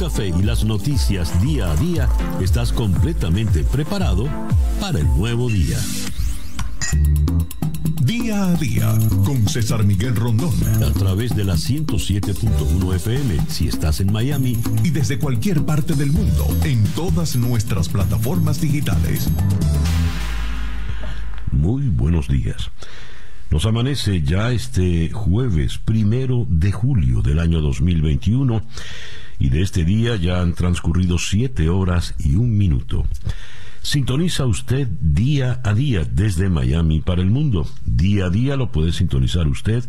café 0.00 0.28
y 0.28 0.42
las 0.42 0.64
noticias 0.64 1.42
día 1.42 1.70
a 1.70 1.76
día, 1.76 2.08
estás 2.40 2.72
completamente 2.72 3.64
preparado 3.64 4.26
para 4.80 4.98
el 4.98 5.06
nuevo 5.08 5.50
día. 5.50 5.76
Día 8.00 8.46
a 8.46 8.54
día 8.54 8.94
con 9.26 9.46
César 9.46 9.84
Miguel 9.84 10.16
Rondón. 10.16 10.54
A 10.82 10.90
través 10.94 11.36
de 11.36 11.44
la 11.44 11.52
107.1 11.52 12.94
FM 12.94 13.40
si 13.50 13.68
estás 13.68 14.00
en 14.00 14.10
Miami. 14.10 14.56
Y 14.82 14.88
desde 14.88 15.18
cualquier 15.18 15.66
parte 15.66 15.92
del 15.92 16.12
mundo 16.12 16.48
en 16.64 16.82
todas 16.94 17.36
nuestras 17.36 17.90
plataformas 17.90 18.58
digitales. 18.58 19.28
Muy 21.52 21.88
buenos 21.88 22.26
días. 22.26 22.70
Nos 23.50 23.66
amanece 23.66 24.22
ya 24.22 24.50
este 24.50 25.10
jueves 25.10 25.76
primero 25.76 26.46
de 26.48 26.72
julio 26.72 27.20
del 27.20 27.38
año 27.38 27.60
2021 27.60 28.62
y 29.40 29.48
de 29.48 29.62
este 29.62 29.84
día 29.84 30.14
ya 30.16 30.40
han 30.40 30.52
transcurrido 30.52 31.18
siete 31.18 31.68
horas 31.68 32.14
y 32.18 32.36
un 32.36 32.56
minuto. 32.56 33.04
Sintoniza 33.82 34.44
usted 34.44 34.86
día 35.00 35.60
a 35.64 35.72
día 35.72 36.04
desde 36.04 36.50
Miami 36.50 37.00
para 37.00 37.22
el 37.22 37.30
mundo. 37.30 37.66
Día 37.84 38.26
a 38.26 38.30
día 38.30 38.56
lo 38.56 38.70
puede 38.70 38.92
sintonizar 38.92 39.48
usted 39.48 39.82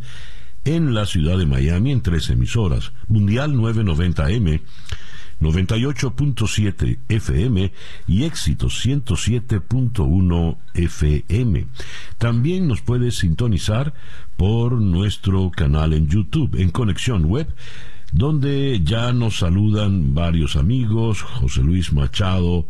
en 0.64 0.94
la 0.94 1.06
ciudad 1.06 1.38
de 1.38 1.46
Miami 1.46 1.92
en 1.92 2.02
tres 2.02 2.30
emisoras. 2.30 2.94
Mundial 3.10 3.54
990M, 3.54 4.62
98.7 5.42 7.00
FM 7.10 7.74
y 8.08 8.24
Éxito 8.24 8.68
107.1 8.68 10.58
FM. 10.76 11.68
También 12.18 12.68
nos 12.70 12.82
puede 12.82 13.12
sintonizar 13.12 13.94
por 14.38 14.80
nuestro 14.80 15.52
canal 15.52 15.92
en 15.94 16.08
YouTube, 16.08 16.56
en 16.56 16.70
Conexión 16.70 17.26
Web 17.26 17.54
donde 18.12 18.82
ya 18.84 19.14
nos 19.14 19.38
saludan 19.38 20.14
varios 20.14 20.56
amigos, 20.56 21.22
José 21.22 21.62
Luis 21.62 21.94
Machado 21.94 22.68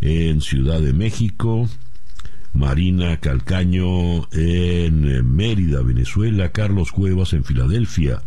en 0.00 0.40
Ciudad 0.40 0.80
de 0.80 0.92
México, 0.92 1.68
Marina 2.54 3.18
Calcaño 3.18 4.28
en 4.32 5.36
Mérida, 5.36 5.82
Venezuela, 5.82 6.50
Carlos 6.52 6.92
Cuevas 6.92 7.32
en 7.34 7.44
Filadelfia, 7.44 8.22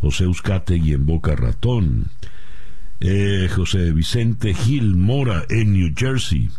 José 0.00 0.26
Uzcategui 0.26 0.92
en 0.92 1.06
Boca 1.06 1.34
Ratón, 1.34 2.06
eh, 3.00 3.48
José 3.52 3.92
Vicente 3.92 4.54
Gil 4.54 4.94
Mora 4.94 5.44
en 5.50 5.72
New 5.72 5.92
Jersey, 5.96 6.50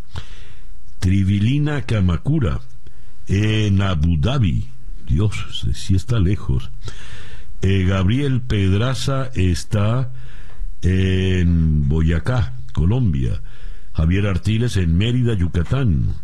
Trivilina 1.00 1.84
Kamakura 1.84 2.60
en 3.28 3.82
Abu 3.82 4.18
Dhabi, 4.18 4.68
Dios, 5.08 5.66
si 5.74 5.96
está 5.96 6.20
lejos, 6.20 6.70
eh, 7.64 7.86
Gabriel 7.86 8.42
Pedraza 8.42 9.32
está 9.36 10.12
en 10.82 11.88
Boyacá, 11.88 12.58
Colombia. 12.74 13.42
Javier 13.94 14.28
Artiles 14.28 14.76
en 14.76 14.98
Mérida, 14.98 15.34
Yucatán. 15.34 16.16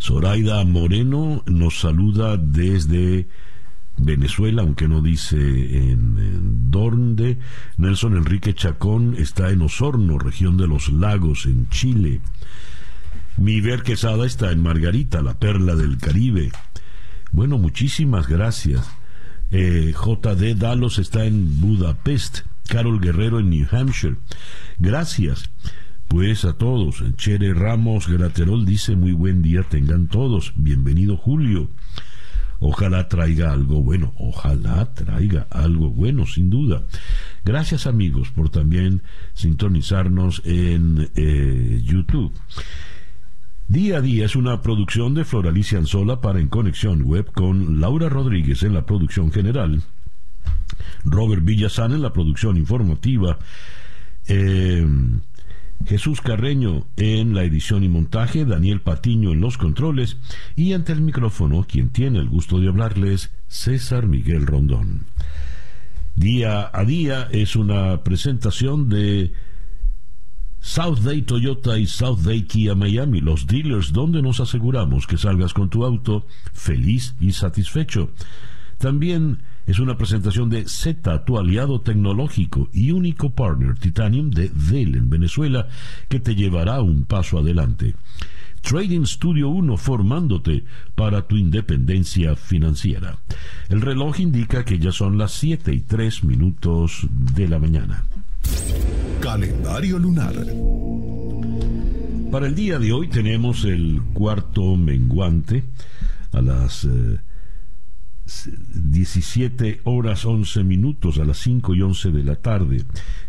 Zoraida 0.00 0.64
Moreno 0.64 1.44
nos 1.46 1.78
saluda 1.78 2.36
desde 2.36 3.28
Venezuela, 3.98 4.62
aunque 4.62 4.88
no 4.88 5.00
dice 5.00 5.36
en, 5.36 6.70
dónde. 6.72 7.38
Nelson 7.76 8.16
Enrique 8.16 8.52
Chacón 8.52 9.14
está 9.16 9.50
en 9.50 9.62
Osorno, 9.62 10.18
región 10.18 10.56
de 10.56 10.66
los 10.66 10.88
lagos, 10.90 11.46
en 11.46 11.68
Chile. 11.68 12.20
Miver 13.36 13.84
Quesada 13.84 14.26
está 14.26 14.50
en 14.50 14.60
Margarita, 14.60 15.22
la 15.22 15.38
perla 15.38 15.76
del 15.76 15.98
Caribe. 15.98 16.50
Bueno, 17.30 17.58
muchísimas 17.58 18.26
gracias. 18.26 18.99
Eh, 19.50 19.92
JD 19.92 20.56
Dalos 20.56 20.98
está 20.98 21.24
en 21.24 21.60
Budapest, 21.60 22.40
Carol 22.68 23.00
Guerrero 23.00 23.40
en 23.40 23.50
New 23.50 23.66
Hampshire. 23.70 24.16
Gracias. 24.78 25.50
Pues 26.06 26.44
a 26.44 26.54
todos, 26.54 27.04
Chere 27.16 27.54
Ramos 27.54 28.08
Graterol 28.08 28.66
dice 28.66 28.96
muy 28.96 29.12
buen 29.12 29.42
día 29.42 29.62
tengan 29.62 30.08
todos, 30.08 30.52
bienvenido 30.56 31.16
Julio. 31.16 31.70
Ojalá 32.58 33.08
traiga 33.08 33.52
algo 33.52 33.80
bueno, 33.80 34.12
ojalá 34.18 34.92
traiga 34.92 35.46
algo 35.50 35.88
bueno, 35.90 36.26
sin 36.26 36.50
duda. 36.50 36.82
Gracias 37.44 37.86
amigos 37.86 38.30
por 38.30 38.50
también 38.50 39.02
sintonizarnos 39.34 40.42
en 40.44 41.10
eh, 41.14 41.80
YouTube. 41.84 42.32
Día 43.70 43.98
a 43.98 44.00
día 44.00 44.24
es 44.24 44.34
una 44.34 44.62
producción 44.62 45.14
de 45.14 45.24
Floralicia 45.24 45.78
Anzola 45.78 46.20
para 46.20 46.40
En 46.40 46.48
Conexión 46.48 47.02
Web 47.02 47.30
con 47.30 47.80
Laura 47.80 48.08
Rodríguez 48.08 48.64
en 48.64 48.74
la 48.74 48.84
producción 48.84 49.30
general, 49.30 49.84
Robert 51.04 51.44
Villazán 51.44 51.92
en 51.92 52.02
la 52.02 52.12
producción 52.12 52.56
informativa, 52.56 53.38
eh, 54.26 54.84
Jesús 55.86 56.20
Carreño 56.20 56.88
en 56.96 57.32
la 57.32 57.44
edición 57.44 57.84
y 57.84 57.88
montaje, 57.88 58.44
Daniel 58.44 58.80
Patiño 58.80 59.30
en 59.30 59.40
los 59.40 59.56
controles 59.56 60.16
y 60.56 60.72
ante 60.72 60.90
el 60.90 61.00
micrófono, 61.00 61.64
quien 61.68 61.90
tiene 61.90 62.18
el 62.18 62.28
gusto 62.28 62.58
de 62.58 62.66
hablarles, 62.66 63.30
César 63.46 64.08
Miguel 64.08 64.48
Rondón. 64.48 65.06
Día 66.16 66.68
a 66.72 66.84
día 66.84 67.28
es 67.30 67.54
una 67.54 68.02
presentación 68.02 68.88
de 68.88 69.32
South 70.60 71.00
Day 71.00 71.22
Toyota 71.22 71.78
y 71.78 71.86
South 71.86 72.20
Day 72.20 72.42
Kia 72.42 72.74
Miami, 72.74 73.20
los 73.20 73.46
dealers 73.46 73.92
donde 73.92 74.20
nos 74.22 74.40
aseguramos 74.40 75.06
que 75.06 75.16
salgas 75.16 75.54
con 75.54 75.70
tu 75.70 75.84
auto 75.84 76.26
feliz 76.52 77.14
y 77.18 77.32
satisfecho. 77.32 78.10
También 78.78 79.38
es 79.66 79.78
una 79.78 79.96
presentación 79.96 80.50
de 80.50 80.66
Z, 80.68 81.24
tu 81.24 81.38
aliado 81.38 81.80
tecnológico 81.80 82.68
y 82.72 82.92
único 82.92 83.30
partner 83.30 83.78
Titanium 83.78 84.30
de 84.30 84.48
Dell 84.48 84.96
en 84.96 85.08
Venezuela, 85.08 85.68
que 86.08 86.20
te 86.20 86.34
llevará 86.34 86.80
un 86.82 87.04
paso 87.04 87.38
adelante. 87.38 87.94
Trading 88.62 89.04
Studio 89.06 89.48
1 89.48 89.76
formándote 89.76 90.64
para 90.94 91.26
tu 91.26 91.36
independencia 91.36 92.36
financiera. 92.36 93.18
El 93.68 93.80
reloj 93.80 94.20
indica 94.20 94.64
que 94.64 94.78
ya 94.78 94.92
son 94.92 95.16
las 95.16 95.32
7 95.32 95.72
y 95.72 95.80
3 95.80 96.24
minutos 96.24 97.06
de 97.10 97.48
la 97.48 97.58
mañana. 97.58 98.04
Calendario 99.20 99.98
lunar. 99.98 100.34
Para 102.30 102.46
el 102.46 102.54
día 102.54 102.78
de 102.78 102.92
hoy 102.92 103.08
tenemos 103.08 103.64
el 103.64 104.00
cuarto 104.12 104.76
menguante 104.76 105.64
a 106.32 106.40
las 106.40 106.86
17 108.24 109.68
eh, 109.68 109.80
horas 109.84 110.24
11 110.24 110.62
minutos 110.64 111.18
a 111.18 111.24
las 111.24 111.38
5 111.38 111.74
y 111.74 111.82
11 111.82 112.10
de 112.12 112.24
la 112.24 112.36
tarde 112.36 112.84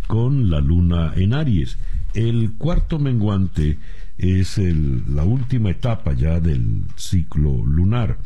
con 0.08 0.50
la 0.50 0.60
luna 0.60 1.14
en 1.16 1.34
Aries. 1.34 1.78
El 2.14 2.54
cuarto 2.58 3.00
menguante 3.00 3.80
es 4.18 4.60
la 4.60 5.24
última 5.24 5.72
etapa 5.72 6.14
ya 6.14 6.40
del 6.40 6.84
ciclo 6.96 7.66
lunar. 7.66 8.20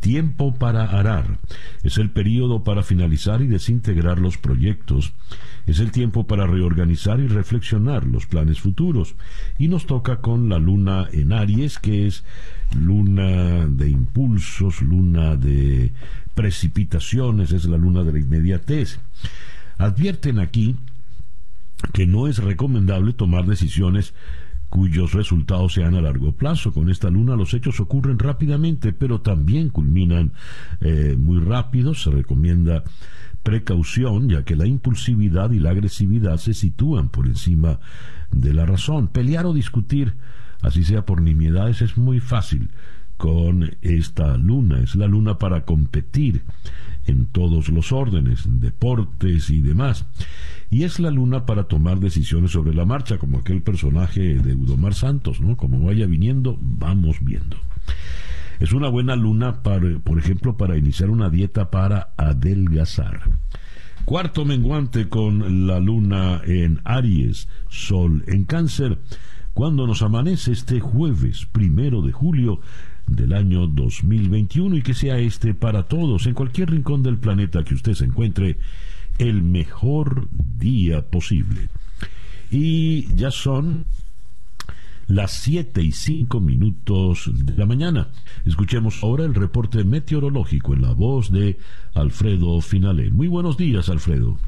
Tiempo 0.00 0.54
para 0.54 0.84
arar. 0.84 1.38
Es 1.82 1.98
el 1.98 2.10
periodo 2.10 2.64
para 2.64 2.82
finalizar 2.82 3.42
y 3.42 3.46
desintegrar 3.46 4.18
los 4.18 4.38
proyectos. 4.38 5.12
Es 5.66 5.78
el 5.78 5.92
tiempo 5.92 6.26
para 6.26 6.46
reorganizar 6.46 7.20
y 7.20 7.28
reflexionar 7.28 8.06
los 8.06 8.26
planes 8.26 8.60
futuros. 8.60 9.14
Y 9.58 9.68
nos 9.68 9.86
toca 9.86 10.20
con 10.20 10.48
la 10.48 10.58
luna 10.58 11.06
en 11.12 11.32
Aries, 11.32 11.78
que 11.78 12.06
es 12.06 12.24
luna 12.74 13.66
de 13.66 13.90
impulsos, 13.90 14.80
luna 14.80 15.36
de 15.36 15.92
precipitaciones, 16.34 17.52
es 17.52 17.66
la 17.66 17.76
luna 17.76 18.02
de 18.02 18.12
la 18.12 18.18
inmediatez. 18.20 18.98
Advierten 19.76 20.38
aquí 20.38 20.76
que 21.92 22.06
no 22.06 22.26
es 22.26 22.38
recomendable 22.38 23.12
tomar 23.12 23.46
decisiones 23.46 24.14
cuyos 24.70 25.12
resultados 25.12 25.74
sean 25.74 25.94
a 25.96 26.00
largo 26.00 26.32
plazo. 26.32 26.72
Con 26.72 26.88
esta 26.88 27.10
luna 27.10 27.36
los 27.36 27.52
hechos 27.52 27.80
ocurren 27.80 28.18
rápidamente, 28.18 28.92
pero 28.92 29.20
también 29.20 29.68
culminan 29.68 30.32
eh, 30.80 31.16
muy 31.18 31.40
rápido. 31.40 31.92
Se 31.92 32.10
recomienda 32.10 32.84
precaución, 33.42 34.28
ya 34.28 34.44
que 34.44 34.56
la 34.56 34.66
impulsividad 34.66 35.50
y 35.50 35.58
la 35.58 35.70
agresividad 35.70 36.38
se 36.38 36.54
sitúan 36.54 37.08
por 37.08 37.26
encima 37.26 37.80
de 38.30 38.54
la 38.54 38.64
razón. 38.64 39.08
Pelear 39.08 39.44
o 39.46 39.52
discutir, 39.52 40.14
así 40.62 40.84
sea 40.84 41.04
por 41.04 41.20
nimiedades, 41.20 41.82
es 41.82 41.98
muy 41.98 42.20
fácil 42.20 42.70
con 43.16 43.76
esta 43.82 44.36
luna. 44.36 44.80
Es 44.80 44.94
la 44.94 45.08
luna 45.08 45.36
para 45.36 45.64
competir 45.64 46.42
en 47.06 47.26
todos 47.26 47.68
los 47.68 47.92
órdenes, 47.92 48.44
deportes 48.46 49.50
y 49.50 49.60
demás. 49.60 50.06
Y 50.70 50.84
es 50.84 51.00
la 51.00 51.10
luna 51.10 51.46
para 51.46 51.64
tomar 51.64 51.98
decisiones 51.98 52.52
sobre 52.52 52.72
la 52.72 52.84
marcha, 52.84 53.18
como 53.18 53.38
aquel 53.38 53.60
personaje 53.60 54.34
de 54.38 54.54
Udomar 54.54 54.94
Santos, 54.94 55.40
¿no? 55.40 55.56
Como 55.56 55.84
vaya 55.84 56.06
viniendo, 56.06 56.56
vamos 56.60 57.16
viendo. 57.20 57.56
Es 58.60 58.72
una 58.72 58.88
buena 58.88 59.16
luna, 59.16 59.62
para, 59.62 59.98
por 59.98 60.18
ejemplo, 60.18 60.56
para 60.56 60.76
iniciar 60.76 61.10
una 61.10 61.28
dieta 61.28 61.70
para 61.70 62.12
adelgazar. 62.16 63.20
Cuarto 64.04 64.44
menguante 64.44 65.08
con 65.08 65.66
la 65.66 65.80
luna 65.80 66.40
en 66.44 66.80
Aries, 66.84 67.48
Sol 67.68 68.22
en 68.28 68.44
Cáncer. 68.44 68.98
Cuando 69.54 69.88
nos 69.88 70.02
amanece 70.02 70.52
este 70.52 70.78
jueves 70.78 71.46
primero 71.50 72.00
de 72.00 72.12
julio, 72.12 72.60
del 73.10 73.32
año 73.32 73.66
2021 73.66 74.76
y 74.76 74.82
que 74.82 74.94
sea 74.94 75.18
este 75.18 75.52
para 75.52 75.82
todos 75.82 76.26
en 76.26 76.34
cualquier 76.34 76.70
rincón 76.70 77.02
del 77.02 77.18
planeta 77.18 77.64
que 77.64 77.74
usted 77.74 77.94
se 77.94 78.04
encuentre 78.04 78.58
el 79.20 79.42
mejor 79.42 80.28
día 80.32 81.02
posible. 81.02 81.68
Y 82.50 83.14
ya 83.14 83.30
son 83.30 83.84
las 85.06 85.32
7 85.32 85.82
y 85.82 85.92
5 85.92 86.40
minutos 86.40 87.30
de 87.32 87.56
la 87.56 87.66
mañana. 87.66 88.08
Escuchemos 88.44 89.02
ahora 89.02 89.24
el 89.24 89.34
reporte 89.34 89.84
meteorológico 89.84 90.72
en 90.74 90.82
la 90.82 90.92
voz 90.92 91.30
de 91.30 91.58
Alfredo 91.94 92.60
Finale. 92.60 93.10
Muy 93.10 93.28
buenos 93.28 93.56
días, 93.56 93.88
Alfredo. 93.88 94.38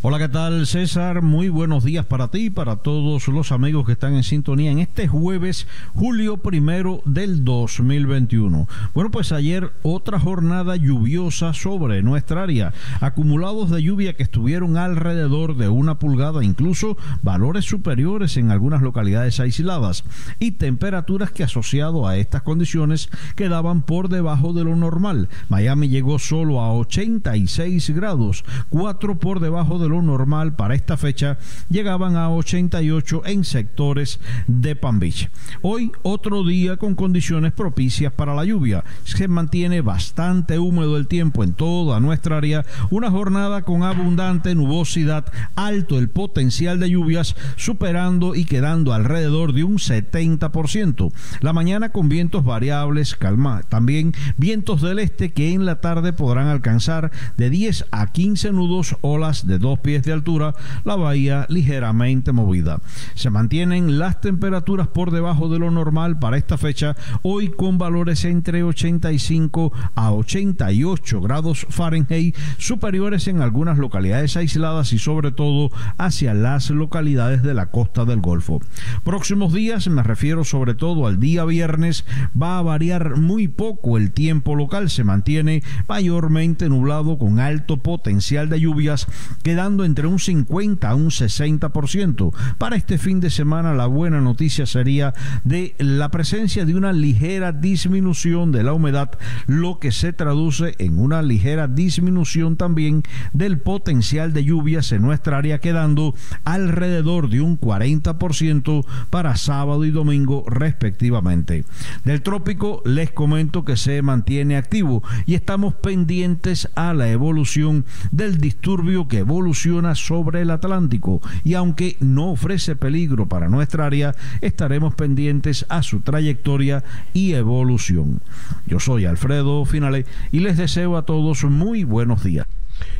Hola, 0.00 0.18
¿qué 0.20 0.28
tal 0.28 0.64
César? 0.68 1.22
Muy 1.22 1.48
buenos 1.48 1.82
días 1.82 2.06
para 2.06 2.28
ti 2.28 2.38
y 2.38 2.50
para 2.50 2.76
todos 2.76 3.26
los 3.26 3.50
amigos 3.50 3.84
que 3.84 3.90
están 3.90 4.14
en 4.14 4.22
sintonía 4.22 4.70
en 4.70 4.78
este 4.78 5.08
jueves, 5.08 5.66
julio 5.92 6.36
primero 6.36 7.02
del 7.04 7.44
2021. 7.44 8.68
Bueno, 8.94 9.10
pues 9.10 9.32
ayer 9.32 9.72
otra 9.82 10.20
jornada 10.20 10.76
lluviosa 10.76 11.52
sobre 11.52 12.00
nuestra 12.04 12.44
área. 12.44 12.72
Acumulados 13.00 13.70
de 13.70 13.82
lluvia 13.82 14.14
que 14.14 14.22
estuvieron 14.22 14.76
alrededor 14.76 15.56
de 15.56 15.68
una 15.68 15.98
pulgada, 15.98 16.44
incluso 16.44 16.96
valores 17.22 17.64
superiores 17.64 18.36
en 18.36 18.52
algunas 18.52 18.82
localidades 18.82 19.40
aisladas 19.40 20.04
y 20.38 20.52
temperaturas 20.52 21.32
que 21.32 21.42
asociado 21.42 22.06
a 22.06 22.16
estas 22.18 22.42
condiciones 22.42 23.10
quedaban 23.34 23.82
por 23.82 24.08
debajo 24.08 24.52
de 24.52 24.62
lo 24.62 24.76
normal. 24.76 25.28
Miami 25.48 25.88
llegó 25.88 26.20
solo 26.20 26.60
a 26.60 26.72
86 26.72 27.90
grados, 27.90 28.44
4 28.68 29.18
por 29.18 29.40
debajo 29.40 29.80
de 29.80 29.87
lo 29.88 30.02
normal 30.02 30.54
para 30.54 30.74
esta 30.74 30.96
fecha 30.96 31.38
llegaban 31.68 32.16
a 32.16 32.30
88 32.30 33.22
en 33.26 33.44
sectores 33.44 34.20
de 34.46 34.76
Palm 34.76 34.98
Beach. 34.98 35.30
Hoy 35.62 35.92
otro 36.02 36.44
día 36.44 36.76
con 36.76 36.94
condiciones 36.94 37.52
propicias 37.52 38.12
para 38.12 38.34
la 38.34 38.44
lluvia. 38.44 38.84
Se 39.04 39.28
mantiene 39.28 39.80
bastante 39.80 40.58
húmedo 40.58 40.96
el 40.96 41.08
tiempo 41.08 41.44
en 41.44 41.54
toda 41.54 42.00
nuestra 42.00 42.36
área, 42.36 42.64
una 42.90 43.10
jornada 43.10 43.62
con 43.62 43.82
abundante 43.82 44.54
nubosidad, 44.54 45.26
alto 45.56 45.98
el 45.98 46.08
potencial 46.08 46.80
de 46.80 46.90
lluvias, 46.90 47.36
superando 47.56 48.34
y 48.34 48.44
quedando 48.44 48.92
alrededor 48.92 49.52
de 49.52 49.64
un 49.64 49.78
70%. 49.78 51.12
La 51.40 51.52
mañana 51.52 51.90
con 51.90 52.08
vientos 52.08 52.44
variables, 52.44 53.14
calma, 53.14 53.62
también 53.68 54.12
vientos 54.36 54.82
del 54.82 54.98
este 54.98 55.32
que 55.32 55.52
en 55.52 55.64
la 55.64 55.80
tarde 55.80 56.12
podrán 56.12 56.46
alcanzar 56.46 57.10
de 57.36 57.50
10 57.50 57.86
a 57.90 58.12
15 58.12 58.52
nudos, 58.52 58.96
olas 59.00 59.46
de 59.46 59.58
2 59.58 59.77
pies 59.78 60.02
de 60.02 60.12
altura, 60.12 60.54
la 60.84 60.96
bahía 60.96 61.46
ligeramente 61.48 62.32
movida. 62.32 62.80
Se 63.14 63.30
mantienen 63.30 63.98
las 63.98 64.20
temperaturas 64.20 64.88
por 64.88 65.10
debajo 65.10 65.48
de 65.48 65.58
lo 65.58 65.70
normal 65.70 66.18
para 66.18 66.36
esta 66.36 66.58
fecha, 66.58 66.96
hoy 67.22 67.48
con 67.48 67.78
valores 67.78 68.24
entre 68.24 68.62
85 68.62 69.72
a 69.94 70.12
88 70.12 71.20
grados 71.20 71.66
Fahrenheit, 71.68 72.36
superiores 72.58 73.28
en 73.28 73.40
algunas 73.40 73.78
localidades 73.78 74.36
aisladas 74.36 74.92
y 74.92 74.98
sobre 74.98 75.32
todo 75.32 75.70
hacia 75.96 76.34
las 76.34 76.70
localidades 76.70 77.42
de 77.42 77.54
la 77.54 77.70
costa 77.70 78.04
del 78.04 78.20
Golfo. 78.20 78.60
Próximos 79.04 79.52
días, 79.52 79.88
me 79.88 80.02
refiero 80.02 80.44
sobre 80.44 80.74
todo 80.74 81.06
al 81.06 81.20
día 81.20 81.44
viernes, 81.44 82.04
va 82.40 82.58
a 82.58 82.62
variar 82.62 83.16
muy 83.16 83.48
poco 83.48 83.96
el 83.96 84.12
tiempo 84.12 84.54
local, 84.54 84.90
se 84.90 85.04
mantiene 85.04 85.62
mayormente 85.86 86.68
nublado 86.68 87.18
con 87.18 87.40
alto 87.40 87.78
potencial 87.78 88.48
de 88.48 88.60
lluvias, 88.60 89.06
quedando 89.42 89.67
entre 89.68 90.06
un 90.06 90.18
50 90.18 90.88
a 90.88 90.94
un 90.94 91.10
60%. 91.10 92.32
Para 92.56 92.76
este 92.76 92.96
fin 92.96 93.20
de 93.20 93.30
semana 93.30 93.74
la 93.74 93.86
buena 93.86 94.20
noticia 94.20 94.64
sería 94.64 95.12
de 95.44 95.74
la 95.78 96.10
presencia 96.10 96.64
de 96.64 96.74
una 96.74 96.92
ligera 96.92 97.52
disminución 97.52 98.50
de 98.50 98.62
la 98.62 98.72
humedad, 98.72 99.10
lo 99.46 99.78
que 99.78 99.92
se 99.92 100.12
traduce 100.12 100.74
en 100.78 100.98
una 100.98 101.20
ligera 101.20 101.68
disminución 101.68 102.56
también 102.56 103.02
del 103.34 103.58
potencial 103.58 104.32
de 104.32 104.44
lluvias 104.44 104.90
en 104.92 105.02
nuestra 105.02 105.38
área, 105.38 105.60
quedando 105.60 106.14
alrededor 106.44 107.28
de 107.28 107.42
un 107.42 107.60
40% 107.60 108.86
para 109.10 109.36
sábado 109.36 109.84
y 109.84 109.90
domingo 109.90 110.44
respectivamente. 110.48 111.64
Del 112.04 112.22
trópico 112.22 112.82
les 112.86 113.10
comento 113.10 113.66
que 113.66 113.76
se 113.76 114.00
mantiene 114.00 114.56
activo 114.56 115.02
y 115.26 115.34
estamos 115.34 115.74
pendientes 115.74 116.70
a 116.74 116.94
la 116.94 117.10
evolución 117.10 117.84
del 118.12 118.38
disturbio 118.38 119.08
que 119.08 119.18
evoluciona 119.18 119.57
sobre 119.94 120.42
el 120.42 120.50
Atlántico 120.50 121.20
y 121.42 121.54
aunque 121.54 121.96
no 122.00 122.30
ofrece 122.30 122.76
peligro 122.76 123.26
para 123.26 123.48
nuestra 123.48 123.86
área, 123.86 124.14
estaremos 124.40 124.94
pendientes 124.94 125.66
a 125.68 125.82
su 125.82 126.00
trayectoria 126.00 126.84
y 127.12 127.32
evolución. 127.32 128.20
Yo 128.66 128.78
soy 128.78 129.04
Alfredo 129.04 129.64
Finale 129.64 130.06
y 130.30 130.40
les 130.40 130.56
deseo 130.56 130.96
a 130.96 131.02
todos 131.02 131.42
muy 131.44 131.82
buenos 131.82 132.22
días. 132.22 132.46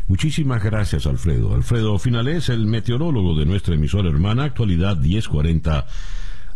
Muchísimas 0.08 0.62
gracias, 0.64 1.06
Alfredo. 1.06 1.54
Alfredo 1.54 1.96
Finale 1.98 2.36
es 2.36 2.48
el 2.48 2.66
meteorólogo 2.66 3.38
de 3.38 3.46
nuestra 3.46 3.74
emisora 3.74 4.08
hermana 4.08 4.44
Actualidad 4.44 4.96
1040 4.96 5.86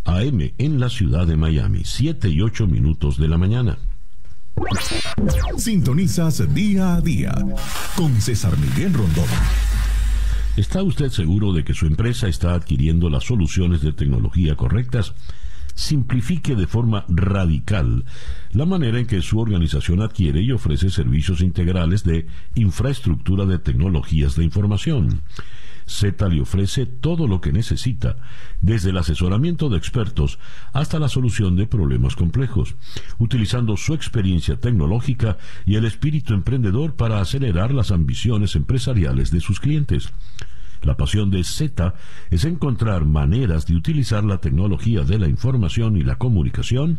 AM 0.04 0.52
en 0.58 0.80
la 0.80 0.88
ciudad 0.88 1.28
de 1.28 1.36
Miami, 1.36 1.82
7 1.84 2.28
y 2.28 2.40
8 2.40 2.66
minutos 2.66 3.18
de 3.18 3.28
la 3.28 3.38
mañana. 3.38 3.78
Sintonizas 5.56 6.52
día 6.52 6.96
a 6.96 7.00
día 7.00 7.34
con 7.96 8.20
César 8.20 8.56
Miguel 8.58 8.92
Rondón. 8.92 9.28
¿Está 10.56 10.82
usted 10.82 11.08
seguro 11.08 11.54
de 11.54 11.64
que 11.64 11.72
su 11.72 11.86
empresa 11.86 12.28
está 12.28 12.52
adquiriendo 12.52 13.08
las 13.08 13.24
soluciones 13.24 13.80
de 13.80 13.94
tecnología 13.94 14.54
correctas? 14.54 15.14
Simplifique 15.74 16.54
de 16.54 16.66
forma 16.66 17.04
radical 17.08 18.04
la 18.52 18.66
manera 18.66 18.98
en 18.98 19.06
que 19.06 19.22
su 19.22 19.38
organización 19.38 20.02
adquiere 20.02 20.42
y 20.42 20.52
ofrece 20.52 20.90
servicios 20.90 21.40
integrales 21.40 22.04
de 22.04 22.26
infraestructura 22.54 23.46
de 23.46 23.58
tecnologías 23.58 24.36
de 24.36 24.44
información. 24.44 25.22
Z 25.86 26.28
le 26.28 26.40
ofrece 26.40 26.86
todo 26.86 27.26
lo 27.26 27.40
que 27.40 27.52
necesita, 27.52 28.16
desde 28.60 28.90
el 28.90 28.98
asesoramiento 28.98 29.68
de 29.68 29.78
expertos 29.78 30.38
hasta 30.72 30.98
la 30.98 31.08
solución 31.08 31.56
de 31.56 31.66
problemas 31.66 32.14
complejos, 32.14 32.76
utilizando 33.18 33.76
su 33.76 33.94
experiencia 33.94 34.56
tecnológica 34.56 35.38
y 35.66 35.76
el 35.76 35.84
espíritu 35.84 36.34
emprendedor 36.34 36.94
para 36.94 37.20
acelerar 37.20 37.72
las 37.72 37.90
ambiciones 37.90 38.54
empresariales 38.56 39.30
de 39.30 39.40
sus 39.40 39.60
clientes. 39.60 40.12
La 40.82 40.96
pasión 40.96 41.30
de 41.30 41.44
Z 41.44 41.94
es 42.30 42.44
encontrar 42.44 43.04
maneras 43.04 43.66
de 43.66 43.76
utilizar 43.76 44.24
la 44.24 44.38
tecnología 44.38 45.02
de 45.02 45.18
la 45.18 45.28
información 45.28 45.96
y 45.96 46.02
la 46.02 46.16
comunicación 46.16 46.98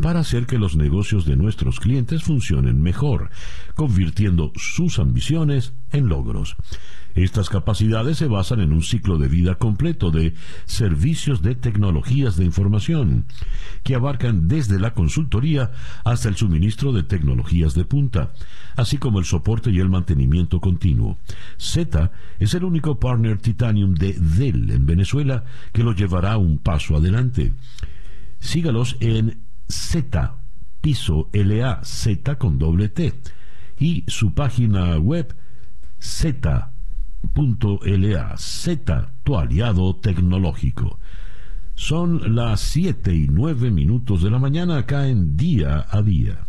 para 0.00 0.20
hacer 0.20 0.46
que 0.46 0.58
los 0.58 0.76
negocios 0.76 1.24
de 1.24 1.36
nuestros 1.36 1.78
clientes 1.78 2.24
funcionen 2.24 2.82
mejor, 2.82 3.30
convirtiendo 3.74 4.52
sus 4.56 4.98
ambiciones 4.98 5.72
en 5.92 6.08
logros. 6.08 6.56
Estas 7.14 7.50
capacidades 7.50 8.18
se 8.18 8.26
basan 8.26 8.60
en 8.60 8.72
un 8.72 8.82
ciclo 8.82 9.18
de 9.18 9.28
vida 9.28 9.56
completo 9.56 10.10
de 10.10 10.34
servicios 10.64 11.42
de 11.42 11.54
tecnologías 11.54 12.36
de 12.36 12.44
información, 12.44 13.26
que 13.82 13.94
abarcan 13.94 14.48
desde 14.48 14.80
la 14.80 14.94
consultoría 14.94 15.72
hasta 16.04 16.28
el 16.28 16.36
suministro 16.36 16.92
de 16.92 17.02
tecnologías 17.02 17.74
de 17.74 17.84
punta, 17.84 18.32
así 18.76 18.96
como 18.96 19.18
el 19.18 19.24
soporte 19.24 19.70
y 19.70 19.78
el 19.78 19.90
mantenimiento 19.90 20.60
continuo. 20.60 21.18
Z 21.58 22.10
es 22.38 22.54
el 22.54 22.64
único 22.64 22.98
partner 22.98 23.38
Titanium 23.38 23.94
de 23.94 24.14
Dell 24.14 24.70
en 24.70 24.86
Venezuela 24.86 25.44
que 25.72 25.82
lo 25.82 25.92
llevará 25.92 26.38
un 26.38 26.58
paso 26.58 26.96
adelante. 26.96 27.52
Sígalos 28.38 28.96
en 29.00 29.42
Z, 29.68 30.36
piso 30.80 31.28
LA, 31.32 31.84
Z 31.84 32.36
con 32.38 32.58
doble 32.58 32.88
T, 32.88 33.12
y 33.78 34.04
su 34.06 34.34
página 34.34 34.98
web 34.98 35.34
Z 35.98 36.71
.la 37.34 38.36
Z, 38.36 39.12
tu 39.22 39.36
aliado 39.36 39.96
tecnológico. 39.96 40.98
Son 41.74 42.34
las 42.34 42.60
7 42.60 43.14
y 43.14 43.26
9 43.28 43.70
minutos 43.70 44.22
de 44.22 44.30
la 44.30 44.38
mañana 44.38 44.78
acá 44.78 45.08
en 45.08 45.36
día 45.36 45.86
a 45.90 46.02
día. 46.02 46.46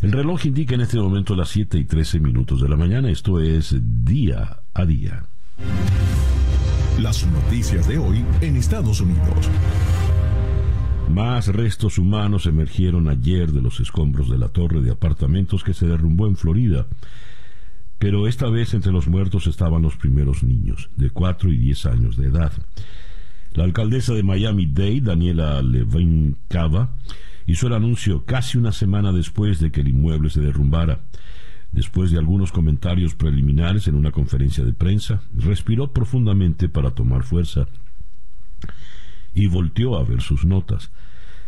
El 0.00 0.12
reloj 0.12 0.44
indica 0.46 0.74
en 0.74 0.82
este 0.82 0.98
momento 0.98 1.34
las 1.34 1.48
7 1.50 1.78
y 1.78 1.84
13 1.84 2.20
minutos 2.20 2.60
de 2.60 2.68
la 2.68 2.76
mañana, 2.76 3.10
esto 3.10 3.40
es 3.40 3.76
día 3.80 4.58
a 4.74 4.84
día. 4.84 5.24
Las 7.00 7.26
noticias 7.26 7.88
de 7.88 7.98
hoy 7.98 8.24
en 8.40 8.56
Estados 8.56 9.00
Unidos. 9.00 9.50
Más 11.08 11.48
restos 11.48 11.98
humanos 11.98 12.46
emergieron 12.46 13.08
ayer 13.08 13.52
de 13.52 13.62
los 13.62 13.78
escombros 13.80 14.28
de 14.28 14.38
la 14.38 14.48
torre 14.48 14.80
de 14.80 14.90
apartamentos 14.90 15.62
que 15.62 15.74
se 15.74 15.86
derrumbó 15.86 16.26
en 16.26 16.36
Florida 16.36 16.86
pero 17.98 18.26
esta 18.26 18.48
vez 18.48 18.74
entre 18.74 18.92
los 18.92 19.08
muertos 19.08 19.46
estaban 19.46 19.82
los 19.82 19.96
primeros 19.96 20.42
niños, 20.42 20.90
de 20.96 21.10
4 21.10 21.52
y 21.52 21.58
10 21.58 21.86
años 21.86 22.16
de 22.16 22.26
edad. 22.26 22.52
La 23.52 23.64
alcaldesa 23.64 24.14
de 24.14 24.22
Miami-Dade, 24.22 25.00
Daniela 25.00 25.62
Levine 25.62 26.34
Cava, 26.48 26.96
hizo 27.46 27.66
el 27.68 27.74
anuncio 27.74 28.24
casi 28.24 28.58
una 28.58 28.72
semana 28.72 29.12
después 29.12 29.60
de 29.60 29.70
que 29.70 29.80
el 29.80 29.88
inmueble 29.88 30.30
se 30.30 30.40
derrumbara. 30.40 31.02
Después 31.70 32.10
de 32.10 32.18
algunos 32.18 32.52
comentarios 32.52 33.14
preliminares 33.14 33.88
en 33.88 33.94
una 33.94 34.12
conferencia 34.12 34.64
de 34.64 34.72
prensa, 34.72 35.22
respiró 35.34 35.92
profundamente 35.92 36.68
para 36.68 36.90
tomar 36.90 37.22
fuerza 37.24 37.66
y 39.34 39.48
volteó 39.48 39.96
a 39.96 40.04
ver 40.04 40.20
sus 40.20 40.44
notas. 40.44 40.90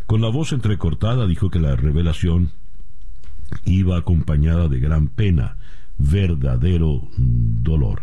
Con 0.07 0.21
la 0.21 0.29
voz 0.29 0.53
entrecortada 0.53 1.27
dijo 1.27 1.51
que 1.51 1.61
la 1.61 1.77
revelación 1.77 2.51
iba 3.65 3.99
acompañada 3.99 4.69
de 4.69 4.81
gran 4.81 5.09
pena 5.09 5.57
verdadero 5.99 7.09
dolor. 7.17 8.03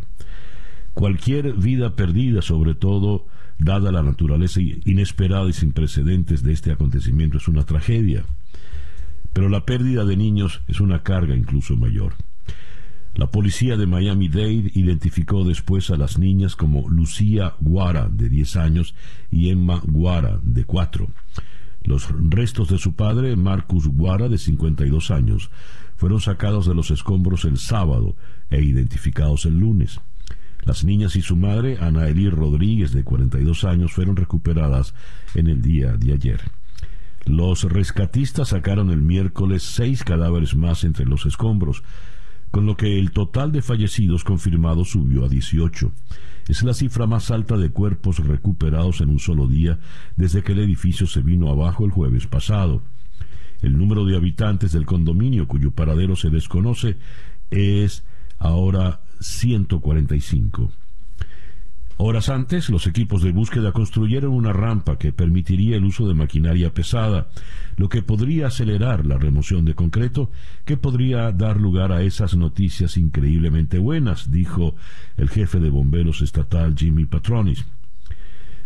Cualquier 0.93 1.53
vida 1.53 1.95
perdida, 1.95 2.41
sobre 2.41 2.75
todo 2.75 3.25
dada 3.57 3.91
la 3.91 4.03
naturaleza 4.03 4.59
inesperada 4.61 5.49
y 5.49 5.53
sin 5.53 5.71
precedentes 5.71 6.43
de 6.43 6.53
este 6.53 6.71
acontecimiento, 6.71 7.37
es 7.37 7.47
una 7.47 7.63
tragedia. 7.63 8.25
Pero 9.33 9.49
la 9.49 9.65
pérdida 9.65 10.05
de 10.05 10.17
niños 10.17 10.61
es 10.67 10.79
una 10.79 11.01
carga 11.01 11.35
incluso 11.35 11.75
mayor. 11.75 12.13
La 13.15 13.27
policía 13.27 13.77
de 13.77 13.85
Miami-Dade 13.85 14.71
identificó 14.73 15.43
después 15.43 15.91
a 15.91 15.97
las 15.97 16.17
niñas 16.17 16.55
como 16.55 16.89
Lucía 16.89 17.53
Guara, 17.59 18.09
de 18.09 18.27
10 18.27 18.55
años, 18.55 18.95
y 19.29 19.49
Emma 19.49 19.81
Guara, 19.83 20.39
de 20.41 20.65
4. 20.65 21.07
Los 21.83 22.07
restos 22.29 22.69
de 22.69 22.79
su 22.79 22.95
padre, 22.95 23.35
Marcus 23.35 23.87
Guara, 23.87 24.29
de 24.29 24.39
52 24.39 25.11
años, 25.11 25.51
fueron 25.95 26.19
sacados 26.19 26.65
de 26.65 26.75
los 26.75 26.91
escombros 26.91 27.45
el 27.45 27.57
sábado 27.57 28.15
e 28.49 28.61
identificados 28.61 29.45
el 29.45 29.59
lunes. 29.59 29.99
Las 30.65 30.83
niñas 30.83 31.15
y 31.15 31.21
su 31.21 31.35
madre, 31.35 31.77
Ana 31.81 32.07
Eli 32.07 32.29
Rodríguez, 32.29 32.93
de 32.93 33.03
42 33.03 33.65
años, 33.65 33.91
fueron 33.91 34.15
recuperadas 34.15 34.93
en 35.35 35.47
el 35.47 35.61
día 35.61 35.97
de 35.97 36.13
ayer. 36.13 36.41
Los 37.25 37.63
rescatistas 37.63 38.49
sacaron 38.49 38.89
el 38.89 39.01
miércoles 39.01 39.63
seis 39.63 40.03
cadáveres 40.03 40.55
más 40.55 40.83
entre 40.83 41.05
los 41.05 41.25
escombros, 41.25 41.83
con 42.51 42.65
lo 42.65 42.77
que 42.77 42.99
el 42.99 43.11
total 43.11 43.51
de 43.51 43.61
fallecidos 43.61 44.23
confirmados 44.23 44.91
subió 44.91 45.25
a 45.25 45.29
18. 45.29 45.91
Es 46.47 46.63
la 46.63 46.73
cifra 46.73 47.07
más 47.07 47.31
alta 47.31 47.57
de 47.57 47.71
cuerpos 47.71 48.19
recuperados 48.19 49.01
en 49.01 49.09
un 49.09 49.19
solo 49.19 49.47
día 49.47 49.79
desde 50.17 50.43
que 50.43 50.51
el 50.51 50.59
edificio 50.59 51.07
se 51.07 51.21
vino 51.21 51.49
abajo 51.49 51.85
el 51.85 51.91
jueves 51.91 52.27
pasado. 52.27 52.81
El 53.63 53.77
número 53.77 54.05
de 54.05 54.15
habitantes 54.15 54.73
del 54.73 54.85
condominio 54.85 55.47
cuyo 55.47 55.71
paradero 55.71 56.15
se 56.15 56.29
desconoce 56.29 56.97
es 57.49 58.03
ahora 58.37 58.99
145. 59.21 60.69
Horas 61.95 62.27
antes, 62.27 62.69
los 62.69 62.87
equipos 62.87 63.23
de 63.23 63.31
búsqueda 63.31 63.71
construyeron 63.71 64.33
una 64.33 64.51
rampa 64.51 64.97
que 64.97 65.13
permitiría 65.13 65.77
el 65.77 65.85
uso 65.85 66.07
de 66.07 66.13
maquinaria 66.13 66.73
pesada, 66.73 67.29
lo 67.77 67.87
que 67.87 68.01
podría 68.01 68.47
acelerar 68.47 69.05
la 69.05 69.17
remoción 69.17 69.63
de 69.63 69.75
concreto, 69.75 70.29
que 70.65 70.75
podría 70.75 71.31
dar 71.31 71.55
lugar 71.57 71.93
a 71.93 72.01
esas 72.01 72.35
noticias 72.35 72.97
increíblemente 72.97 73.77
buenas, 73.77 74.29
dijo 74.29 74.75
el 75.15 75.29
jefe 75.29 75.61
de 75.61 75.69
bomberos 75.69 76.21
estatal 76.21 76.75
Jimmy 76.77 77.05
Patronis. 77.05 77.63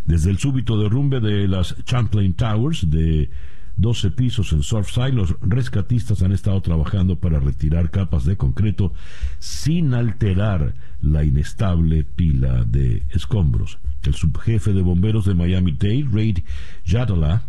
Desde 0.05 0.31
el 0.31 0.39
súbito 0.39 0.81
derrumbe 0.81 1.19
de 1.19 1.47
las 1.47 1.75
Champlain 1.83 2.33
Towers 2.33 2.89
de 2.89 3.29
12 3.77 4.11
pisos 4.11 4.53
en 4.53 4.63
Surfside, 4.63 5.13
los 5.13 5.35
rescatistas 5.41 6.23
han 6.23 6.31
estado 6.31 6.59
trabajando 6.61 7.19
para 7.19 7.39
retirar 7.39 7.91
capas 7.91 8.25
de 8.25 8.35
concreto 8.35 8.91
sin 9.39 9.93
alterar 9.93 10.73
la 10.99 11.23
inestable 11.23 12.03
pila 12.03 12.63
de 12.63 13.03
escombros. 13.11 13.77
El 14.03 14.15
subjefe 14.15 14.73
de 14.73 14.81
bomberos 14.81 15.25
de 15.25 15.35
Miami-Dade, 15.35 16.07
Raid 16.11 16.39
Yadala, 16.85 17.43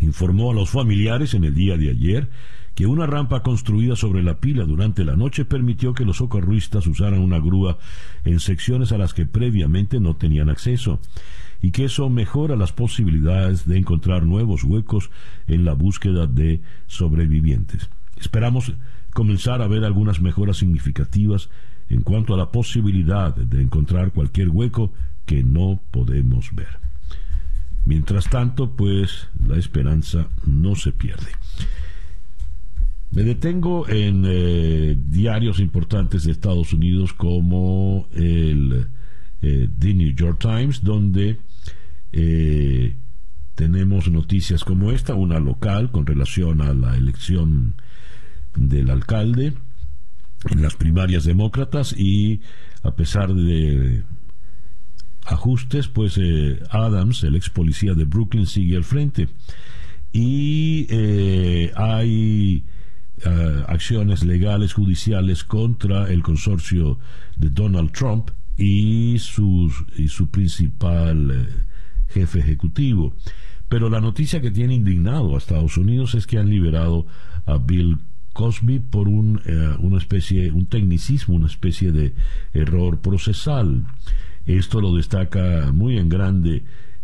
informó 0.00 0.50
a 0.50 0.54
los 0.54 0.70
familiares 0.70 1.34
en 1.34 1.44
el 1.44 1.54
día 1.54 1.76
de 1.76 1.90
ayer 1.90 2.30
que 2.74 2.86
una 2.86 3.06
rampa 3.06 3.42
construida 3.42 3.94
sobre 3.94 4.22
la 4.22 4.40
pila 4.40 4.64
durante 4.64 5.04
la 5.04 5.14
noche 5.14 5.44
permitió 5.44 5.94
que 5.94 6.04
los 6.04 6.16
socorristas 6.16 6.86
usaran 6.88 7.20
una 7.20 7.38
grúa 7.38 7.78
en 8.24 8.40
secciones 8.40 8.90
a 8.90 8.98
las 8.98 9.14
que 9.14 9.26
previamente 9.26 10.00
no 10.00 10.16
tenían 10.16 10.50
acceso 10.50 11.00
y 11.64 11.70
que 11.70 11.86
eso 11.86 12.10
mejora 12.10 12.56
las 12.56 12.72
posibilidades 12.72 13.66
de 13.66 13.78
encontrar 13.78 14.26
nuevos 14.26 14.64
huecos 14.64 15.08
en 15.46 15.64
la 15.64 15.72
búsqueda 15.72 16.26
de 16.26 16.60
sobrevivientes. 16.88 17.88
Esperamos 18.20 18.74
comenzar 19.14 19.62
a 19.62 19.66
ver 19.66 19.82
algunas 19.82 20.20
mejoras 20.20 20.58
significativas 20.58 21.48
en 21.88 22.02
cuanto 22.02 22.34
a 22.34 22.36
la 22.36 22.50
posibilidad 22.50 23.34
de 23.34 23.62
encontrar 23.62 24.12
cualquier 24.12 24.50
hueco 24.50 24.92
que 25.24 25.42
no 25.42 25.80
podemos 25.90 26.54
ver. 26.54 26.68
Mientras 27.86 28.28
tanto, 28.28 28.72
pues 28.72 29.28
la 29.42 29.56
esperanza 29.56 30.28
no 30.44 30.74
se 30.76 30.92
pierde. 30.92 31.30
Me 33.10 33.22
detengo 33.22 33.88
en 33.88 34.24
eh, 34.26 34.98
diarios 35.08 35.60
importantes 35.60 36.24
de 36.24 36.32
Estados 36.32 36.74
Unidos 36.74 37.14
como 37.14 38.06
el 38.12 38.86
eh, 39.40 39.68
The 39.78 39.94
New 39.94 40.14
York 40.14 40.40
Times, 40.40 40.82
donde 40.82 41.38
eh, 42.16 42.94
tenemos 43.56 44.08
noticias 44.08 44.62
como 44.62 44.92
esta, 44.92 45.14
una 45.14 45.40
local 45.40 45.90
con 45.90 46.06
relación 46.06 46.60
a 46.60 46.72
la 46.72 46.96
elección 46.96 47.74
del 48.54 48.90
alcalde 48.90 49.54
en 50.48 50.62
las 50.62 50.76
primarias 50.76 51.24
demócratas 51.24 51.92
y 51.92 52.40
a 52.84 52.94
pesar 52.94 53.34
de 53.34 54.04
ajustes, 55.26 55.88
pues 55.88 56.16
eh, 56.16 56.60
Adams, 56.70 57.24
el 57.24 57.34
ex 57.34 57.50
policía 57.50 57.94
de 57.94 58.04
Brooklyn, 58.04 58.46
sigue 58.46 58.76
al 58.76 58.84
frente. 58.84 59.28
Y 60.12 60.86
eh, 60.88 61.72
hay 61.74 62.64
acciones 63.66 64.22
legales 64.22 64.74
judiciales 64.74 65.44
contra 65.44 66.12
el 66.12 66.22
consorcio 66.22 66.98
de 67.36 67.48
Donald 67.48 67.90
Trump 67.90 68.30
y, 68.56 69.18
sus, 69.18 69.84
y 69.96 70.08
su 70.08 70.28
principal 70.28 71.63
jefe 72.14 72.38
ejecutivo. 72.38 73.14
Pero 73.68 73.90
la 73.90 74.00
noticia 74.00 74.40
que 74.40 74.50
tiene 74.50 74.74
indignado 74.74 75.34
a 75.34 75.38
Estados 75.38 75.76
Unidos 75.76 76.14
es 76.14 76.26
que 76.26 76.38
han 76.38 76.48
liberado 76.48 77.06
a 77.44 77.58
Bill 77.58 77.98
Cosby 78.32 78.78
por 78.78 79.08
un, 79.08 79.40
eh, 79.44 79.76
una 79.80 79.98
especie, 79.98 80.50
un 80.52 80.66
tecnicismo, 80.66 81.34
una 81.34 81.48
especie 81.48 81.92
de 81.92 82.14
error 82.52 83.00
procesal. 83.00 83.84
Esto 84.46 84.80
lo 84.80 84.94
destaca 84.94 85.72
muy 85.72 85.98
en 85.98 86.08
grande 86.08 86.62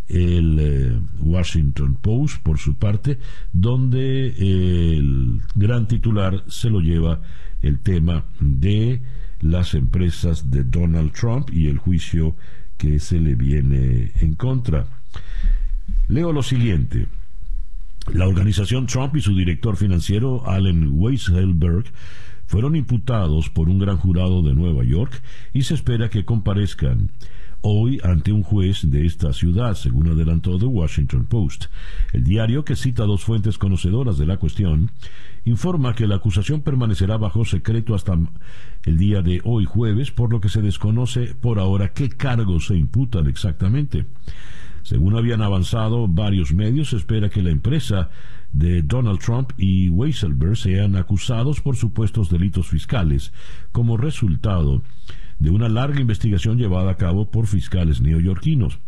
el 0.09 0.59
eh, 0.59 1.01
Washington 1.21 1.97
Post, 2.01 2.43
por 2.43 2.59
su 2.59 2.75
parte, 2.75 3.19
donde 3.53 4.29
el 4.29 5.41
gran 5.55 5.87
titular 5.87 6.45
se 6.49 6.69
lo 6.69 6.81
lleva 6.81 7.21
el 7.63 7.79
tema 7.79 8.25
de 8.41 9.01
las 9.41 9.75
empresas 9.75 10.51
de 10.51 10.65
Donald 10.65 11.13
Trump 11.13 11.51
y 11.53 11.69
el 11.69 11.79
juicio 11.79 12.37
que 12.77 12.99
se 12.99 13.21
le 13.21 13.35
viene 13.35 14.13
en 14.21 14.35
contra. 14.35 15.00
Leo 16.09 16.33
lo 16.33 16.43
siguiente. 16.43 17.07
La 18.13 18.27
organización 18.27 18.87
Trump 18.87 19.15
y 19.17 19.21
su 19.21 19.35
director 19.35 19.77
financiero, 19.77 20.49
Allen 20.49 20.89
Weisselberg, 20.93 21.85
fueron 22.47 22.75
imputados 22.75 23.49
por 23.49 23.69
un 23.69 23.79
gran 23.79 23.97
jurado 23.97 24.43
de 24.43 24.55
Nueva 24.55 24.83
York 24.83 25.23
y 25.53 25.63
se 25.63 25.75
espera 25.75 26.11
que 26.11 26.25
comparezcan 26.25 27.11
hoy 27.63 28.01
ante 28.03 28.33
un 28.33 28.43
juez 28.43 28.91
de 28.91 29.07
esta 29.07 29.33
ciudad, 29.33 29.75
según 29.75 30.09
adelantó 30.09 30.59
The 30.59 30.67
Washington 30.67 31.27
Post. 31.27 31.67
El 32.13 32.25
diario, 32.25 32.65
que 32.65 32.77
cita 32.77 33.05
dos 33.05 33.23
fuentes 33.23 33.59
conocedoras 33.59 34.19
de 34.19 34.27
la 34.27 34.39
cuestión, 34.39 34.91
informa 35.45 35.95
que 35.95 36.07
la 36.07 36.17
acusación 36.17 36.63
permanecerá 36.63 37.17
bajo 37.19 37.45
secreto 37.45 37.95
hasta 37.95 38.19
el 38.85 38.99
día 38.99 39.23
de 39.23 39.41
hoy 39.45 39.65
jueves, 39.65 40.11
por 40.11 40.33
lo 40.33 40.41
que 40.41 40.49
se 40.49 40.63
desconoce 40.63 41.35
por 41.35 41.59
ahora 41.59 41.93
qué 41.93 42.09
cargos 42.09 42.67
se 42.67 42.77
imputan 42.77 43.27
exactamente. 43.27 44.07
Según 44.83 45.17
habían 45.17 45.43
avanzado 45.43 46.09
varios 46.09 46.53
medios, 46.53 46.91
se 46.91 46.97
espera 46.97 47.29
que 47.29 47.43
la 47.43 47.51
empresa 47.51 48.11
de 48.53 48.83
Donald 48.83 49.21
Trump 49.21 49.53
y 49.57 49.89
Weisselberg 49.89 50.57
sean 50.57 50.97
acusados 50.97 51.61
por 51.61 51.77
supuestos 51.77 52.31
delitos 52.31 52.69
fiscales 52.69 53.33
como 53.73 53.97
resultado 53.97 54.83
de 55.39 55.51
una 55.51 55.69
larga 55.69 56.01
investigación 56.01 56.59
llevada 56.59 56.93
a 56.93 56.97
cabo 56.97 57.31
por 57.31 57.47
fiscales 57.47 58.01
neoyorquinos. 58.01 58.79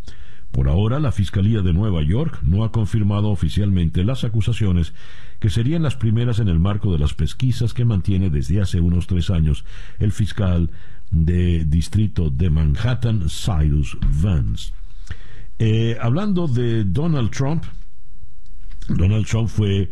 Por 0.53 0.69
ahora, 0.69 1.01
la 1.01 1.13
Fiscalía 1.13 1.63
de 1.63 1.73
Nueva 1.73 2.03
York 2.03 2.41
no 2.43 2.63
ha 2.63 2.73
confirmado 2.73 3.31
oficialmente 3.31 4.05
las 4.05 4.23
acusaciones, 4.23 4.93
que 5.41 5.49
serían 5.49 5.83
las 5.83 5.97
primeras 5.97 6.41
en 6.41 6.49
el 6.49 6.59
marco 6.61 6.93
de 6.93 6.99
las 6.99 7.15
pesquisas 7.15 7.73
que 7.73 7.87
mantiene 7.87 8.29
desde 8.29 8.61
hace 8.61 8.79
unos 8.79 9.07
tres 9.07 9.31
años 9.31 9.65
el 9.99 10.13
fiscal 10.13 10.69
de 11.11 11.65
distrito 11.65 12.29
de 12.29 12.51
Manhattan, 12.51 13.29
Cyrus 13.31 13.97
Vance. 14.23 14.75
Eh, 15.59 15.97
hablando 16.00 16.49
de 16.49 16.85
Donald 16.85 17.30
Trump, 17.30 17.64
Donald 18.88 19.26
Trump 19.26 19.49
fue 19.49 19.90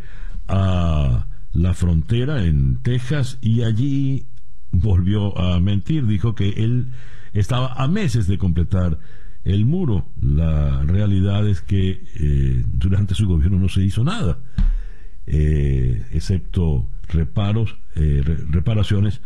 a 0.48 1.26
la 1.52 1.74
frontera 1.74 2.44
en 2.44 2.78
Texas 2.82 3.38
y 3.40 3.62
allí 3.62 4.26
volvió 4.72 5.38
a 5.38 5.60
mentir. 5.60 6.06
Dijo 6.06 6.34
que 6.34 6.50
él 6.50 6.88
estaba 7.32 7.74
a 7.74 7.86
meses 7.88 8.26
de 8.26 8.38
completar 8.38 8.98
el 9.44 9.64
muro. 9.64 10.08
La 10.20 10.82
realidad 10.82 11.46
es 11.48 11.60
que 11.60 12.02
eh, 12.16 12.64
durante 12.66 13.14
su 13.14 13.28
gobierno 13.28 13.58
no 13.58 13.68
se 13.68 13.82
hizo 13.82 14.02
nada, 14.02 14.38
eh, 15.26 16.04
excepto 16.12 16.90
reparos, 17.08 17.76
reparaciones 17.94 19.20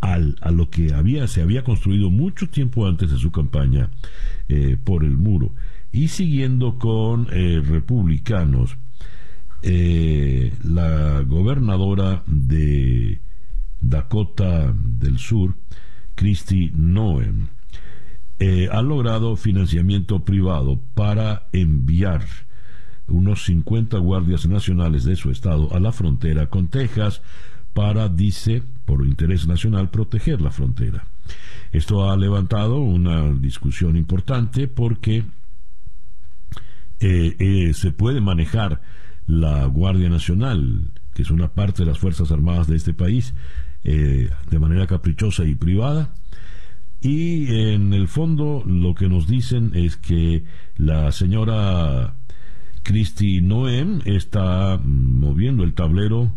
al, 0.00 0.36
a 0.42 0.50
lo 0.50 0.68
que 0.68 0.92
había, 0.92 1.26
se 1.26 1.42
había 1.42 1.64
construido 1.64 2.10
mucho 2.10 2.48
tiempo 2.48 2.86
antes 2.86 3.10
de 3.10 3.16
su 3.16 3.30
campaña 3.32 3.90
por 4.84 5.04
el 5.04 5.16
muro. 5.16 5.54
Y 5.92 6.08
siguiendo 6.08 6.78
con 6.78 7.28
eh, 7.30 7.62
republicanos, 7.64 8.78
eh, 9.60 10.52
la 10.64 11.20
gobernadora 11.20 12.22
de 12.26 13.20
Dakota 13.80 14.74
del 14.74 15.18
Sur, 15.18 15.54
Christy 16.14 16.72
Noem, 16.74 17.48
eh, 18.38 18.68
ha 18.72 18.80
logrado 18.82 19.36
financiamiento 19.36 20.24
privado 20.24 20.80
para 20.94 21.48
enviar 21.52 22.24
unos 23.06 23.44
50 23.44 23.98
guardias 23.98 24.46
nacionales 24.46 25.04
de 25.04 25.16
su 25.16 25.30
estado 25.30 25.74
a 25.74 25.80
la 25.80 25.92
frontera 25.92 26.48
con 26.48 26.68
Texas 26.68 27.22
para, 27.74 28.08
dice, 28.08 28.62
por 28.84 29.06
interés 29.06 29.46
nacional, 29.46 29.90
proteger 29.90 30.40
la 30.40 30.50
frontera. 30.50 31.06
Esto 31.70 32.10
ha 32.10 32.16
levantado 32.16 32.80
una 32.80 33.30
discusión 33.32 33.96
importante 33.96 34.68
porque 34.68 35.24
eh, 37.02 37.36
eh, 37.40 37.74
se 37.74 37.90
puede 37.90 38.20
manejar 38.20 38.80
la 39.26 39.66
Guardia 39.66 40.08
Nacional, 40.08 40.92
que 41.14 41.22
es 41.22 41.32
una 41.32 41.48
parte 41.48 41.82
de 41.82 41.90
las 41.90 41.98
Fuerzas 41.98 42.30
Armadas 42.30 42.68
de 42.68 42.76
este 42.76 42.94
país, 42.94 43.34
eh, 43.82 44.30
de 44.48 44.58
manera 44.60 44.86
caprichosa 44.86 45.44
y 45.44 45.56
privada. 45.56 46.14
Y 47.00 47.72
en 47.72 47.92
el 47.92 48.06
fondo 48.06 48.62
lo 48.64 48.94
que 48.94 49.08
nos 49.08 49.26
dicen 49.26 49.72
es 49.74 49.96
que 49.96 50.44
la 50.76 51.10
señora 51.10 52.14
Christy 52.84 53.40
Noem 53.40 54.00
está 54.04 54.80
moviendo 54.84 55.64
el 55.64 55.74
tablero 55.74 56.32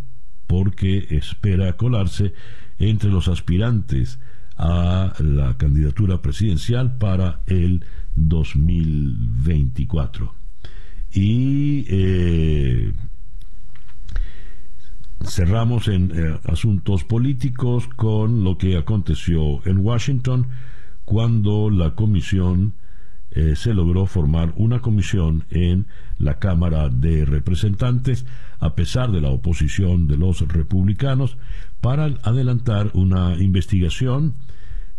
porque 0.47 1.05
espera 1.11 1.73
colarse 1.73 2.33
entre 2.79 3.11
los 3.11 3.27
aspirantes 3.27 4.19
a 4.57 5.13
la 5.19 5.57
candidatura 5.57 6.23
presidencial 6.23 6.97
para 6.97 7.43
el 7.45 7.85
2024. 8.15 10.44
Y 11.15 11.85
eh, 11.87 12.93
cerramos 15.23 15.87
en 15.87 16.11
eh, 16.13 16.39
asuntos 16.43 17.03
políticos 17.03 17.87
con 17.95 18.43
lo 18.43 18.57
que 18.57 18.77
aconteció 18.77 19.65
en 19.65 19.79
Washington 19.79 20.47
cuando 21.05 21.69
la 21.69 21.95
comisión 21.95 22.73
eh, 23.35 23.57
se 23.57 23.73
logró 23.73 24.05
formar 24.05 24.53
una 24.55 24.79
comisión 24.79 25.43
en 25.49 25.87
la 26.17 26.39
Cámara 26.39 26.87
de 26.87 27.25
Representantes, 27.25 28.25
a 28.59 28.75
pesar 28.75 29.11
de 29.11 29.19
la 29.19 29.29
oposición 29.29 30.07
de 30.07 30.15
los 30.15 30.39
republicanos, 30.47 31.37
para 31.81 32.05
adelantar 32.23 32.91
una 32.93 33.35
investigación 33.35 34.35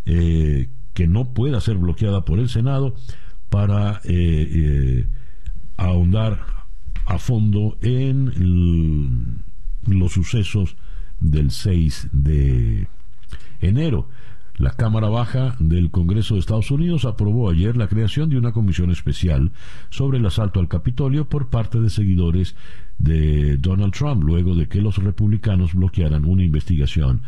eh, 0.05 0.69
que 0.93 1.07
no 1.07 1.33
pueda 1.33 1.59
ser 1.61 1.77
bloqueada 1.77 2.25
por 2.25 2.37
el 2.37 2.47
Senado 2.47 2.93
para 3.49 4.01
eh, 4.03 5.07
ahondar 5.77 6.39
a 7.05 7.19
fondo 7.19 7.77
en 7.81 9.43
los 9.85 10.11
sucesos 10.11 10.75
del 11.19 11.51
6 11.51 12.09
de 12.11 12.87
enero. 13.61 14.09
La 14.57 14.71
Cámara 14.71 15.07
Baja 15.07 15.55
del 15.59 15.91
Congreso 15.91 16.33
de 16.33 16.39
Estados 16.39 16.71
Unidos 16.71 17.05
aprobó 17.05 17.49
ayer 17.49 17.77
la 17.77 17.87
creación 17.87 18.29
de 18.29 18.37
una 18.37 18.53
comisión 18.53 18.89
especial 18.89 19.51
sobre 19.91 20.17
el 20.17 20.25
asalto 20.25 20.59
al 20.59 20.67
Capitolio 20.67 21.29
por 21.29 21.49
parte 21.49 21.79
de 21.79 21.91
seguidores 21.91 22.55
de 22.99 23.57
Donald 23.57 23.93
Trump, 23.93 24.23
luego 24.23 24.55
de 24.55 24.67
que 24.67 24.81
los 24.81 24.97
republicanos 24.97 25.73
bloquearan 25.73 26.25
una 26.25 26.43
investigación 26.43 27.21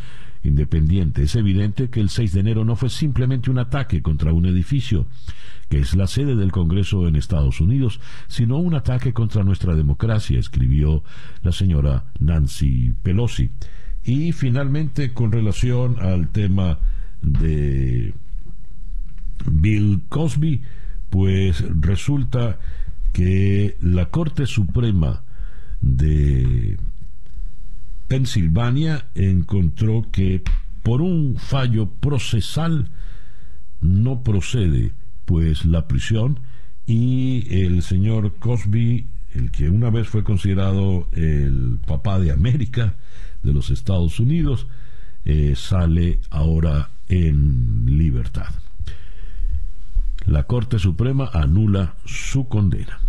independiente. 0.43 1.23
Es 1.23 1.35
evidente 1.35 1.89
que 1.89 1.99
el 1.99 2.09
6 2.09 2.33
de 2.33 2.39
enero 2.39 2.65
no 2.65 2.75
fue 2.75 2.89
simplemente 2.89 3.51
un 3.51 3.59
ataque 3.59 4.01
contra 4.01 4.33
un 4.33 4.45
edificio, 4.45 5.05
que 5.69 5.79
es 5.79 5.95
la 5.95 6.07
sede 6.07 6.35
del 6.35 6.51
Congreso 6.51 7.07
en 7.07 7.15
Estados 7.15 7.61
Unidos, 7.61 7.99
sino 8.27 8.57
un 8.57 8.73
ataque 8.73 9.13
contra 9.13 9.43
nuestra 9.43 9.75
democracia, 9.75 10.39
escribió 10.39 11.03
la 11.43 11.51
señora 11.51 12.05
Nancy 12.19 12.93
Pelosi. 13.03 13.49
Y 14.03 14.31
finalmente, 14.31 15.13
con 15.13 15.31
relación 15.31 15.99
al 15.99 16.29
tema 16.29 16.79
de 17.21 18.13
Bill 19.51 20.01
Cosby, 20.07 20.61
pues 21.09 21.63
resulta 21.81 22.59
que 23.11 23.77
la 23.81 24.05
Corte 24.05 24.45
Suprema 24.45 25.23
de 25.81 26.77
Pensilvania 28.07 29.07
encontró 29.15 30.07
que 30.11 30.41
por 30.83 31.01
un 31.01 31.35
fallo 31.37 31.89
procesal 31.89 32.89
no 33.81 34.23
procede 34.23 34.93
pues 35.25 35.65
la 35.65 35.87
prisión 35.87 36.39
y 36.85 37.45
el 37.63 37.83
señor 37.83 38.35
Cosby, 38.39 39.07
el 39.35 39.51
que 39.51 39.69
una 39.69 39.91
vez 39.91 40.07
fue 40.07 40.23
considerado 40.23 41.07
el 41.13 41.79
papá 41.85 42.19
de 42.19 42.31
América, 42.31 42.95
de 43.43 43.53
los 43.53 43.69
Estados 43.69 44.19
Unidos, 44.19 44.67
eh, 45.25 45.53
sale 45.55 46.19
ahora 46.31 46.89
en 47.07 47.85
libertad. 47.85 48.47
La 50.25 50.43
Corte 50.43 50.79
Suprema 50.79 51.29
anula 51.31 51.95
su 52.05 52.47
condena. 52.47 52.99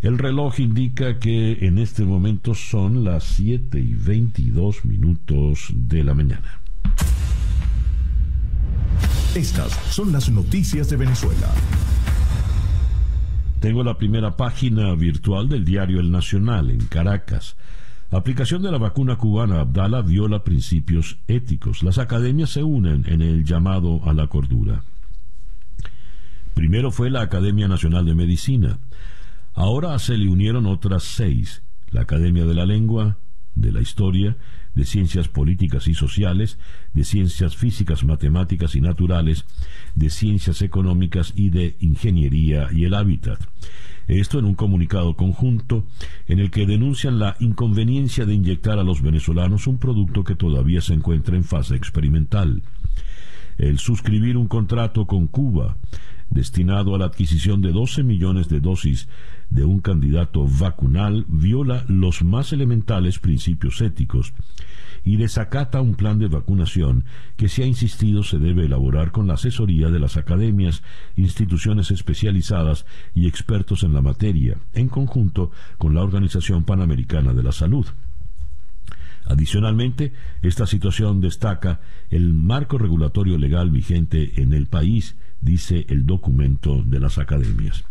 El 0.00 0.16
reloj 0.16 0.60
indica 0.60 1.18
que 1.18 1.66
en 1.66 1.78
este 1.78 2.04
momento 2.04 2.54
son 2.54 3.02
las 3.02 3.24
7 3.24 3.80
y 3.80 3.94
22 3.94 4.84
minutos 4.84 5.70
de 5.72 6.04
la 6.04 6.14
mañana. 6.14 6.60
Estas 9.34 9.72
son 9.90 10.12
las 10.12 10.30
noticias 10.30 10.88
de 10.88 10.96
Venezuela. 10.96 11.52
Tengo 13.58 13.82
la 13.82 13.98
primera 13.98 14.36
página 14.36 14.94
virtual 14.94 15.48
del 15.48 15.64
diario 15.64 15.98
El 15.98 16.12
Nacional 16.12 16.70
en 16.70 16.86
Caracas. 16.86 17.56
Aplicación 18.12 18.62
de 18.62 18.70
la 18.70 18.78
vacuna 18.78 19.16
cubana 19.16 19.60
Abdala 19.60 20.02
viola 20.02 20.44
principios 20.44 21.18
éticos. 21.26 21.82
Las 21.82 21.98
academias 21.98 22.50
se 22.50 22.62
unen 22.62 23.04
en 23.08 23.20
el 23.20 23.44
llamado 23.44 24.00
a 24.04 24.12
la 24.12 24.28
cordura. 24.28 24.84
Primero 26.54 26.92
fue 26.92 27.10
la 27.10 27.22
Academia 27.22 27.66
Nacional 27.66 28.06
de 28.06 28.14
Medicina. 28.14 28.78
Ahora 29.58 29.98
se 29.98 30.16
le 30.16 30.28
unieron 30.28 30.66
otras 30.66 31.02
seis. 31.02 31.64
La 31.90 32.02
Academia 32.02 32.44
de 32.44 32.54
la 32.54 32.64
Lengua, 32.64 33.18
de 33.56 33.72
la 33.72 33.80
Historia, 33.80 34.36
de 34.76 34.84
Ciencias 34.84 35.26
Políticas 35.26 35.88
y 35.88 35.94
Sociales, 35.94 36.60
de 36.92 37.02
Ciencias 37.02 37.56
Físicas, 37.56 38.04
Matemáticas 38.04 38.76
y 38.76 38.80
Naturales, 38.80 39.46
de 39.96 40.10
Ciencias 40.10 40.62
Económicas 40.62 41.32
y 41.34 41.50
de 41.50 41.76
Ingeniería 41.80 42.68
y 42.70 42.84
el 42.84 42.94
Hábitat. 42.94 43.40
Esto 44.06 44.38
en 44.38 44.44
un 44.44 44.54
comunicado 44.54 45.16
conjunto 45.16 45.88
en 46.28 46.38
el 46.38 46.52
que 46.52 46.64
denuncian 46.64 47.18
la 47.18 47.34
inconveniencia 47.40 48.26
de 48.26 48.34
inyectar 48.34 48.78
a 48.78 48.84
los 48.84 49.02
venezolanos 49.02 49.66
un 49.66 49.78
producto 49.78 50.22
que 50.22 50.36
todavía 50.36 50.82
se 50.82 50.94
encuentra 50.94 51.34
en 51.34 51.42
fase 51.42 51.74
experimental. 51.74 52.62
El 53.56 53.80
suscribir 53.80 54.36
un 54.36 54.46
contrato 54.46 55.08
con 55.08 55.26
Cuba 55.26 55.78
destinado 56.30 56.94
a 56.94 56.98
la 56.98 57.06
adquisición 57.06 57.62
de 57.62 57.72
12 57.72 58.02
millones 58.02 58.48
de 58.48 58.60
dosis 58.60 59.08
de 59.50 59.64
un 59.64 59.80
candidato 59.80 60.46
vacunal 60.46 61.24
viola 61.28 61.84
los 61.88 62.22
más 62.22 62.52
elementales 62.52 63.18
principios 63.18 63.80
éticos 63.80 64.34
y 65.04 65.16
desacata 65.16 65.80
un 65.80 65.94
plan 65.94 66.18
de 66.18 66.28
vacunación 66.28 67.04
que 67.36 67.48
se 67.48 67.62
ha 67.62 67.66
insistido 67.66 68.22
se 68.22 68.38
debe 68.38 68.66
elaborar 68.66 69.10
con 69.10 69.26
la 69.26 69.34
asesoría 69.34 69.88
de 69.88 69.98
las 69.98 70.16
academias, 70.16 70.82
instituciones 71.16 71.90
especializadas 71.90 72.84
y 73.14 73.26
expertos 73.26 73.82
en 73.84 73.94
la 73.94 74.02
materia, 74.02 74.58
en 74.74 74.88
conjunto 74.88 75.50
con 75.78 75.94
la 75.94 76.02
Organización 76.02 76.64
Panamericana 76.64 77.32
de 77.32 77.42
la 77.42 77.52
Salud. 77.52 77.86
Adicionalmente, 79.24 80.14
esta 80.40 80.66
situación 80.66 81.20
destaca 81.20 81.80
el 82.10 82.32
marco 82.32 82.78
regulatorio 82.78 83.36
legal 83.36 83.70
vigente 83.70 84.40
en 84.40 84.54
el 84.54 84.66
país, 84.66 85.16
dice 85.40 85.86
el 85.88 86.04
documento 86.06 86.82
de 86.82 87.00
las 87.00 87.16
academias. 87.18 87.84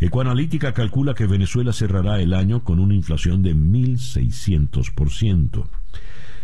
Ecoanalítica 0.00 0.72
calcula 0.72 1.14
que 1.14 1.26
Venezuela 1.26 1.72
cerrará 1.72 2.20
el 2.20 2.34
año 2.34 2.64
con 2.64 2.80
una 2.80 2.94
inflación 2.94 3.42
de 3.42 3.54
1.600%. 3.54 5.68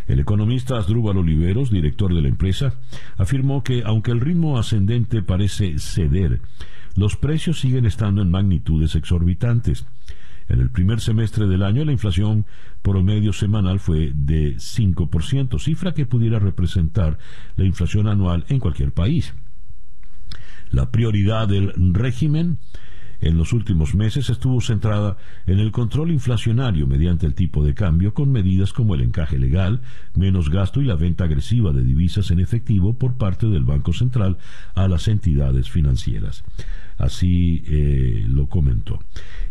El 0.07 0.21
economista 0.21 0.79
Asdrúbal 0.79 1.17
Oliveros, 1.19 1.71
director 1.71 2.15
de 2.15 2.23
la 2.23 2.29
empresa, 2.29 2.75
afirmó 3.17 3.65
que 3.65 3.83
aunque 3.85 4.13
el 4.13 4.21
ritmo 4.21 4.59
ascendente 4.59 5.23
parece 5.23 5.81
ceder, 5.81 6.41
los 6.95 7.17
precios 7.17 7.59
siguen 7.61 7.85
estando 7.85 8.23
en 8.23 8.31
magnitudes 8.31 8.95
exorbitantes. 8.95 9.85
En 10.49 10.61
el 10.61 10.71
primer 10.71 11.01
semestre 11.01 11.47
del 11.47 11.63
año 11.63 11.85
la 11.85 11.93
inflación 11.93 12.47
promedio 12.81 13.33
semanal 13.33 13.81
fue 13.81 14.13
de 14.15 14.57
5%, 14.57 15.59
cifra 15.59 15.93
que 15.93 16.07
pudiera 16.07 16.39
representar 16.39 17.19
la 17.57 17.65
inflación 17.65 18.09
anual 18.09 18.47
en 18.49 18.61
cualquier 18.61 18.93
país. 18.93 19.35
La 20.71 20.91
prioridad 20.91 21.49
del 21.49 21.73
régimen 21.95 22.59
en 23.21 23.37
los 23.37 23.53
últimos 23.53 23.97
meses 23.97 24.31
estuvo 24.31 24.61
centrada 24.61 25.17
en 25.47 25.59
el 25.59 25.73
control 25.73 26.13
inflacionario 26.13 26.87
mediante 26.87 27.27
el 27.27 27.35
tipo 27.35 27.65
de 27.65 27.75
cambio 27.75 28.15
con 28.15 28.31
medidas 28.31 28.73
como 28.73 28.95
el 28.95 29.01
encaje 29.01 29.39
legal, 29.39 29.81
menos 30.15 30.51
gasto 30.51 30.81
y 30.81 30.85
la 30.85 30.95
venta 30.95 31.25
agresiva 31.25 31.73
de 31.73 31.83
divisas 31.83 32.31
en 32.31 32.39
efectivo 32.39 32.95
por 32.97 33.17
parte 33.17 33.49
del 33.49 33.65
Banco 33.65 33.93
Central 33.93 34.39
a 34.75 34.87
las 34.87 35.09
entidades 35.09 35.69
financieras. 35.69 36.45
Así 36.97 37.65
eh, 37.67 38.25
lo 38.29 38.47
comentó. 38.47 39.01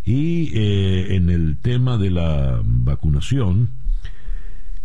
Y 0.06 0.52
eh, 0.54 1.16
en 1.16 1.30
el 1.30 1.58
tema 1.58 1.98
de 1.98 2.12
la 2.12 2.62
vacunación, 2.64 3.70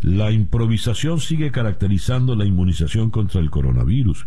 La 0.03 0.33
improvisación 0.33 1.21
sigue 1.21 1.53
caracterizando 1.53 2.35
la 2.35 2.45
inmunización 2.45 3.11
contra 3.11 3.41
el 3.41 3.51
coronavirus. 3.51 4.27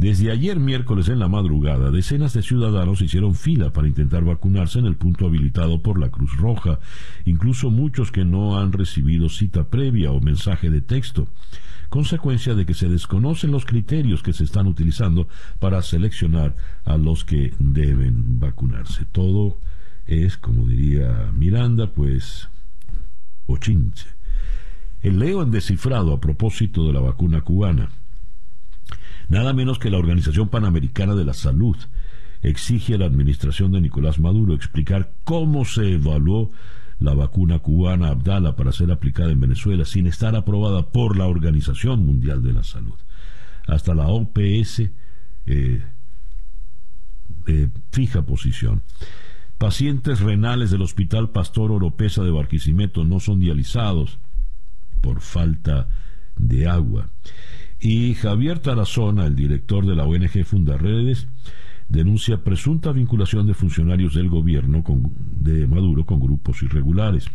Desde 0.00 0.30
ayer 0.30 0.58
miércoles 0.58 1.10
en 1.10 1.18
la 1.18 1.28
madrugada, 1.28 1.90
decenas 1.90 2.32
de 2.32 2.40
ciudadanos 2.40 3.02
hicieron 3.02 3.34
fila 3.34 3.70
para 3.74 3.86
intentar 3.86 4.24
vacunarse 4.24 4.78
en 4.78 4.86
el 4.86 4.96
punto 4.96 5.26
habilitado 5.26 5.82
por 5.82 6.00
la 6.00 6.08
Cruz 6.08 6.38
Roja, 6.38 6.78
incluso 7.26 7.68
muchos 7.68 8.10
que 8.10 8.24
no 8.24 8.58
han 8.58 8.72
recibido 8.72 9.28
cita 9.28 9.64
previa 9.64 10.10
o 10.10 10.18
mensaje 10.18 10.70
de 10.70 10.80
texto, 10.80 11.28
consecuencia 11.90 12.54
de 12.54 12.64
que 12.64 12.72
se 12.72 12.88
desconocen 12.88 13.50
los 13.50 13.66
criterios 13.66 14.22
que 14.22 14.32
se 14.32 14.44
están 14.44 14.68
utilizando 14.68 15.28
para 15.58 15.82
seleccionar 15.82 16.56
a 16.86 16.96
los 16.96 17.26
que 17.26 17.52
deben 17.58 18.40
vacunarse. 18.40 19.04
Todo 19.12 19.58
es, 20.06 20.38
como 20.38 20.66
diría 20.66 21.30
Miranda, 21.34 21.92
pues 21.92 22.48
ochinche. 23.44 24.06
El 25.02 25.18
leo 25.18 25.42
en 25.42 25.50
descifrado 25.50 26.14
a 26.14 26.20
propósito 26.20 26.86
de 26.86 26.94
la 26.94 27.00
vacuna 27.00 27.42
cubana 27.42 27.90
nada 29.30 29.54
menos 29.54 29.78
que 29.78 29.90
la 29.90 29.96
Organización 29.96 30.48
Panamericana 30.48 31.14
de 31.14 31.24
la 31.24 31.32
Salud 31.32 31.76
exige 32.42 32.94
a 32.94 32.98
la 32.98 33.06
administración 33.06 33.72
de 33.72 33.80
Nicolás 33.80 34.18
Maduro 34.18 34.54
explicar 34.54 35.12
cómo 35.24 35.64
se 35.64 35.94
evaluó 35.94 36.50
la 36.98 37.14
vacuna 37.14 37.60
cubana 37.60 38.08
Abdala 38.08 38.56
para 38.56 38.72
ser 38.72 38.90
aplicada 38.92 39.30
en 39.30 39.40
Venezuela 39.40 39.84
sin 39.86 40.06
estar 40.06 40.36
aprobada 40.36 40.90
por 40.90 41.16
la 41.16 41.26
Organización 41.26 42.04
Mundial 42.04 42.42
de 42.42 42.52
la 42.52 42.62
Salud. 42.62 42.98
Hasta 43.66 43.94
la 43.94 44.08
OPS 44.08 44.80
eh, 45.46 45.82
eh, 47.46 47.68
fija 47.90 48.22
posición. 48.22 48.82
Pacientes 49.58 50.20
renales 50.20 50.70
del 50.70 50.82
Hospital 50.82 51.30
Pastor 51.30 51.72
Oropesa 51.72 52.22
de 52.22 52.30
Barquisimeto 52.30 53.04
no 53.04 53.20
son 53.20 53.40
dializados 53.40 54.18
por 55.00 55.20
falta 55.20 55.88
de 56.36 56.68
agua. 56.68 57.10
Y 57.80 58.14
Javier 58.14 58.58
Tarazona, 58.58 59.24
el 59.24 59.34
director 59.34 59.86
de 59.86 59.96
la 59.96 60.04
ONG 60.04 60.44
Fundarredes, 60.44 61.26
denuncia 61.88 62.44
presunta 62.44 62.92
vinculación 62.92 63.46
de 63.46 63.54
funcionarios 63.54 64.14
del 64.14 64.28
gobierno 64.28 64.84
de 65.40 65.66
Maduro 65.66 66.04
con 66.04 66.20
grupos 66.20 66.62
irregulares. 66.62 67.26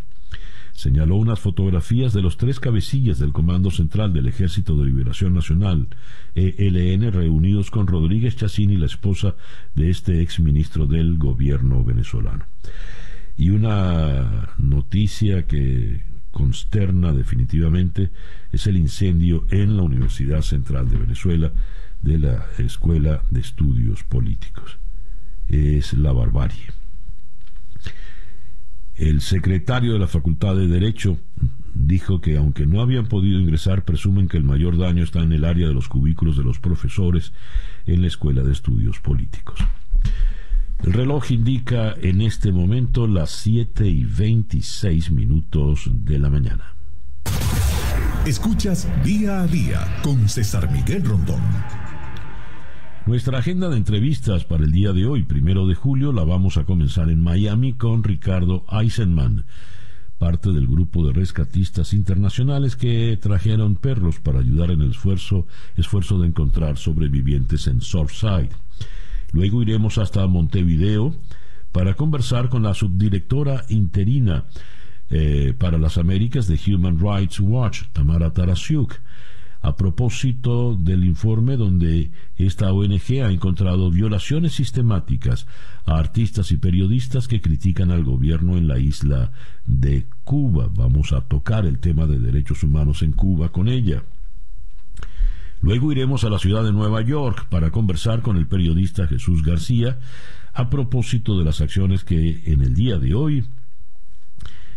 Señaló 0.71 1.15
unas 1.15 1.39
fotografías 1.39 2.13
de 2.13 2.21
los 2.21 2.37
tres 2.37 2.59
cabecillas 2.59 3.17
del 3.17 3.31
Comando 3.31 3.71
Central 3.71 4.13
del 4.13 4.27
Ejército 4.27 4.77
de 4.77 4.85
Liberación 4.85 5.33
Nacional, 5.33 5.87
ELN, 6.35 7.11
reunidos 7.11 7.71
con 7.71 7.87
Rodríguez 7.87 8.35
Chacini, 8.35 8.75
la 8.75 8.85
esposa 8.85 9.35
de 9.73 9.89
este 9.89 10.21
exministro 10.21 10.85
del 10.85 11.17
gobierno 11.17 11.83
venezolano. 11.83 12.45
Y 13.37 13.49
una 13.49 14.49
noticia 14.57 15.47
que 15.47 16.03
consterna 16.35 17.13
definitivamente 17.13 18.11
es 18.51 18.67
el 18.67 18.75
incendio 18.75 19.47
en 19.51 19.77
la 19.77 19.83
Universidad 19.83 20.41
Central 20.41 20.89
de 20.89 20.97
Venezuela 20.97 21.53
de 22.01 22.19
la 22.19 22.45
Escuela 22.57 23.23
de 23.31 23.39
Estudios 23.39 24.03
Políticos. 24.03 24.77
Es 25.47 25.93
la 25.93 26.11
barbarie. 26.11 26.67
El 28.95 29.21
secretario 29.21 29.93
de 29.93 29.99
la 29.99 30.07
Facultad 30.07 30.57
de 30.57 30.67
Derecho 30.67 31.17
dijo 31.73 32.19
que 32.19 32.35
aunque 32.35 32.65
no 32.65 32.81
habían 32.81 33.07
podido 33.07 33.39
ingresar, 33.39 33.85
presumen 33.85 34.27
que 34.27 34.35
el 34.35 34.43
mayor 34.43 34.77
daño 34.77 35.05
está 35.05 35.23
en 35.23 35.31
el 35.31 35.45
área 35.45 35.69
de 35.69 35.73
los 35.73 35.87
cubículos 35.87 36.35
de 36.35 36.43
los 36.43 36.59
profesores 36.59 37.31
en 37.85 38.01
la 38.01 38.07
Escuela 38.07 38.43
de 38.43 38.51
Estudios 38.51 38.99
Políticos. 38.99 39.61
El 40.83 40.93
reloj 40.93 41.31
indica 41.31 41.93
en 42.01 42.21
este 42.21 42.51
momento 42.51 43.07
las 43.07 43.31
7 43.31 43.87
y 43.87 44.03
26 44.03 45.11
minutos 45.11 45.89
de 45.91 46.19
la 46.19 46.29
mañana. 46.29 46.75
Escuchas 48.25 48.87
día 49.03 49.41
a 49.41 49.47
día 49.47 49.99
con 50.03 50.27
César 50.27 50.71
Miguel 50.71 51.05
Rondón. 51.05 51.41
Nuestra 53.05 53.37
agenda 53.37 53.69
de 53.69 53.77
entrevistas 53.77 54.45
para 54.45 54.63
el 54.63 54.71
día 54.71 54.91
de 54.91 55.05
hoy, 55.05 55.21
primero 55.21 55.67
de 55.67 55.75
julio, 55.75 56.11
la 56.11 56.23
vamos 56.23 56.57
a 56.57 56.63
comenzar 56.63 57.09
en 57.09 57.21
Miami 57.21 57.73
con 57.73 58.03
Ricardo 58.03 58.65
Eisenman, 58.71 59.45
parte 60.17 60.51
del 60.51 60.65
grupo 60.65 61.05
de 61.05 61.13
rescatistas 61.13 61.93
internacionales 61.93 62.75
que 62.75 63.15
trajeron 63.21 63.75
perros 63.75 64.19
para 64.19 64.39
ayudar 64.39 64.71
en 64.71 64.81
el 64.81 64.89
esfuerzo, 64.89 65.45
esfuerzo 65.77 66.17
de 66.19 66.27
encontrar 66.27 66.77
sobrevivientes 66.77 67.67
en 67.67 67.81
Surfside. 67.81 68.49
Luego 69.35 69.61
iremos 69.61 69.97
hasta 69.97 70.25
Montevideo 70.27 71.13
para 71.73 71.95
conversar 71.95 72.47
con 72.47 72.63
la 72.63 72.73
subdirectora 72.73 73.65
interina 73.67 74.45
eh, 75.09 75.53
para 75.59 75.77
las 75.77 75.97
Américas 75.97 76.47
de 76.47 76.57
Human 76.67 76.97
Rights 76.97 77.41
Watch, 77.41 77.81
Tamara 77.91 78.31
Tarasiuk, 78.31 78.93
a 79.61 79.75
propósito 79.75 80.77
del 80.77 81.03
informe 81.03 81.57
donde 81.57 82.11
esta 82.37 82.71
ONG 82.71 83.25
ha 83.25 83.29
encontrado 83.29 83.91
violaciones 83.91 84.53
sistemáticas 84.53 85.47
a 85.85 85.97
artistas 85.97 86.53
y 86.53 86.57
periodistas 86.57 87.27
que 87.27 87.41
critican 87.41 87.91
al 87.91 88.05
gobierno 88.05 88.55
en 88.55 88.69
la 88.69 88.79
isla 88.79 89.33
de 89.65 90.05
Cuba. 90.23 90.69
Vamos 90.73 91.11
a 91.11 91.19
tocar 91.19 91.65
el 91.65 91.79
tema 91.79 92.05
de 92.05 92.21
derechos 92.21 92.63
humanos 92.63 93.01
en 93.01 93.11
Cuba 93.11 93.49
con 93.49 93.67
ella. 93.67 94.01
Luego 95.65 95.91
iremos 95.91 96.23
a 96.23 96.29
la 96.29 96.37
ciudad 96.37 96.63
de 96.63 96.71
Nueva 96.71 97.01
York 97.01 97.47
para 97.49 97.71
conversar 97.71 98.21
con 98.21 98.37
el 98.37 98.45
periodista 98.45 99.07
Jesús 99.07 99.41
García 99.41 99.97
a 100.53 100.69
propósito 100.69 101.39
de 101.39 101.43
las 101.43 101.59
acciones 101.59 102.03
que 102.03 102.43
en 102.45 102.61
el 102.61 102.75
día 102.75 102.99
de 102.99 103.15
hoy 103.15 103.43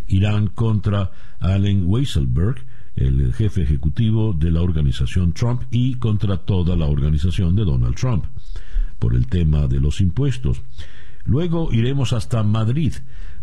irán 0.06 0.46
contra 0.46 1.10
Allen 1.40 1.82
Weisselberg, 1.84 2.64
el 2.96 3.34
jefe 3.34 3.64
ejecutivo 3.64 4.32
de 4.32 4.50
la 4.50 4.62
organización 4.62 5.34
Trump 5.34 5.64
y 5.70 5.96
contra 5.96 6.38
toda 6.38 6.74
la 6.74 6.86
organización 6.86 7.54
de 7.54 7.66
Donald 7.66 7.94
Trump 7.94 8.24
por 8.98 9.14
el 9.14 9.26
tema 9.26 9.66
de 9.66 9.80
los 9.80 10.00
impuestos. 10.00 10.62
Luego 11.26 11.68
iremos 11.70 12.14
hasta 12.14 12.42
Madrid 12.42 12.94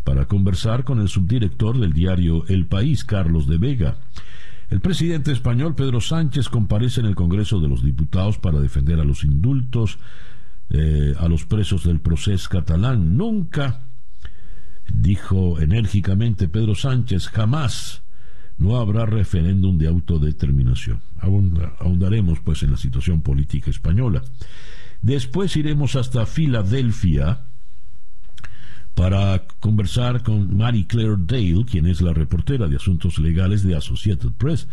para 0.04 0.26
conversar 0.26 0.84
con 0.84 1.00
el 1.00 1.10
subdirector 1.10 1.80
del 1.80 1.94
diario 1.94 2.44
El 2.48 2.66
País, 2.66 3.06
Carlos 3.06 3.46
de 3.46 3.60
Vega. 3.60 3.98
El 4.70 4.82
presidente 4.82 5.32
español 5.32 5.76
Pedro 5.76 6.02
Sánchez 6.02 6.50
comparece 6.50 7.02
en 7.02 7.06
el 7.06 7.16
Congreso 7.16 7.60
de 7.60 7.68
los 7.68 7.84
Diputados 7.84 8.40
para 8.40 8.60
defender 8.60 9.00
a 9.00 9.04
los 9.04 9.24
indultos 9.24 10.00
eh, 10.72 11.14
a 11.20 11.28
los 11.28 11.46
presos 11.46 11.84
del 11.84 12.00
proceso 12.00 12.50
catalán. 12.50 13.16
Nunca, 13.18 13.84
dijo 14.92 15.60
enérgicamente 15.60 16.48
Pedro 16.48 16.74
Sánchez, 16.74 17.28
jamás 17.28 18.02
no 18.58 18.78
habrá 18.78 19.06
referéndum 19.06 19.78
de 19.78 19.88
autodeterminación. 19.88 21.02
Ahondaremos 21.20 22.40
pues 22.40 22.64
en 22.64 22.72
la 22.72 22.78
situación 22.78 23.22
política 23.22 23.70
española. 23.70 24.24
Después 25.02 25.56
iremos 25.56 25.96
hasta 25.96 26.26
Filadelfia 26.26 27.46
para 28.96 29.44
conversar 29.60 30.24
con 30.24 30.56
Mary 30.56 30.86
Claire 30.86 31.18
Dale, 31.20 31.66
quien 31.70 31.86
es 31.86 32.02
la 32.02 32.14
reportera 32.14 32.68
de 32.68 32.78
asuntos 32.78 33.20
legales 33.20 33.62
de 33.64 33.76
Associated 33.76 34.32
Press, 34.38 34.68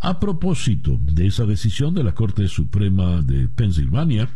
a 0.00 0.20
propósito 0.20 0.98
de 1.02 1.26
esa 1.26 1.44
decisión 1.44 1.94
de 1.94 2.04
la 2.04 2.14
Corte 2.14 2.46
Suprema 2.48 3.20
de 3.22 3.48
Pensilvania 3.48 4.28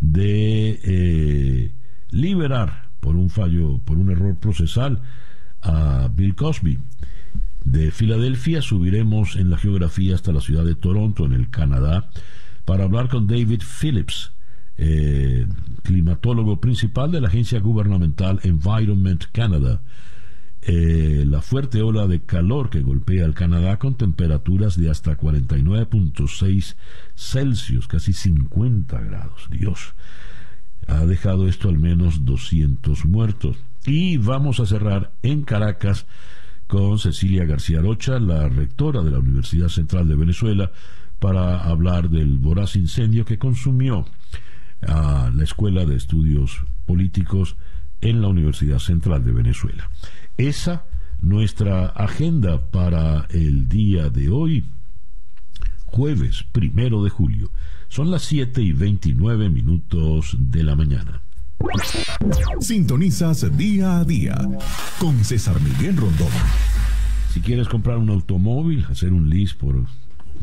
de 0.00 0.80
eh, 0.84 1.72
liberar 2.10 2.90
por 3.00 3.16
un 3.16 3.30
fallo, 3.30 3.78
por 3.78 3.98
un 3.98 4.10
error 4.10 4.36
procesal 4.36 5.00
a 5.62 6.10
Bill 6.14 6.34
Cosby. 6.34 6.78
De 7.64 7.90
Filadelfia 7.90 8.62
subiremos 8.62 9.36
en 9.36 9.50
la 9.50 9.58
geografía 9.58 10.14
hasta 10.14 10.32
la 10.32 10.40
ciudad 10.40 10.64
de 10.64 10.74
Toronto, 10.74 11.24
en 11.24 11.32
el 11.32 11.50
Canadá, 11.50 12.10
para 12.64 12.84
hablar 12.84 13.08
con 13.08 13.26
David 13.26 13.62
Phillips, 13.62 14.32
eh, 14.78 15.46
climatólogo 15.82 16.60
principal 16.60 17.10
de 17.10 17.20
la 17.20 17.28
agencia 17.28 17.60
gubernamental 17.60 18.40
Environment 18.42 19.24
Canada. 19.32 19.80
Eh, 20.62 21.24
la 21.26 21.42
fuerte 21.42 21.80
ola 21.80 22.08
de 22.08 22.22
calor 22.22 22.70
que 22.70 22.80
golpea 22.80 23.24
al 23.24 23.34
Canadá 23.34 23.78
con 23.78 23.94
temperaturas 23.94 24.76
de 24.76 24.90
hasta 24.90 25.16
49.6 25.16 26.74
Celsius, 27.14 27.86
casi 27.86 28.12
50 28.12 29.00
grados. 29.00 29.48
Dios, 29.48 29.94
ha 30.88 31.06
dejado 31.06 31.46
esto 31.46 31.68
al 31.68 31.78
menos 31.78 32.24
200 32.24 33.04
muertos. 33.04 33.56
Y 33.86 34.16
vamos 34.16 34.58
a 34.58 34.66
cerrar 34.66 35.12
en 35.22 35.42
Caracas 35.42 36.06
con 36.66 36.98
Cecilia 36.98 37.44
García 37.44 37.80
Rocha, 37.80 38.18
la 38.18 38.48
rectora 38.48 39.02
de 39.02 39.12
la 39.12 39.20
Universidad 39.20 39.68
Central 39.68 40.08
de 40.08 40.16
Venezuela, 40.16 40.72
para 41.20 41.62
hablar 41.62 42.10
del 42.10 42.38
voraz 42.38 42.74
incendio 42.74 43.24
que 43.24 43.38
consumió 43.38 44.04
a 44.82 45.30
la 45.34 45.44
Escuela 45.44 45.84
de 45.84 45.96
Estudios 45.96 46.64
Políticos 46.86 47.56
en 48.00 48.20
la 48.20 48.28
Universidad 48.28 48.78
Central 48.78 49.24
de 49.24 49.32
Venezuela. 49.32 49.90
Esa 50.36 50.84
nuestra 51.20 51.86
agenda 51.86 52.70
para 52.70 53.26
el 53.30 53.68
día 53.68 54.10
de 54.10 54.28
hoy, 54.28 54.64
jueves 55.86 56.44
primero 56.52 57.02
de 57.02 57.10
julio. 57.10 57.50
Son 57.88 58.10
las 58.10 58.22
7 58.22 58.62
y 58.62 58.72
29 58.72 59.48
minutos 59.48 60.36
de 60.38 60.62
la 60.62 60.76
mañana. 60.76 61.22
Sintonizas 62.60 63.56
día 63.56 63.98
a 63.98 64.04
día 64.04 64.36
con 64.98 65.24
César 65.24 65.60
Miguel 65.60 65.96
Rondón. 65.96 66.28
Si 67.32 67.40
quieres 67.40 67.68
comprar 67.68 67.98
un 67.98 68.10
automóvil, 68.10 68.86
hacer 68.90 69.12
un 69.12 69.30
list 69.30 69.58
por 69.58 69.84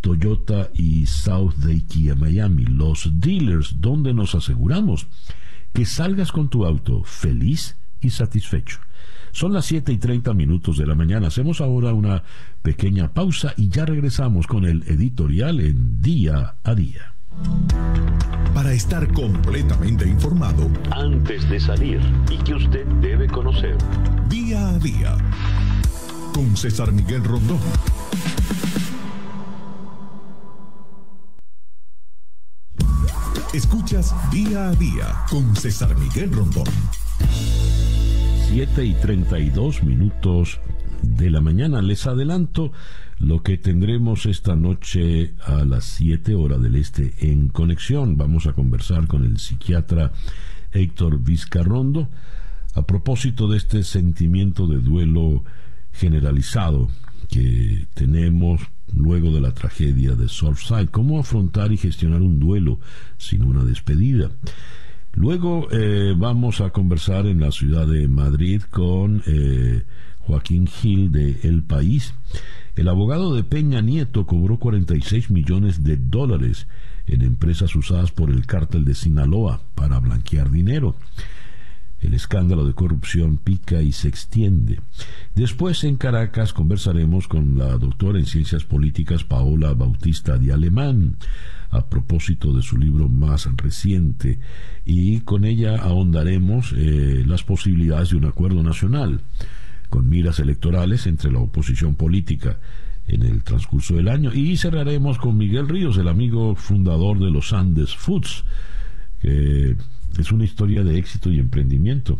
Toyota 0.00 0.68
y 0.74 1.06
South 1.06 1.54
Day 1.56 1.80
Kia 1.80 2.14
Miami, 2.14 2.66
los 2.66 3.10
dealers 3.20 3.80
donde 3.80 4.12
nos 4.12 4.34
aseguramos 4.34 5.06
que 5.72 5.86
salgas 5.86 6.30
con 6.30 6.50
tu 6.50 6.66
auto 6.66 7.02
feliz 7.04 7.76
y 8.02 8.10
satisfecho. 8.10 8.80
Son 9.32 9.52
las 9.52 9.64
7 9.64 9.92
y 9.92 9.96
30 9.96 10.34
minutos 10.34 10.76
de 10.76 10.86
la 10.86 10.94
mañana. 10.94 11.28
Hacemos 11.28 11.62
ahora 11.62 11.94
una 11.94 12.22
pequeña 12.62 13.14
pausa 13.14 13.54
y 13.56 13.68
ya 13.68 13.86
regresamos 13.86 14.46
con 14.46 14.66
el 14.66 14.82
editorial 14.86 15.60
en 15.60 16.02
día 16.02 16.56
a 16.62 16.74
día. 16.74 17.13
Para 18.54 18.72
estar 18.72 19.12
completamente 19.12 20.06
informado 20.06 20.70
antes 20.90 21.48
de 21.48 21.60
salir 21.60 22.00
y 22.30 22.38
que 22.38 22.54
usted 22.54 22.86
debe 23.00 23.28
conocer. 23.28 23.76
Día 24.28 24.68
a 24.68 24.78
día 24.78 25.16
con 26.32 26.56
César 26.56 26.92
Miguel 26.92 27.24
Rondón. 27.24 27.58
Escuchas 33.52 34.14
día 34.32 34.68
a 34.68 34.72
día 34.72 35.24
con 35.30 35.54
César 35.54 35.96
Miguel 35.96 36.32
Rondón. 36.32 36.64
7 38.48 38.84
y 38.84 38.94
32 38.94 39.82
minutos 39.82 40.60
de 41.04 41.30
la 41.30 41.40
mañana. 41.40 41.82
Les 41.82 42.06
adelanto 42.06 42.72
lo 43.18 43.42
que 43.42 43.58
tendremos 43.58 44.26
esta 44.26 44.56
noche 44.56 45.34
a 45.44 45.64
las 45.64 45.84
7 45.84 46.34
horas 46.34 46.60
del 46.62 46.76
este 46.76 47.14
en 47.20 47.48
conexión. 47.48 48.16
Vamos 48.16 48.46
a 48.46 48.52
conversar 48.52 49.06
con 49.06 49.24
el 49.24 49.38
psiquiatra 49.38 50.12
Héctor 50.72 51.20
Vizcarrondo 51.22 52.08
a 52.74 52.82
propósito 52.82 53.48
de 53.48 53.58
este 53.58 53.84
sentimiento 53.84 54.66
de 54.66 54.78
duelo 54.78 55.44
generalizado 55.92 56.88
que 57.30 57.86
tenemos 57.94 58.60
luego 58.92 59.32
de 59.32 59.40
la 59.40 59.52
tragedia 59.52 60.14
de 60.14 60.28
Surfside. 60.28 60.90
¿Cómo 60.90 61.20
afrontar 61.20 61.72
y 61.72 61.76
gestionar 61.76 62.22
un 62.22 62.40
duelo 62.40 62.80
sin 63.16 63.44
una 63.44 63.64
despedida? 63.64 64.30
Luego 65.14 65.68
eh, 65.70 66.14
vamos 66.16 66.60
a 66.60 66.70
conversar 66.70 67.26
en 67.26 67.40
la 67.40 67.52
ciudad 67.52 67.86
de 67.86 68.08
Madrid 68.08 68.62
con 68.62 69.22
eh, 69.26 69.82
Joaquín 70.26 70.66
Gil 70.66 71.12
de 71.12 71.40
El 71.42 71.62
País. 71.62 72.14
El 72.76 72.88
abogado 72.88 73.34
de 73.34 73.44
Peña 73.44 73.80
Nieto 73.80 74.26
cobró 74.26 74.58
46 74.58 75.30
millones 75.30 75.84
de 75.84 75.96
dólares 75.96 76.66
en 77.06 77.22
empresas 77.22 77.76
usadas 77.76 78.10
por 78.10 78.30
el 78.30 78.46
cártel 78.46 78.84
de 78.84 78.94
Sinaloa 78.94 79.60
para 79.74 80.00
blanquear 80.00 80.50
dinero. 80.50 80.96
El 82.00 82.12
escándalo 82.12 82.66
de 82.66 82.74
corrupción 82.74 83.38
pica 83.38 83.80
y 83.80 83.92
se 83.92 84.08
extiende. 84.08 84.80
Después 85.34 85.84
en 85.84 85.96
Caracas 85.96 86.52
conversaremos 86.52 87.28
con 87.28 87.56
la 87.56 87.78
doctora 87.78 88.18
en 88.18 88.26
ciencias 88.26 88.64
políticas 88.64 89.24
Paola 89.24 89.72
Bautista 89.72 90.36
de 90.36 90.52
Alemán 90.52 91.16
a 91.70 91.86
propósito 91.86 92.52
de 92.52 92.62
su 92.62 92.76
libro 92.76 93.08
más 93.08 93.48
reciente 93.56 94.38
y 94.84 95.20
con 95.20 95.44
ella 95.44 95.76
ahondaremos 95.76 96.72
eh, 96.76 97.24
las 97.26 97.42
posibilidades 97.42 98.10
de 98.10 98.16
un 98.16 98.26
acuerdo 98.26 98.62
nacional 98.62 99.22
con 99.94 100.08
miras 100.08 100.40
electorales 100.40 101.06
entre 101.06 101.30
la 101.30 101.38
oposición 101.38 101.94
política 101.94 102.58
en 103.06 103.22
el 103.22 103.44
transcurso 103.44 103.94
del 103.94 104.08
año 104.08 104.34
y 104.34 104.56
cerraremos 104.56 105.18
con 105.18 105.38
Miguel 105.38 105.68
Ríos, 105.68 105.96
el 105.98 106.08
amigo 106.08 106.56
fundador 106.56 107.20
de 107.20 107.30
los 107.30 107.52
Andes 107.52 107.94
Foods, 107.94 108.42
que 109.20 109.76
es 110.18 110.32
una 110.32 110.42
historia 110.42 110.82
de 110.82 110.98
éxito 110.98 111.30
y 111.30 111.38
emprendimiento. 111.38 112.18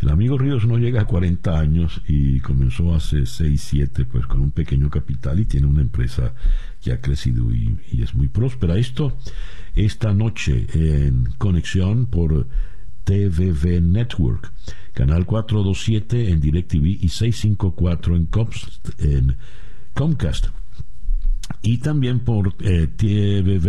El 0.00 0.08
amigo 0.08 0.38
Ríos 0.38 0.66
no 0.66 0.78
llega 0.78 1.02
a 1.02 1.06
40 1.06 1.58
años 1.58 2.00
y 2.08 2.40
comenzó 2.40 2.94
hace 2.94 3.26
6, 3.26 3.60
7, 3.60 4.06
pues 4.06 4.24
con 4.24 4.40
un 4.40 4.52
pequeño 4.52 4.88
capital 4.88 5.40
y 5.40 5.44
tiene 5.44 5.66
una 5.66 5.82
empresa 5.82 6.32
que 6.82 6.90
ha 6.90 7.02
crecido 7.02 7.52
y, 7.52 7.76
es 8.00 8.14
muy 8.14 8.28
próspera. 8.28 8.78
Esto 8.78 9.14
esta 9.74 10.14
noche 10.14 10.68
en 10.72 11.26
conexión 11.36 12.06
por 12.06 12.46
TVV 13.04 13.80
Network, 13.80 14.52
canal 14.92 15.26
427 15.26 16.30
en 16.30 16.40
DirecTV 16.40 16.84
y 17.00 17.08
654 17.08 18.16
en, 18.16 18.28
en 18.98 19.36
Comcast. 19.94 20.48
Y 21.62 21.78
también 21.78 22.20
por 22.20 22.54
eh, 22.60 22.88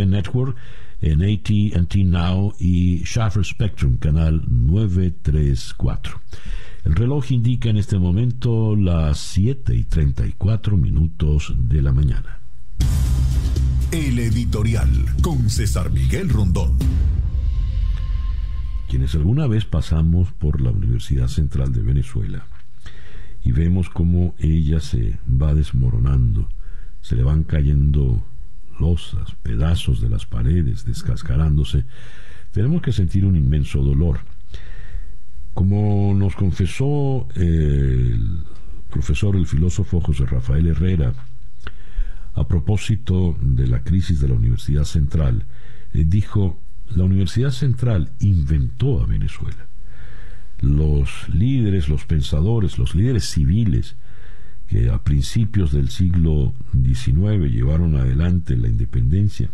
Network 0.08 0.56
en 1.02 1.21
AT&T 1.21 2.04
Now 2.04 2.54
y 2.60 3.04
Shaffer 3.04 3.45
Spectrum, 3.45 3.98
canal 3.98 4.43
934. 4.48 6.21
El 6.86 6.95
reloj 6.95 7.32
indica 7.32 7.69
en 7.69 7.78
este 7.78 7.98
momento 7.98 8.76
las 8.76 9.17
7 9.17 9.76
y 9.76 9.84
34 9.84 10.78
minutos 10.78 11.54
de 11.58 11.82
la 11.82 11.91
mañana. 11.91 12.39
El 13.91 14.19
editorial 14.19 14.89
con 15.21 15.50
César 15.50 15.91
Miguel 15.91 16.30
Rondón. 16.30 16.78
Quienes 18.96 19.14
alguna 19.16 19.46
vez 19.46 19.66
pasamos 19.66 20.32
por 20.32 20.62
la 20.62 20.72
Universidad 20.72 21.28
Central 21.28 21.74
de 21.74 21.82
Venezuela 21.82 22.46
y 23.44 23.52
vemos 23.52 23.90
cómo 23.90 24.36
ella 24.40 24.80
se 24.80 25.20
va 25.30 25.54
desmoronando, 25.54 26.48
se 27.02 27.18
le 27.18 27.24
van 27.24 27.44
cayendo 27.44 28.26
losas, 28.80 29.36
pedazos 29.44 30.00
de 30.00 30.08
las 30.08 30.26
paredes, 30.26 30.86
descascarándose, 30.86 31.84
tenemos 32.54 32.82
que 32.82 32.94
sentir 32.94 33.26
un 33.26 33.36
inmenso 33.36 33.84
dolor. 33.84 34.20
Como 35.54 36.14
nos 36.14 36.34
confesó 36.38 37.28
el 37.36 38.46
profesor, 38.90 39.36
el 39.36 39.46
filósofo 39.46 40.00
José 40.00 40.26
Rafael 40.26 40.68
Herrera, 40.68 41.12
a 42.34 42.48
propósito 42.48 43.38
de 43.42 43.68
la 43.68 43.84
crisis 43.84 44.22
de 44.22 44.30
la 44.30 44.36
Universidad 44.36 44.86
Central, 44.86 45.44
dijo, 45.92 46.62
la 46.93 47.04
Universidad 47.04 47.52
Central 47.52 48.12
inventó 48.19 49.02
a 49.02 49.06
Venezuela. 49.06 49.67
Los 50.62 51.28
líderes, 51.30 51.89
los 51.89 52.06
pensadores, 52.06 52.78
los 52.78 52.95
líderes 52.95 53.26
civiles, 53.26 53.95
que 54.67 54.89
a 54.89 55.04
principios 55.04 55.71
del 55.71 55.89
siglo 55.89 56.54
XIX 56.71 57.52
llevaron 57.52 57.95
adelante 57.95 58.56
la 58.56 58.67
independencia, 58.67 59.50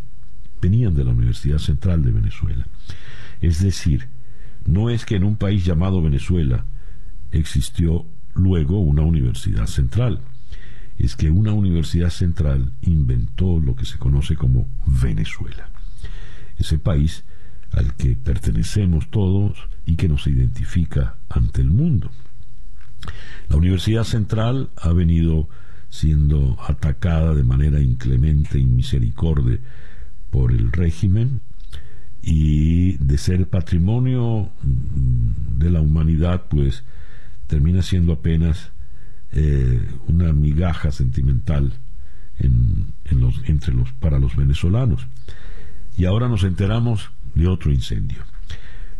venían 0.61 0.93
de 0.93 1.03
la 1.03 1.11
Universidad 1.11 1.57
Central 1.57 2.03
de 2.03 2.11
Venezuela. 2.11 2.65
Es 3.41 3.61
decir, 3.61 4.07
no 4.65 4.89
es 4.89 5.05
que 5.05 5.15
en 5.15 5.23
un 5.23 5.35
país 5.35 5.65
llamado 5.65 6.01
Venezuela 6.01 6.65
existió 7.31 8.05
luego 8.35 8.79
una 8.79 9.01
universidad 9.01 9.67
central, 9.67 10.21
es 10.97 11.15
que 11.15 11.31
una 11.31 11.51
universidad 11.51 12.09
central 12.09 12.71
inventó 12.81 13.59
lo 13.59 13.75
que 13.75 13.85
se 13.85 13.97
conoce 13.97 14.35
como 14.35 14.67
Venezuela, 14.85 15.69
ese 16.61 16.79
país 16.79 17.23
al 17.71 17.95
que 17.95 18.15
pertenecemos 18.15 19.09
todos 19.09 19.57
y 19.85 19.95
que 19.95 20.07
nos 20.07 20.27
identifica 20.27 21.15
ante 21.29 21.61
el 21.61 21.69
mundo. 21.69 22.11
La 23.49 23.57
Universidad 23.57 24.03
Central 24.03 24.69
ha 24.77 24.91
venido 24.93 25.49
siendo 25.89 26.57
atacada 26.67 27.35
de 27.35 27.43
manera 27.43 27.81
inclemente 27.81 28.59
y 28.59 28.65
misericordia 28.65 29.59
por 30.29 30.51
el 30.51 30.71
régimen 30.71 31.41
y 32.21 32.97
de 32.97 33.17
ser 33.17 33.47
patrimonio 33.47 34.51
mm, 34.63 35.59
de 35.59 35.69
la 35.69 35.81
humanidad, 35.81 36.43
pues 36.49 36.83
termina 37.47 37.81
siendo 37.81 38.13
apenas 38.13 38.71
eh, 39.33 39.81
una 40.07 40.31
migaja 40.33 40.91
sentimental 40.91 41.73
entre 43.45 43.73
los, 43.73 43.91
para 43.93 44.19
los 44.19 44.35
venezolanos. 44.35 45.07
Y 45.97 46.05
ahora 46.05 46.27
nos 46.27 46.43
enteramos 46.43 47.11
de 47.35 47.47
otro 47.47 47.71
incendio. 47.71 48.23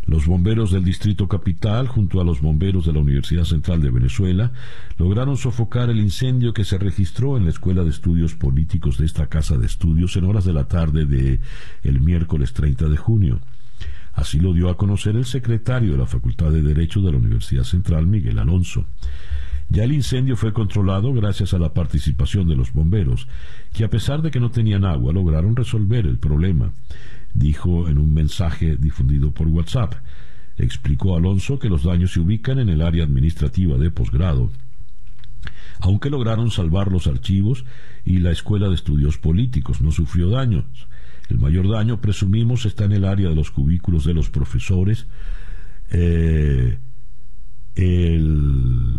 Los 0.04 0.26
bomberos 0.26 0.72
del 0.72 0.84
Distrito 0.84 1.28
Capital, 1.28 1.86
junto 1.86 2.20
a 2.20 2.24
los 2.24 2.40
bomberos 2.40 2.86
de 2.86 2.92
la 2.92 2.98
Universidad 2.98 3.44
Central 3.44 3.80
de 3.80 3.90
Venezuela, 3.90 4.50
lograron 4.98 5.36
sofocar 5.36 5.90
el 5.90 6.00
incendio 6.00 6.52
que 6.52 6.64
se 6.64 6.76
registró 6.76 7.36
en 7.36 7.44
la 7.44 7.50
Escuela 7.50 7.84
de 7.84 7.90
Estudios 7.90 8.34
Políticos 8.34 8.98
de 8.98 9.06
esta 9.06 9.28
casa 9.28 9.56
de 9.56 9.66
estudios 9.66 10.16
en 10.16 10.24
horas 10.24 10.44
de 10.44 10.52
la 10.52 10.66
tarde 10.66 11.06
de 11.06 11.38
el 11.84 12.00
miércoles 12.00 12.52
30 12.52 12.88
de 12.88 12.96
junio. 12.96 13.40
Así 14.12 14.40
lo 14.40 14.52
dio 14.52 14.68
a 14.70 14.76
conocer 14.76 15.14
el 15.14 15.24
secretario 15.24 15.92
de 15.92 15.98
la 15.98 16.06
Facultad 16.06 16.50
de 16.50 16.62
Derecho 16.62 17.00
de 17.00 17.12
la 17.12 17.18
Universidad 17.18 17.64
Central, 17.64 18.06
Miguel 18.06 18.40
Alonso. 18.40 18.84
Ya 19.72 19.84
el 19.84 19.92
incendio 19.92 20.36
fue 20.36 20.52
controlado 20.52 21.14
gracias 21.14 21.54
a 21.54 21.58
la 21.58 21.72
participación 21.72 22.46
de 22.46 22.54
los 22.54 22.74
bomberos, 22.74 23.26
que 23.72 23.84
a 23.84 23.88
pesar 23.88 24.20
de 24.20 24.30
que 24.30 24.38
no 24.38 24.50
tenían 24.50 24.84
agua 24.84 25.14
lograron 25.14 25.56
resolver 25.56 26.06
el 26.06 26.18
problema, 26.18 26.74
dijo 27.32 27.88
en 27.88 27.96
un 27.96 28.12
mensaje 28.12 28.76
difundido 28.76 29.30
por 29.30 29.48
WhatsApp. 29.48 29.94
Explicó 30.58 31.16
Alonso 31.16 31.58
que 31.58 31.70
los 31.70 31.84
daños 31.84 32.12
se 32.12 32.20
ubican 32.20 32.58
en 32.58 32.68
el 32.68 32.82
área 32.82 33.04
administrativa 33.04 33.78
de 33.78 33.90
posgrado, 33.90 34.50
aunque 35.80 36.10
lograron 36.10 36.50
salvar 36.50 36.92
los 36.92 37.06
archivos 37.06 37.64
y 38.04 38.18
la 38.18 38.30
Escuela 38.30 38.68
de 38.68 38.74
Estudios 38.74 39.16
Políticos 39.16 39.80
no 39.80 39.90
sufrió 39.90 40.28
daños. 40.28 40.66
El 41.30 41.38
mayor 41.38 41.66
daño, 41.70 41.98
presumimos, 41.98 42.66
está 42.66 42.84
en 42.84 42.92
el 42.92 43.06
área 43.06 43.30
de 43.30 43.34
los 43.34 43.50
cubículos 43.50 44.04
de 44.04 44.12
los 44.12 44.28
profesores, 44.28 45.06
eh, 45.90 46.78
el, 47.74 48.98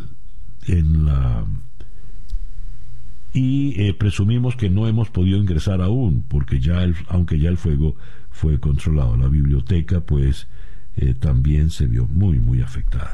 y 3.33 3.81
eh, 3.81 3.93
presumimos 3.93 4.55
que 4.55 4.69
no 4.69 4.87
hemos 4.87 5.09
podido 5.09 5.37
ingresar 5.37 5.81
aún 5.81 6.23
porque 6.27 6.59
ya 6.59 6.83
el, 6.83 6.95
aunque 7.07 7.39
ya 7.39 7.49
el 7.49 7.57
fuego 7.57 7.95
fue 8.29 8.59
controlado. 8.59 9.17
La 9.17 9.27
biblioteca 9.27 10.01
pues 10.01 10.47
eh, 10.95 11.13
también 11.13 11.69
se 11.69 11.87
vio 11.87 12.05
muy 12.05 12.39
muy 12.39 12.61
afectada. 12.61 13.11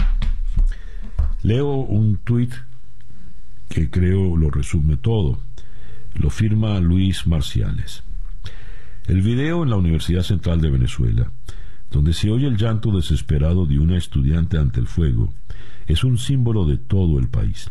Leo 1.41 1.73
un 1.73 2.17
tuit 2.17 2.53
que 3.69 3.89
creo 3.89 4.35
lo 4.35 4.49
resume 4.49 4.97
todo. 4.97 5.39
Lo 6.15 6.29
firma 6.29 6.79
Luis 6.79 7.27
Marciales. 7.27 8.03
El 9.07 9.21
video 9.21 9.63
en 9.63 9.69
la 9.69 9.77
Universidad 9.77 10.23
Central 10.23 10.59
de 10.59 10.69
Venezuela 10.69 11.31
donde 11.91 12.13
se 12.13 12.29
oye 12.29 12.47
el 12.47 12.57
llanto 12.57 12.91
desesperado 12.91 13.65
de 13.65 13.79
una 13.79 13.97
estudiante 13.97 14.57
ante 14.57 14.79
el 14.79 14.87
fuego 14.87 15.33
es 15.89 16.03
un 16.03 16.19
símbolo 16.19 16.65
de 16.65 16.77
todo 16.77 17.19
el 17.19 17.29
país. 17.29 17.69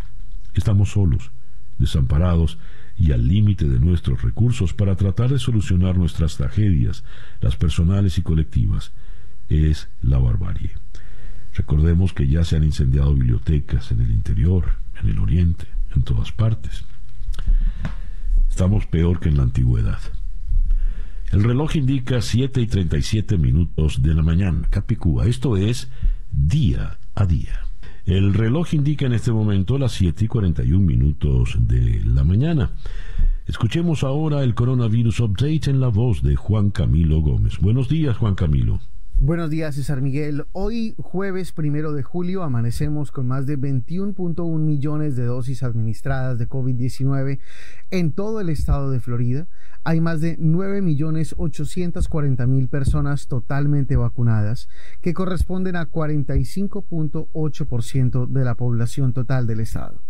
Estamos 0.53 0.91
solos, 0.91 1.31
desamparados 1.79 2.59
y 2.99 3.13
al 3.13 3.29
límite 3.29 3.69
de 3.69 3.79
nuestros 3.79 4.23
recursos 4.23 4.75
para 4.75 4.97
tratar 4.97 5.31
de 5.31 5.39
solucionar 5.39 5.97
nuestras 5.97 6.37
tragedias, 6.37 7.05
las 7.41 7.55
personales 7.55 8.19
y 8.19 8.23
colectivas. 8.23 8.91
Es 9.49 9.89
la 10.03 10.19
barbarie. 10.19 10.73
Recordemos 11.55 12.13
que 12.13 12.27
ya 12.27 12.43
se 12.43 12.57
han 12.57 12.65
incendiado 12.65 13.15
bibliotecas 13.15 13.93
en 13.93 14.01
el 14.01 14.11
interior, 14.11 14.65
en 15.01 15.11
el 15.11 15.21
oriente, 15.21 15.67
en 15.95 16.03
todas 16.03 16.33
partes. 16.33 16.85
Estamos 18.51 18.87
peor 18.87 19.21
que 19.21 19.29
en 19.29 19.37
la 19.37 19.45
antigüedad. 19.45 20.01
El 21.31 21.45
reloj 21.45 21.77
indica 21.77 22.21
7 22.21 22.61
y 22.61 22.67
37 22.67 23.39
minutos 23.39 24.03
de 24.03 24.13
la 24.13 24.23
mañana, 24.23 24.67
Capicúa. 24.71 25.27
Esto 25.27 25.57
es 25.57 25.89
día 26.33 26.99
a 27.15 27.25
día. 27.25 27.68
El 28.09 28.33
reloj 28.33 28.73
indica 28.73 29.05
en 29.05 29.13
este 29.13 29.33
momento 29.33 29.77
las 29.77 29.93
7 29.93 30.25
y 30.25 30.29
41 30.29 30.83
minutos 30.83 31.59
de 31.61 32.03
la 32.07 32.25
mañana. 32.25 32.71
Escuchemos 33.47 34.03
ahora 34.03 34.43
el 34.43 34.55
coronavirus 34.55 35.21
update 35.21 35.69
en 35.69 35.79
la 35.79 35.89
voz 35.89 36.23
de 36.23 36.35
Juan 36.35 36.71
Camilo 36.71 37.21
Gómez. 37.21 37.59
Buenos 37.61 37.91
días, 37.91 38.17
Juan 38.17 38.35
Camilo. 38.35 38.81
Buenos 39.21 39.51
días, 39.51 39.75
César 39.75 40.01
Miguel. 40.01 40.47
Hoy, 40.53 40.95
jueves 40.97 41.51
primero 41.51 41.93
de 41.93 42.05
julio, 42.05 42.45
amanecemos 42.45 43.11
con 43.11 43.27
más 43.27 43.47
de 43.47 43.59
21.1 43.59 44.61
millones 44.61 45.17
de 45.17 45.25
dosis 45.25 45.65
administradas 45.65 46.39
de 46.39 46.49
COVID-19 46.49 47.41
en 47.91 48.13
todo 48.13 48.41
el 48.41 48.49
estado 48.49 48.93
de 48.93 49.01
Florida. 49.01 49.49
Hay 49.83 50.01
más 50.01 50.21
de 50.21 50.37
9 50.39 50.83
millones 50.83 51.35
840 51.37 52.47
mil 52.47 52.69
personas 52.69 53.27
totalmente 53.27 53.97
vacunadas, 53.97 54.69
que 55.03 55.15
corresponden 55.15 55.75
a 55.75 55.91
45.8% 55.91 58.29
de 58.29 58.45
la 58.45 58.55
población 58.55 59.15
total 59.15 59.49
del 59.49 59.59
estado. 59.59 60.01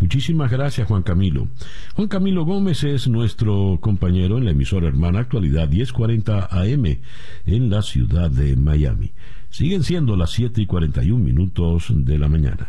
Muchísimas 0.00 0.50
gracias, 0.50 0.86
Juan 0.86 1.02
Camilo. 1.02 1.48
Juan 1.94 2.08
Camilo 2.08 2.44
Gómez 2.44 2.84
es 2.84 3.08
nuestro 3.08 3.78
compañero 3.80 4.38
en 4.38 4.44
la 4.44 4.52
emisora 4.52 4.88
hermana 4.88 5.20
Actualidad 5.20 5.68
1040 5.68 6.48
AM 6.50 6.98
en 7.46 7.70
la 7.70 7.82
ciudad 7.82 8.30
de 8.30 8.56
Miami. 8.56 9.12
Siguen 9.50 9.82
siendo 9.82 10.16
las 10.16 10.30
7 10.30 10.60
y 10.60 10.66
41 10.66 11.24
minutos 11.24 11.86
de 11.88 12.18
la 12.18 12.28
mañana. 12.28 12.68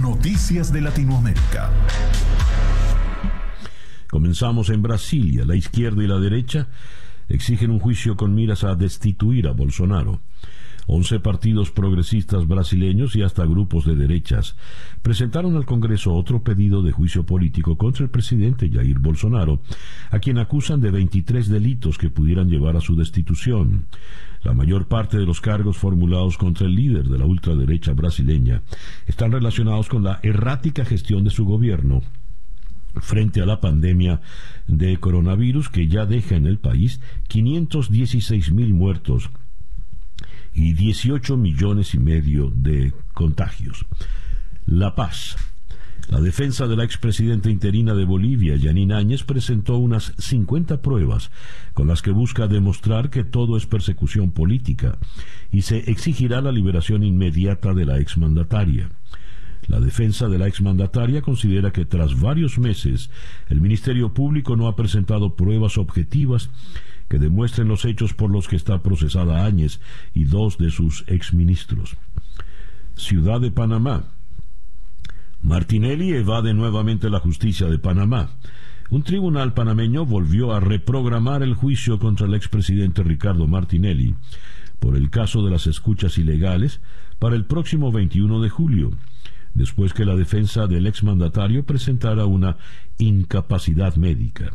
Noticias 0.00 0.72
de 0.72 0.80
Latinoamérica. 0.80 1.70
Comenzamos 4.10 4.68
en 4.68 4.82
Brasilia. 4.82 5.44
La 5.46 5.56
izquierda 5.56 6.02
y 6.02 6.06
la 6.06 6.18
derecha 6.18 6.68
exigen 7.28 7.70
un 7.70 7.78
juicio 7.78 8.16
con 8.16 8.34
miras 8.34 8.64
a 8.64 8.74
destituir 8.74 9.48
a 9.48 9.52
Bolsonaro. 9.52 10.20
Once 10.86 11.20
partidos 11.20 11.70
progresistas 11.70 12.48
brasileños 12.48 13.14
y 13.14 13.22
hasta 13.22 13.44
grupos 13.44 13.84
de 13.86 13.94
derechas 13.94 14.56
presentaron 15.00 15.56
al 15.56 15.64
Congreso 15.64 16.12
otro 16.12 16.42
pedido 16.42 16.82
de 16.82 16.90
juicio 16.90 17.24
político 17.24 17.78
contra 17.78 18.04
el 18.04 18.10
presidente 18.10 18.68
Jair 18.68 18.98
Bolsonaro, 18.98 19.60
a 20.10 20.18
quien 20.18 20.38
acusan 20.38 20.80
de 20.80 20.90
23 20.90 21.48
delitos 21.48 21.98
que 21.98 22.10
pudieran 22.10 22.48
llevar 22.48 22.76
a 22.76 22.80
su 22.80 22.96
destitución. 22.96 23.86
La 24.42 24.54
mayor 24.54 24.88
parte 24.88 25.18
de 25.18 25.24
los 25.24 25.40
cargos 25.40 25.76
formulados 25.76 26.36
contra 26.36 26.66
el 26.66 26.74
líder 26.74 27.08
de 27.08 27.18
la 27.18 27.26
ultraderecha 27.26 27.92
brasileña 27.92 28.62
están 29.06 29.30
relacionados 29.30 29.88
con 29.88 30.02
la 30.02 30.18
errática 30.22 30.84
gestión 30.84 31.22
de 31.22 31.30
su 31.30 31.44
gobierno 31.44 32.02
frente 33.00 33.40
a 33.40 33.46
la 33.46 33.60
pandemia 33.60 34.20
de 34.66 34.98
coronavirus 34.98 35.68
que 35.70 35.88
ya 35.88 36.04
deja 36.04 36.36
en 36.36 36.46
el 36.46 36.58
país 36.58 37.00
516 37.28 38.52
mil 38.52 38.74
muertos 38.74 39.30
y 40.54 40.74
18 40.74 41.36
millones 41.36 41.94
y 41.94 41.98
medio 41.98 42.50
de 42.54 42.92
contagios. 43.14 43.86
La 44.66 44.94
Paz. 44.94 45.36
La 46.08 46.20
defensa 46.20 46.66
de 46.66 46.76
la 46.76 46.84
expresidenta 46.84 47.48
interina 47.48 47.94
de 47.94 48.04
Bolivia, 48.04 48.56
Yanine 48.56 48.94
Áñez, 48.94 49.22
presentó 49.22 49.76
unas 49.78 50.12
50 50.18 50.82
pruebas 50.82 51.30
con 51.74 51.86
las 51.86 52.02
que 52.02 52.10
busca 52.10 52.48
demostrar 52.48 53.08
que 53.08 53.24
todo 53.24 53.56
es 53.56 53.66
persecución 53.66 54.32
política 54.32 54.98
y 55.50 55.62
se 55.62 55.90
exigirá 55.90 56.40
la 56.40 56.52
liberación 56.52 57.02
inmediata 57.02 57.72
de 57.72 57.86
la 57.86 57.98
exmandataria. 57.98 58.90
La 59.68 59.78
defensa 59.78 60.28
de 60.28 60.38
la 60.38 60.48
exmandataria 60.48 61.22
considera 61.22 61.70
que 61.70 61.84
tras 61.84 62.20
varios 62.20 62.58
meses 62.58 63.10
el 63.48 63.60
Ministerio 63.60 64.12
Público 64.12 64.56
no 64.56 64.66
ha 64.66 64.74
presentado 64.74 65.36
pruebas 65.36 65.78
objetivas 65.78 66.50
que 67.12 67.18
demuestren 67.18 67.68
los 67.68 67.84
hechos 67.84 68.14
por 68.14 68.30
los 68.30 68.48
que 68.48 68.56
está 68.56 68.82
procesada 68.82 69.44
Áñez 69.44 69.80
y 70.14 70.24
dos 70.24 70.56
de 70.56 70.70
sus 70.70 71.04
exministros. 71.08 71.98
Ciudad 72.96 73.38
de 73.38 73.50
Panamá. 73.50 74.04
Martinelli 75.42 76.14
evade 76.14 76.54
nuevamente 76.54 77.10
la 77.10 77.20
justicia 77.20 77.66
de 77.66 77.78
Panamá. 77.78 78.30
Un 78.88 79.02
tribunal 79.02 79.52
panameño 79.52 80.06
volvió 80.06 80.54
a 80.54 80.60
reprogramar 80.60 81.42
el 81.42 81.52
juicio 81.52 81.98
contra 81.98 82.26
el 82.26 82.32
expresidente 82.32 83.02
Ricardo 83.02 83.46
Martinelli 83.46 84.14
por 84.78 84.96
el 84.96 85.10
caso 85.10 85.44
de 85.44 85.50
las 85.50 85.66
escuchas 85.66 86.16
ilegales 86.16 86.80
para 87.18 87.36
el 87.36 87.44
próximo 87.44 87.92
21 87.92 88.40
de 88.40 88.48
julio 88.48 88.90
después 89.52 89.92
que 89.92 90.06
la 90.06 90.16
defensa 90.16 90.66
del 90.66 90.86
exmandatario 90.86 91.62
presentara 91.66 92.24
una 92.24 92.56
incapacidad 92.96 93.96
médica. 93.96 94.54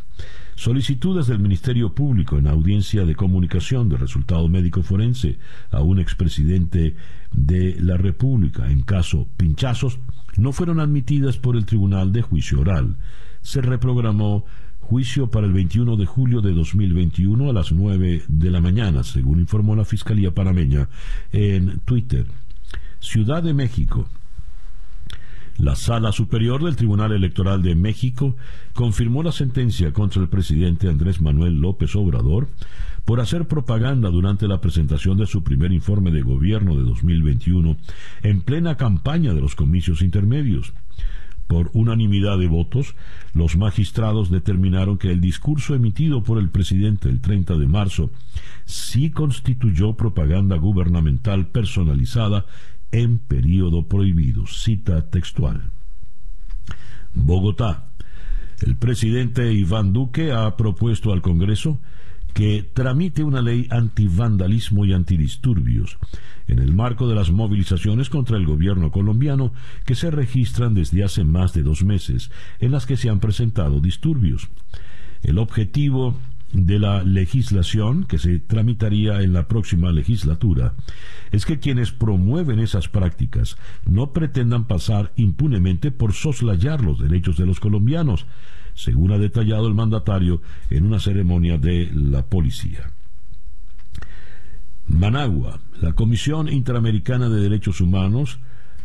Solicitudes 0.58 1.28
del 1.28 1.38
Ministerio 1.38 1.94
Público 1.94 2.36
en 2.36 2.48
audiencia 2.48 3.04
de 3.04 3.14
comunicación 3.14 3.88
de 3.88 3.96
resultado 3.96 4.48
médico 4.48 4.82
forense 4.82 5.38
a 5.70 5.82
un 5.82 6.00
expresidente 6.00 6.96
de 7.30 7.76
la 7.78 7.96
República 7.96 8.68
en 8.68 8.82
caso 8.82 9.28
pinchazos 9.36 10.00
no 10.36 10.50
fueron 10.50 10.80
admitidas 10.80 11.36
por 11.36 11.54
el 11.54 11.64
Tribunal 11.64 12.10
de 12.12 12.22
Juicio 12.22 12.58
Oral. 12.58 12.96
Se 13.40 13.60
reprogramó 13.60 14.46
juicio 14.80 15.30
para 15.30 15.46
el 15.46 15.52
21 15.52 15.96
de 15.96 16.06
julio 16.06 16.40
de 16.40 16.52
2021 16.52 17.50
a 17.50 17.52
las 17.52 17.70
9 17.70 18.24
de 18.26 18.50
la 18.50 18.60
mañana, 18.60 19.04
según 19.04 19.38
informó 19.38 19.76
la 19.76 19.84
Fiscalía 19.84 20.34
Panameña 20.34 20.88
en 21.30 21.78
Twitter. 21.84 22.26
Ciudad 22.98 23.44
de 23.44 23.54
México. 23.54 24.08
La 25.58 25.74
Sala 25.74 26.12
Superior 26.12 26.62
del 26.62 26.76
Tribunal 26.76 27.10
Electoral 27.10 27.62
de 27.62 27.74
México 27.74 28.36
confirmó 28.74 29.24
la 29.24 29.32
sentencia 29.32 29.92
contra 29.92 30.22
el 30.22 30.28
presidente 30.28 30.88
Andrés 30.88 31.20
Manuel 31.20 31.54
López 31.54 31.96
Obrador 31.96 32.48
por 33.04 33.20
hacer 33.20 33.48
propaganda 33.48 34.08
durante 34.08 34.46
la 34.46 34.60
presentación 34.60 35.18
de 35.18 35.26
su 35.26 35.42
primer 35.42 35.72
informe 35.72 36.12
de 36.12 36.22
gobierno 36.22 36.76
de 36.76 36.84
2021 36.84 37.76
en 38.22 38.40
plena 38.42 38.76
campaña 38.76 39.34
de 39.34 39.40
los 39.40 39.56
comicios 39.56 40.00
intermedios. 40.00 40.74
Por 41.48 41.70
unanimidad 41.72 42.38
de 42.38 42.46
votos, 42.46 42.94
los 43.34 43.56
magistrados 43.56 44.30
determinaron 44.30 44.96
que 44.96 45.10
el 45.10 45.20
discurso 45.20 45.74
emitido 45.74 46.22
por 46.22 46.38
el 46.38 46.50
presidente 46.50 47.08
el 47.08 47.20
30 47.20 47.56
de 47.56 47.66
marzo 47.66 48.10
sí 48.64 49.10
constituyó 49.10 49.94
propaganda 49.94 50.56
gubernamental 50.56 51.48
personalizada 51.48 52.44
en 52.92 53.18
periodo 53.18 53.86
prohibido. 53.86 54.46
Cita 54.46 55.08
textual. 55.10 55.70
Bogotá. 57.14 57.90
El 58.60 58.76
presidente 58.76 59.52
Iván 59.52 59.92
Duque 59.92 60.32
ha 60.32 60.56
propuesto 60.56 61.12
al 61.12 61.22
Congreso 61.22 61.78
que 62.34 62.68
tramite 62.72 63.24
una 63.24 63.40
ley 63.40 63.66
antivandalismo 63.70 64.84
y 64.84 64.92
antidisturbios 64.92 65.98
en 66.46 66.58
el 66.58 66.72
marco 66.72 67.08
de 67.08 67.14
las 67.14 67.30
movilizaciones 67.30 68.08
contra 68.10 68.36
el 68.36 68.46
gobierno 68.46 68.90
colombiano 68.90 69.52
que 69.84 69.94
se 69.94 70.10
registran 70.10 70.74
desde 70.74 71.04
hace 71.04 71.24
más 71.24 71.52
de 71.52 71.62
dos 71.62 71.84
meses, 71.84 72.30
en 72.58 72.72
las 72.72 72.86
que 72.86 72.96
se 72.96 73.10
han 73.10 73.20
presentado 73.20 73.80
disturbios. 73.80 74.48
El 75.22 75.38
objetivo 75.38 76.16
de 76.52 76.78
la 76.78 77.02
legislación 77.02 78.04
que 78.04 78.18
se 78.18 78.38
tramitaría 78.38 79.20
en 79.22 79.32
la 79.32 79.48
próxima 79.48 79.92
legislatura 79.92 80.74
es 81.30 81.44
que 81.44 81.58
quienes 81.58 81.92
promueven 81.92 82.58
esas 82.58 82.88
prácticas 82.88 83.56
no 83.84 84.12
pretendan 84.12 84.66
pasar 84.66 85.12
impunemente 85.16 85.90
por 85.90 86.14
soslayar 86.14 86.82
los 86.82 86.98
derechos 86.98 87.36
de 87.36 87.46
los 87.46 87.60
colombianos, 87.60 88.26
según 88.74 89.12
ha 89.12 89.18
detallado 89.18 89.68
el 89.68 89.74
mandatario 89.74 90.40
en 90.70 90.86
una 90.86 91.00
ceremonia 91.00 91.58
de 91.58 91.90
la 91.92 92.24
policía. 92.24 92.92
Managua, 94.86 95.60
la 95.82 95.92
Comisión 95.92 96.48
Interamericana 96.48 97.28
de 97.28 97.42
Derechos 97.42 97.82
Humanos, 97.82 98.38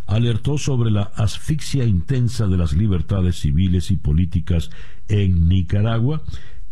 alertó 0.05 0.57
sobre 0.57 0.91
la 0.91 1.03
asfixia 1.15 1.85
intensa 1.85 2.47
de 2.47 2.57
las 2.57 2.73
libertades 2.73 3.39
civiles 3.39 3.89
y 3.89 3.95
políticas 3.95 4.69
en 5.07 5.47
Nicaragua 5.47 6.23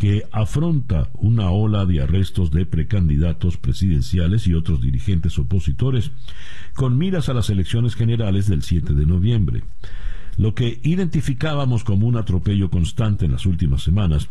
que 0.02 0.26
afronta 0.32 1.12
una 1.14 1.52
ola 1.52 1.86
de 1.86 2.02
arrestos 2.02 2.49
de 2.49 2.66
precandidatos 2.66 3.58
presidenciales 3.58 4.47
y 4.47 4.56
otros 4.56 4.82
dirigentes 4.82 5.38
opositores 5.38 6.10
con 6.74 6.97
miras 6.97 7.30
a 7.30 7.36
las 7.36 7.52
elecciones 7.52 7.93
generales 7.93 8.47
del 8.47 8.64
7 8.64 8.93
de 8.93 9.06
noviembre. 9.06 9.62
Lo 10.38 10.56
que 10.56 10.80
identificábamos 10.82 11.84
como 11.84 12.08
un 12.08 12.18
atropello 12.18 12.72
constante 12.72 13.26
en 13.26 13.34
las 13.34 13.45
últimas 13.45 13.84
semanas 13.84 14.28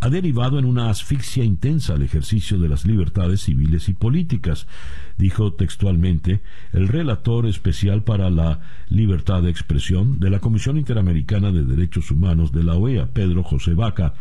ha 0.00 0.10
derivado 0.10 0.58
en 0.58 0.64
una 0.64 0.90
asfixia 0.90 1.44
intensa 1.44 1.94
al 1.94 2.02
ejercicio 2.02 2.58
de 2.58 2.68
las 2.68 2.84
libertades 2.84 3.42
civiles 3.42 3.88
y 3.88 3.94
políticas, 3.94 4.66
dijo 5.18 5.52
textualmente 5.52 6.40
el 6.72 6.88
relator 6.88 7.46
especial 7.46 8.02
para 8.02 8.28
la 8.28 8.58
libertad 8.88 9.42
de 9.42 9.50
expresión 9.50 10.18
de 10.18 10.30
la 10.30 10.40
Comisión 10.40 10.78
Interamericana 10.78 11.52
de 11.52 11.64
Derechos 11.64 12.10
Humanos 12.10 12.50
de 12.50 12.64
la 12.64 12.74
OEA, 12.74 13.06
Pedro 13.06 13.44
José 13.44 13.74
Vaca, 13.74 14.14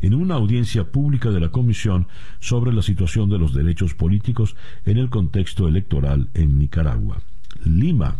en 0.00 0.14
una 0.14 0.34
audiencia 0.34 0.84
pública 0.84 1.30
de 1.30 1.40
la 1.40 1.50
Comisión 1.50 2.06
sobre 2.40 2.72
la 2.72 2.82
situación 2.82 3.30
de 3.30 3.38
los 3.38 3.54
derechos 3.54 3.94
políticos 3.94 4.56
en 4.84 4.98
el 4.98 5.10
contexto 5.10 5.68
electoral 5.68 6.28
en 6.34 6.58
Nicaragua. 6.58 7.22
Lima. 7.64 8.16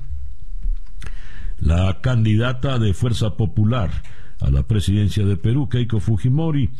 La 1.58 2.00
candidata 2.00 2.78
de 2.78 2.92
Fuerza 2.92 3.36
Popular 3.36 3.90
a 4.40 4.50
la 4.50 4.62
presidencia 4.64 5.24
de 5.24 5.36
Perú, 5.36 5.68
Keiko 5.68 6.00
Fujimori, 6.00 6.70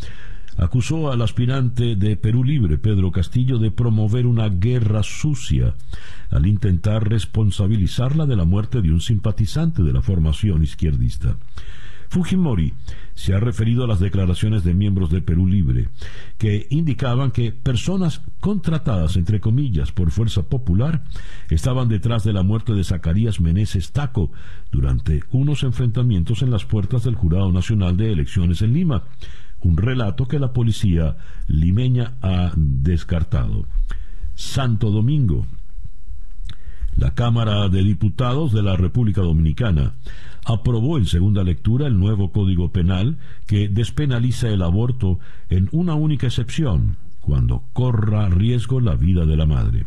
acusó 0.56 1.12
al 1.12 1.22
aspirante 1.22 1.96
de 1.96 2.16
Perú 2.16 2.44
Libre, 2.44 2.78
Pedro 2.78 3.12
Castillo, 3.12 3.58
de 3.58 3.70
promover 3.70 4.26
una 4.26 4.48
guerra 4.48 5.02
sucia 5.02 5.74
al 6.30 6.46
intentar 6.46 7.08
responsabilizarla 7.08 8.26
de 8.26 8.36
la 8.36 8.44
muerte 8.44 8.80
de 8.80 8.90
un 8.90 9.00
simpatizante 9.00 9.82
de 9.82 9.92
la 9.92 10.02
formación 10.02 10.62
izquierdista. 10.62 11.36
Fujimori 12.08 12.74
se 13.14 13.34
ha 13.34 13.40
referido 13.40 13.84
a 13.84 13.86
las 13.86 14.00
declaraciones 14.00 14.62
de 14.62 14.74
miembros 14.74 15.10
de 15.10 15.22
Perú 15.22 15.46
Libre, 15.46 15.88
que 16.38 16.66
indicaban 16.70 17.30
que 17.30 17.50
personas 17.50 18.20
contratadas, 18.40 19.16
entre 19.16 19.40
comillas, 19.40 19.90
por 19.90 20.10
Fuerza 20.10 20.42
Popular, 20.42 21.04
estaban 21.48 21.88
detrás 21.88 22.24
de 22.24 22.32
la 22.32 22.42
muerte 22.42 22.74
de 22.74 22.84
Zacarías 22.84 23.40
Meneses 23.40 23.92
Taco 23.92 24.30
durante 24.70 25.22
unos 25.30 25.62
enfrentamientos 25.62 26.42
en 26.42 26.50
las 26.50 26.64
puertas 26.64 27.04
del 27.04 27.14
Jurado 27.14 27.50
Nacional 27.52 27.96
de 27.96 28.12
Elecciones 28.12 28.60
en 28.62 28.74
Lima, 28.74 29.04
un 29.60 29.76
relato 29.76 30.26
que 30.26 30.38
la 30.38 30.52
policía 30.52 31.16
limeña 31.46 32.14
ha 32.20 32.52
descartado. 32.56 33.66
Santo 34.34 34.90
Domingo. 34.90 35.46
La 36.96 37.10
Cámara 37.10 37.68
de 37.68 37.82
Diputados 37.82 38.52
de 38.54 38.62
la 38.62 38.74
República 38.74 39.20
Dominicana 39.20 39.92
aprobó 40.46 40.96
en 40.96 41.04
segunda 41.04 41.44
lectura 41.44 41.86
el 41.86 41.98
nuevo 41.98 42.32
Código 42.32 42.72
Penal 42.72 43.18
que 43.46 43.68
despenaliza 43.68 44.48
el 44.48 44.62
aborto 44.62 45.18
en 45.50 45.68
una 45.72 45.94
única 45.94 46.26
excepción, 46.26 46.96
cuando 47.20 47.64
corra 47.74 48.30
riesgo 48.30 48.80
la 48.80 48.94
vida 48.94 49.26
de 49.26 49.36
la 49.36 49.44
madre. 49.44 49.84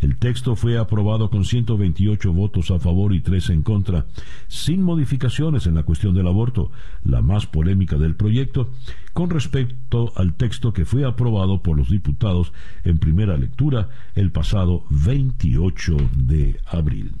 El 0.00 0.16
texto 0.16 0.56
fue 0.56 0.78
aprobado 0.78 1.30
con 1.30 1.44
128 1.44 2.32
votos 2.32 2.70
a 2.70 2.78
favor 2.78 3.14
y 3.14 3.20
3 3.20 3.50
en 3.50 3.62
contra, 3.62 4.06
sin 4.48 4.82
modificaciones 4.82 5.66
en 5.66 5.74
la 5.74 5.84
cuestión 5.84 6.14
del 6.14 6.26
aborto, 6.26 6.70
la 7.04 7.22
más 7.22 7.46
polémica 7.46 7.96
del 7.96 8.14
proyecto, 8.14 8.70
con 9.12 9.30
respecto 9.30 10.12
al 10.16 10.34
texto 10.34 10.72
que 10.72 10.84
fue 10.84 11.04
aprobado 11.04 11.62
por 11.62 11.76
los 11.76 11.88
diputados 11.88 12.52
en 12.84 12.98
primera 12.98 13.36
lectura 13.36 13.88
el 14.14 14.30
pasado 14.30 14.84
28 14.90 15.96
de 16.16 16.60
abril. 16.66 17.12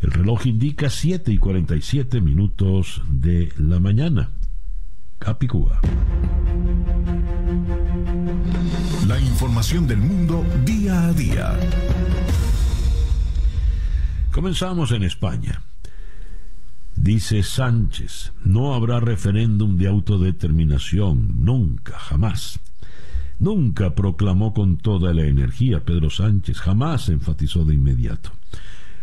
El 0.00 0.10
reloj 0.10 0.46
indica 0.46 0.90
7 0.90 1.32
y 1.32 1.38
47 1.38 2.20
minutos 2.20 3.02
de 3.08 3.52
la 3.56 3.78
mañana. 3.78 4.30
Capicúa. 5.22 5.80
La 9.06 9.20
información 9.20 9.86
del 9.86 9.98
mundo 9.98 10.44
día 10.64 11.06
a 11.06 11.12
día. 11.12 11.60
Comenzamos 14.32 14.90
en 14.90 15.04
España. 15.04 15.62
Dice 16.96 17.44
Sánchez, 17.44 18.32
no 18.44 18.74
habrá 18.74 18.98
referéndum 18.98 19.76
de 19.76 19.86
autodeterminación, 19.86 21.44
nunca, 21.44 21.96
jamás. 22.00 22.58
Nunca 23.38 23.94
proclamó 23.94 24.52
con 24.52 24.76
toda 24.76 25.14
la 25.14 25.22
energía 25.22 25.84
Pedro 25.84 26.10
Sánchez, 26.10 26.58
jamás 26.58 27.08
enfatizó 27.08 27.64
de 27.64 27.74
inmediato. 27.74 28.32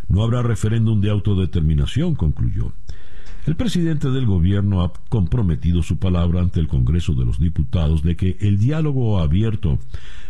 No 0.10 0.24
habrá 0.24 0.42
referéndum 0.42 1.00
de 1.00 1.12
autodeterminación, 1.12 2.16
concluyó. 2.16 2.74
El 3.50 3.56
presidente 3.56 4.12
del 4.12 4.28
gobierno 4.28 4.84
ha 4.84 4.94
comprometido 5.10 5.82
su 5.82 5.98
palabra 5.98 6.40
ante 6.40 6.60
el 6.60 6.68
Congreso 6.68 7.16
de 7.16 7.26
los 7.26 7.40
Diputados 7.40 8.04
de 8.04 8.16
que 8.16 8.38
el 8.42 8.60
diálogo 8.60 9.20
abierto 9.20 9.80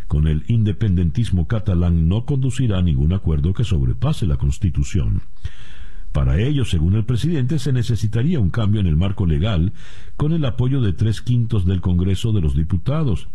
con 0.07 0.25
el 0.25 0.45
independentismo 0.47 1.45
catalán 1.45 2.07
no 2.07 2.23
conducirá 2.23 2.77
a 2.77 2.81
ningún 2.81 3.11
acuerdo 3.11 3.53
que 3.53 3.65
sobrepase 3.65 4.25
la 4.25 4.37
Constitución. 4.37 5.23
Para 6.13 6.39
ello, 6.39 6.63
según 6.63 6.95
el 6.95 7.03
presidente, 7.03 7.59
se 7.59 7.73
necesitaría 7.73 8.39
un 8.39 8.51
cambio 8.51 8.79
en 8.79 8.87
el 8.87 8.95
marco 8.95 9.25
legal 9.25 9.73
con 10.15 10.31
el 10.31 10.45
apoyo 10.45 10.79
de 10.79 10.93
tres 10.93 11.21
quintos 11.21 11.65
del 11.65 11.81
Congreso 11.81 12.31
de 12.31 12.39
los 12.39 12.55
Diputados 12.55 13.27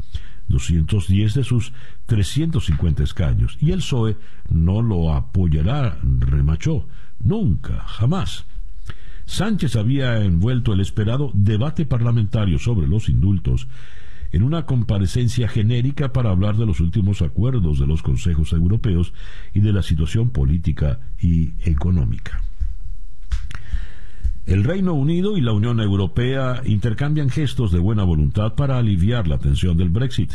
210 0.48 1.34
de 1.34 1.44
sus 1.44 1.74
350 2.06 3.02
escaños, 3.02 3.58
y 3.60 3.72
el 3.72 3.80
PSOE 3.80 4.16
no 4.48 4.80
lo 4.80 5.12
apoyará, 5.12 5.98
remachó, 6.02 6.88
nunca, 7.22 7.80
jamás. 7.86 8.46
Sánchez 9.26 9.76
había 9.76 10.22
envuelto 10.22 10.72
el 10.72 10.80
esperado 10.80 11.30
debate 11.34 11.86
parlamentario 11.86 12.58
sobre 12.58 12.86
los 12.86 13.08
indultos 13.08 13.68
en 14.32 14.42
una 14.42 14.66
comparecencia 14.66 15.48
genérica 15.48 16.12
para 16.12 16.30
hablar 16.30 16.56
de 16.56 16.66
los 16.66 16.80
últimos 16.80 17.22
acuerdos 17.22 17.78
de 17.78 17.86
los 17.86 18.02
consejos 18.02 18.52
europeos 18.52 19.14
y 19.52 19.60
de 19.60 19.72
la 19.72 19.82
situación 19.82 20.30
política 20.30 20.98
y 21.20 21.52
económica. 21.64 22.42
El 24.44 24.64
Reino 24.64 24.92
Unido 24.92 25.38
y 25.38 25.40
la 25.40 25.52
Unión 25.52 25.80
Europea 25.80 26.60
intercambian 26.66 27.30
gestos 27.30 27.72
de 27.72 27.78
buena 27.78 28.02
voluntad 28.02 28.54
para 28.54 28.76
aliviar 28.76 29.26
la 29.26 29.38
tensión 29.38 29.76
del 29.76 29.88
Brexit. 29.88 30.32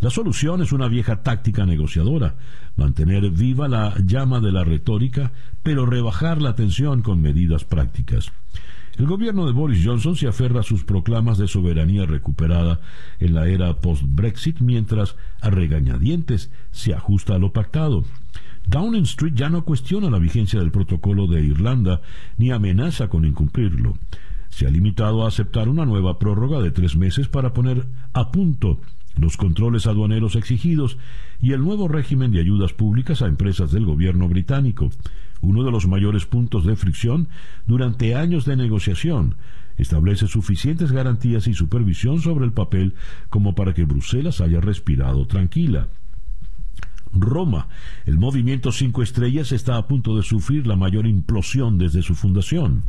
La 0.00 0.10
solución 0.10 0.60
es 0.60 0.72
una 0.72 0.88
vieja 0.88 1.22
táctica 1.22 1.64
negociadora, 1.64 2.34
mantener 2.76 3.30
viva 3.30 3.68
la 3.68 3.94
llama 4.04 4.40
de 4.40 4.52
la 4.52 4.64
retórica, 4.64 5.32
pero 5.62 5.86
rebajar 5.86 6.42
la 6.42 6.54
tensión 6.54 7.02
con 7.02 7.22
medidas 7.22 7.64
prácticas. 7.64 8.32
El 8.96 9.06
gobierno 9.06 9.46
de 9.46 9.52
Boris 9.52 9.84
Johnson 9.84 10.14
se 10.14 10.28
aferra 10.28 10.60
a 10.60 10.64
sus 10.64 10.84
proclamas 10.84 11.36
de 11.38 11.48
soberanía 11.48 12.06
recuperada 12.06 12.80
en 13.18 13.34
la 13.34 13.48
era 13.48 13.74
post-Brexit, 13.80 14.60
mientras 14.60 15.16
a 15.40 15.50
regañadientes 15.50 16.52
se 16.70 16.94
ajusta 16.94 17.34
a 17.34 17.38
lo 17.38 17.52
pactado. 17.52 18.04
Downing 18.66 19.02
Street 19.02 19.34
ya 19.34 19.48
no 19.50 19.64
cuestiona 19.64 20.10
la 20.10 20.18
vigencia 20.18 20.60
del 20.60 20.70
protocolo 20.70 21.26
de 21.26 21.42
Irlanda 21.42 22.02
ni 22.38 22.50
amenaza 22.50 23.08
con 23.08 23.24
incumplirlo. 23.24 23.98
Se 24.48 24.66
ha 24.66 24.70
limitado 24.70 25.24
a 25.24 25.28
aceptar 25.28 25.68
una 25.68 25.84
nueva 25.84 26.18
prórroga 26.20 26.60
de 26.60 26.70
tres 26.70 26.94
meses 26.94 27.26
para 27.26 27.52
poner 27.52 27.86
a 28.12 28.30
punto 28.30 28.80
los 29.16 29.36
controles 29.36 29.86
aduaneros 29.86 30.36
exigidos 30.36 30.98
y 31.40 31.52
el 31.52 31.62
nuevo 31.62 31.88
régimen 31.88 32.32
de 32.32 32.40
ayudas 32.40 32.72
públicas 32.72 33.22
a 33.22 33.26
empresas 33.26 33.70
del 33.70 33.84
gobierno 33.84 34.28
británico, 34.28 34.90
uno 35.40 35.62
de 35.62 35.70
los 35.70 35.86
mayores 35.86 36.26
puntos 36.26 36.64
de 36.64 36.76
fricción 36.76 37.28
durante 37.66 38.14
años 38.14 38.44
de 38.44 38.56
negociación, 38.56 39.36
establece 39.76 40.26
suficientes 40.26 40.92
garantías 40.92 41.46
y 41.46 41.54
supervisión 41.54 42.20
sobre 42.20 42.44
el 42.44 42.52
papel 42.52 42.94
como 43.28 43.54
para 43.54 43.74
que 43.74 43.84
Bruselas 43.84 44.40
haya 44.40 44.60
respirado 44.60 45.26
tranquila. 45.26 45.88
Roma, 47.12 47.68
el 48.06 48.18
movimiento 48.18 48.72
Cinco 48.72 49.02
Estrellas 49.02 49.52
está 49.52 49.76
a 49.76 49.86
punto 49.86 50.16
de 50.16 50.22
sufrir 50.22 50.66
la 50.66 50.76
mayor 50.76 51.06
implosión 51.06 51.78
desde 51.78 52.02
su 52.02 52.14
fundación. 52.14 52.82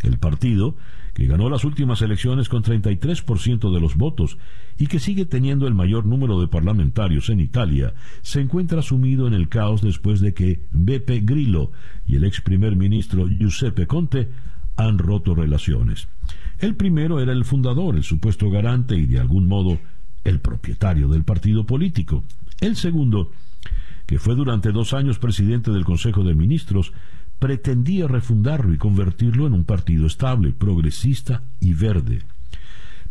El 0.00 0.18
partido, 0.18 0.76
que 1.18 1.26
ganó 1.26 1.50
las 1.50 1.64
últimas 1.64 2.00
elecciones 2.00 2.48
con 2.48 2.62
33% 2.62 3.74
de 3.74 3.80
los 3.80 3.96
votos 3.96 4.38
y 4.78 4.86
que 4.86 5.00
sigue 5.00 5.26
teniendo 5.26 5.66
el 5.66 5.74
mayor 5.74 6.06
número 6.06 6.40
de 6.40 6.46
parlamentarios 6.46 7.28
en 7.28 7.40
Italia, 7.40 7.92
se 8.22 8.40
encuentra 8.40 8.82
sumido 8.82 9.26
en 9.26 9.34
el 9.34 9.48
caos 9.48 9.82
después 9.82 10.20
de 10.20 10.32
que 10.32 10.60
Beppe 10.70 11.18
Grillo 11.22 11.72
y 12.06 12.14
el 12.14 12.22
ex 12.22 12.40
primer 12.40 12.76
ministro 12.76 13.26
Giuseppe 13.26 13.88
Conte 13.88 14.30
han 14.76 14.98
roto 14.98 15.34
relaciones. 15.34 16.06
El 16.60 16.76
primero 16.76 17.18
era 17.18 17.32
el 17.32 17.44
fundador, 17.44 17.96
el 17.96 18.04
supuesto 18.04 18.48
garante 18.48 18.94
y 18.94 19.06
de 19.06 19.18
algún 19.18 19.48
modo 19.48 19.76
el 20.22 20.38
propietario 20.38 21.08
del 21.08 21.24
partido 21.24 21.66
político. 21.66 22.22
El 22.60 22.76
segundo, 22.76 23.32
que 24.06 24.20
fue 24.20 24.36
durante 24.36 24.70
dos 24.70 24.92
años 24.92 25.18
presidente 25.18 25.72
del 25.72 25.84
Consejo 25.84 26.22
de 26.22 26.34
Ministros, 26.34 26.92
pretendía 27.38 28.08
refundarlo 28.08 28.72
y 28.72 28.78
convertirlo 28.78 29.46
en 29.46 29.54
un 29.54 29.64
partido 29.64 30.06
estable, 30.06 30.52
progresista 30.52 31.42
y 31.60 31.74
verde. 31.74 32.22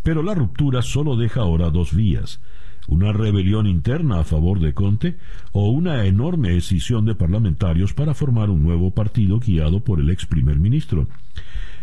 Pero 0.04 0.24
la 0.24 0.34
ruptura 0.34 0.82
solo 0.82 1.16
deja 1.16 1.42
ahora 1.42 1.70
dos 1.70 1.94
vías 1.96 2.40
una 2.88 3.12
rebelión 3.12 3.68
interna 3.68 4.20
a 4.20 4.24
favor 4.24 4.60
de 4.60 4.74
Conte 4.74 5.18
o 5.52 5.70
una 5.70 6.06
enorme 6.06 6.56
escisión 6.56 7.06
de 7.06 7.16
parlamentarios 7.16 7.94
para 7.94 8.14
formar 8.14 8.50
un 8.50 8.64
nuevo 8.64 8.92
partido 8.92 9.40
guiado 9.40 9.82
por 9.82 10.00
el 10.00 10.10
ex 10.10 10.26
primer 10.26 10.58
ministro. 10.58 11.08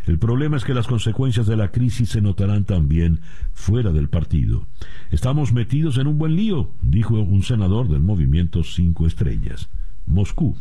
El 0.07 0.19
problema 0.19 0.57
es 0.57 0.65
que 0.65 0.75
las 0.75 0.87
consecuencias 0.87 1.47
de 1.47 1.57
la 1.57 1.71
crisis 1.71 2.11
se 2.11 2.21
notarán 2.21 2.65
también 2.65 3.21
fuera 3.53 3.91
del 3.91 4.09
partido. 4.09 4.67
Estamos 5.11 5.53
metidos 5.53 5.97
en 5.99 6.07
un 6.07 6.19
buen 6.19 6.37
lío, 6.37 6.71
dijo 6.83 7.15
un 7.15 7.43
senador 7.43 7.89
del 7.89 8.01
movimiento 8.01 8.65
Cinco 8.65 9.07
Estrellas. 9.07 9.69
Moscú. 10.07 10.57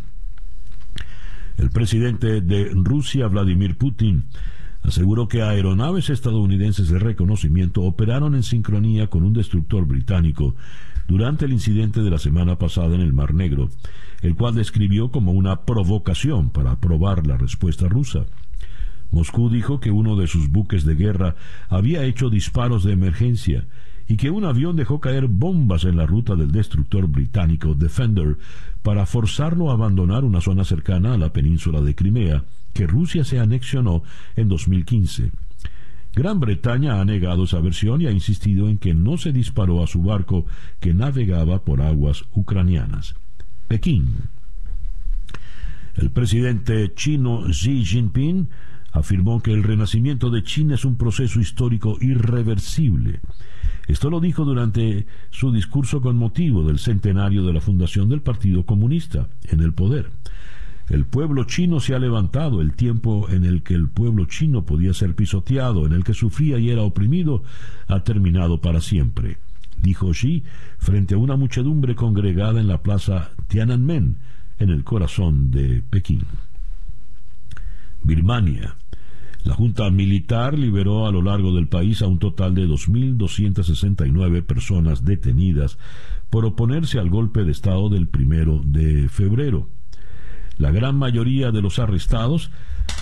El 1.57 1.69
presidente 1.69 2.41
de 2.41 2.71
Rusia, 2.73 3.27
Vladimir 3.27 3.77
Putin, 3.77 4.25
aseguró 4.81 5.27
que 5.27 5.41
aeronaves 5.41 6.09
estadounidenses 6.09 6.89
de 6.89 6.99
reconocimiento 6.99 7.81
operaron 7.83 8.35
en 8.35 8.43
sincronía 8.43 9.07
con 9.07 9.23
un 9.23 9.33
destructor 9.33 9.85
británico 9.85 10.55
durante 11.07 11.45
el 11.45 11.53
incidente 11.53 12.01
de 12.01 12.09
la 12.09 12.17
semana 12.17 12.57
pasada 12.57 12.95
en 12.95 13.01
el 13.01 13.13
Mar 13.13 13.33
Negro, 13.33 13.69
el 14.21 14.35
cual 14.35 14.55
describió 14.55 15.11
como 15.11 15.31
una 15.31 15.61
provocación 15.61 16.49
para 16.49 16.79
probar 16.79 17.27
la 17.27 17.37
respuesta 17.37 17.87
rusa. 17.87 18.25
Moscú 19.11 19.49
dijo 19.49 19.79
que 19.79 19.91
uno 19.91 20.15
de 20.15 20.27
sus 20.27 20.49
buques 20.49 20.85
de 20.85 20.95
guerra 20.95 21.35
había 21.69 22.03
hecho 22.03 22.29
disparos 22.29 22.83
de 22.83 22.93
emergencia 22.93 23.65
y 24.07 24.17
que 24.17 24.29
un 24.29 24.45
avión 24.45 24.75
dejó 24.75 24.99
caer 24.99 25.27
bombas 25.27 25.85
en 25.85 25.97
la 25.97 26.05
ruta 26.05 26.35
del 26.35 26.51
destructor 26.51 27.07
británico 27.07 27.73
Defender 27.73 28.37
para 28.81 29.05
forzarlo 29.05 29.69
a 29.69 29.73
abandonar 29.73 30.23
una 30.25 30.41
zona 30.41 30.63
cercana 30.63 31.13
a 31.13 31.17
la 31.17 31.31
península 31.31 31.81
de 31.81 31.95
Crimea, 31.95 32.43
que 32.73 32.87
Rusia 32.87 33.23
se 33.23 33.39
anexionó 33.39 34.03
en 34.35 34.49
2015. 34.49 35.31
Gran 36.15 36.39
Bretaña 36.39 37.01
ha 37.01 37.05
negado 37.05 37.45
esa 37.45 37.59
versión 37.59 38.01
y 38.01 38.07
ha 38.07 38.11
insistido 38.11 38.69
en 38.69 38.77
que 38.77 38.93
no 38.93 39.17
se 39.17 39.31
disparó 39.31 39.83
a 39.83 39.87
su 39.87 40.03
barco 40.03 40.45
que 40.79 40.93
navegaba 40.93 41.63
por 41.63 41.81
aguas 41.81 42.25
ucranianas. 42.33 43.15
Pekín. 43.67 44.29
El 45.95 46.11
presidente 46.11 46.93
chino 46.93 47.45
Xi 47.49 47.83
Jinping 47.83 48.49
afirmó 48.91 49.41
que 49.41 49.53
el 49.53 49.63
renacimiento 49.63 50.29
de 50.29 50.43
China 50.43 50.75
es 50.75 50.85
un 50.85 50.97
proceso 50.97 51.39
histórico 51.39 51.97
irreversible. 51.99 53.19
Esto 53.87 54.09
lo 54.09 54.19
dijo 54.19 54.45
durante 54.45 55.05
su 55.29 55.51
discurso 55.51 56.01
con 56.01 56.17
motivo 56.17 56.63
del 56.63 56.79
centenario 56.79 57.43
de 57.43 57.53
la 57.53 57.61
fundación 57.61 58.09
del 58.09 58.21
Partido 58.21 58.65
Comunista 58.65 59.27
en 59.43 59.59
el 59.59 59.73
poder. 59.73 60.09
El 60.89 61.05
pueblo 61.05 61.45
chino 61.45 61.79
se 61.79 61.95
ha 61.95 61.99
levantado, 61.99 62.61
el 62.61 62.73
tiempo 62.73 63.29
en 63.29 63.45
el 63.45 63.63
que 63.63 63.73
el 63.73 63.89
pueblo 63.89 64.25
chino 64.25 64.65
podía 64.65 64.93
ser 64.93 65.15
pisoteado, 65.15 65.85
en 65.85 65.93
el 65.93 66.03
que 66.03 66.13
sufría 66.13 66.59
y 66.59 66.69
era 66.69 66.81
oprimido, 66.81 67.43
ha 67.87 68.03
terminado 68.03 68.59
para 68.59 68.81
siempre, 68.81 69.37
dijo 69.81 70.11
Xi 70.11 70.43
frente 70.77 71.15
a 71.15 71.17
una 71.17 71.35
muchedumbre 71.35 71.95
congregada 71.95 72.59
en 72.59 72.67
la 72.67 72.81
plaza 72.81 73.31
Tiananmen, 73.47 74.17
en 74.59 74.69
el 74.69 74.83
corazón 74.83 75.51
de 75.51 75.81
Pekín. 75.89 76.23
Birmania. 78.03 78.75
La 79.43 79.55
Junta 79.55 79.89
Militar 79.89 80.57
liberó 80.57 81.05
a 81.05 81.11
lo 81.11 81.21
largo 81.21 81.53
del 81.53 81.67
país 81.67 82.01
a 82.01 82.07
un 82.07 82.17
total 82.17 82.55
de 82.55 82.65
2.269 82.65 84.43
personas 84.43 85.03
detenidas 85.03 85.77
por 86.29 86.45
oponerse 86.45 86.97
al 86.97 87.09
golpe 87.09 87.43
de 87.43 87.51
Estado 87.51 87.89
del 87.89 88.07
primero 88.07 88.61
de 88.63 89.09
febrero. 89.09 89.67
La 90.57 90.71
gran 90.71 90.95
mayoría 90.97 91.51
de 91.51 91.61
los 91.61 91.79
arrestados 91.79 92.51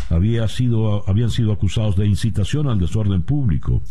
había 0.10 0.48
sido, 0.48 1.08
habían 1.08 1.30
sido 1.30 1.52
acusados 1.52 1.96
de 1.96 2.08
incitación 2.08 2.68
al 2.68 2.80
desorden 2.80 3.22
público, 3.22 3.82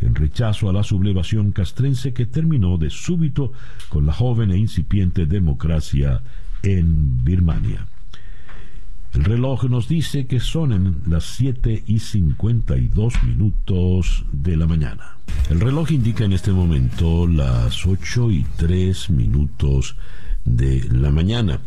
en 0.00 0.14
rechazo 0.14 0.68
a 0.68 0.72
la 0.72 0.82
sublevación 0.82 1.52
castrense 1.52 2.12
que 2.12 2.26
terminó 2.26 2.76
de 2.76 2.90
súbito 2.90 3.52
con 3.88 4.04
la 4.04 4.12
joven 4.12 4.50
e 4.50 4.58
incipiente 4.58 5.26
democracia 5.26 6.22
en 6.62 7.24
Birmania. 7.24 7.86
El 9.12 9.24
reloj 9.24 9.64
nos 9.64 9.88
dice 9.88 10.26
que 10.26 10.38
son 10.38 10.72
en 10.72 11.02
las 11.06 11.24
7 11.24 11.82
y 11.86 11.98
52 11.98 13.24
minutos 13.24 14.24
de 14.30 14.56
la 14.56 14.68
mañana. 14.68 15.16
El 15.50 15.60
reloj 15.60 15.90
indica 15.90 16.24
en 16.24 16.32
este 16.32 16.52
momento 16.52 17.26
las 17.26 17.86
8 17.86 18.30
y 18.30 18.46
3 18.56 19.10
minutos 19.10 19.96
de 20.44 20.86
la 20.92 21.10
mañana. 21.10 21.60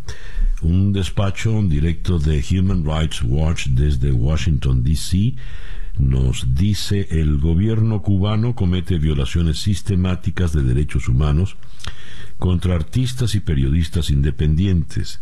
Un 0.61 0.93
despacho 0.93 1.61
directo 1.63 2.17
de 2.17 2.41
Human 2.51 2.85
Rights 2.85 3.21
Watch 3.23 3.67
desde 3.67 4.13
Washington, 4.13 4.81
D.C. 4.81 5.35
nos 5.99 6.55
dice 6.55 7.07
el 7.11 7.39
gobierno 7.39 8.01
cubano 8.01 8.55
comete 8.55 8.99
violaciones 8.99 9.59
sistemáticas 9.59 10.53
de 10.53 10.63
derechos 10.63 11.09
humanos 11.09 11.57
contra 12.43 12.75
artistas 12.75 13.35
y 13.35 13.39
periodistas 13.39 14.09
independientes, 14.09 15.21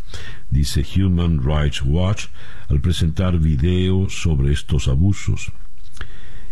dice 0.50 0.84
Human 0.98 1.40
Rights 1.44 1.84
Watch 1.86 2.30
al 2.68 2.82
presentar 2.82 3.38
videos 3.38 4.24
sobre 4.24 4.52
estos 4.52 4.88
abusos. 4.88 5.52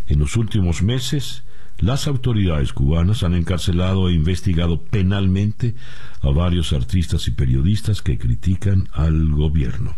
En 0.05 0.19
los 0.19 0.35
últimos 0.35 0.83
meses, 0.83 1.41
las 1.79 2.05
autoridades 2.05 2.71
cubanas 2.71 3.23
han 3.23 3.33
encarcelado 3.33 4.09
e 4.09 4.13
investigado 4.13 4.79
penalmente 4.79 5.73
a 6.21 6.29
varios 6.29 6.71
artistas 6.71 7.27
y 7.27 7.31
periodistas 7.31 8.03
que 8.03 8.19
critican 8.19 8.89
al 8.93 9.27
gobierno. 9.31 9.95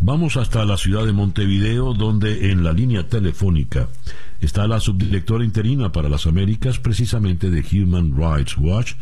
Vamos 0.00 0.36
hasta 0.36 0.64
la 0.64 0.76
ciudad 0.76 1.04
de 1.04 1.12
Montevideo, 1.12 1.92
donde 1.92 2.52
en 2.52 2.62
la 2.62 2.72
línea 2.72 3.08
telefónica 3.08 3.88
está 4.40 4.68
la 4.68 4.78
subdirectora 4.78 5.44
interina 5.44 5.90
para 5.90 6.08
las 6.08 6.26
Américas, 6.26 6.78
precisamente 6.78 7.50
de 7.50 7.64
Human 7.72 8.14
Rights 8.16 8.56
Watch, 8.56 8.94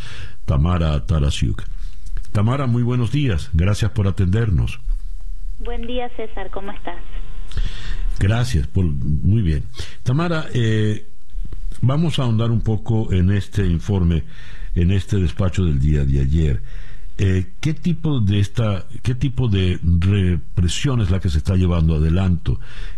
Tamara 0.47 1.05
Tarasiuk. 1.05 1.65
Tamara, 2.33 2.67
muy 2.67 2.83
buenos 2.83 3.13
días. 3.13 3.51
Gracias 3.53 3.91
por 3.91 4.09
atendernos. 4.09 4.81
Buen 5.59 5.87
día, 5.87 6.09
César. 6.17 6.51
¿Cómo 6.51 6.73
estás? 6.73 7.03
Gracias. 8.19 8.67
Por, 8.67 8.85
muy 8.85 9.43
bien. 9.43 9.65
Tamara, 10.03 10.47
eh, 10.55 11.09
vamos 11.83 12.19
a 12.19 12.23
ahondar 12.23 12.51
un 12.51 12.63
poco 12.63 13.13
en 13.13 13.31
este 13.31 13.67
informe, 13.67 14.25
en 14.75 14.91
este 14.91 15.19
despacho 15.19 15.65
del 15.65 15.79
día 15.79 16.05
de 16.05 16.21
ayer. 16.21 16.63
Eh, 17.19 17.47
¿Qué 17.61 17.73
tipo 17.73 18.21
de 18.21 18.41
esta, 18.41 18.85
qué 19.03 19.15
tipo 19.15 19.49
de 19.49 19.79
represión 19.83 21.01
es 21.01 21.11
la 21.11 21.19
que 21.19 21.31
se 21.31 21.39
está 21.39 21.57
llevando 21.57 21.95
adelante? 21.95 22.53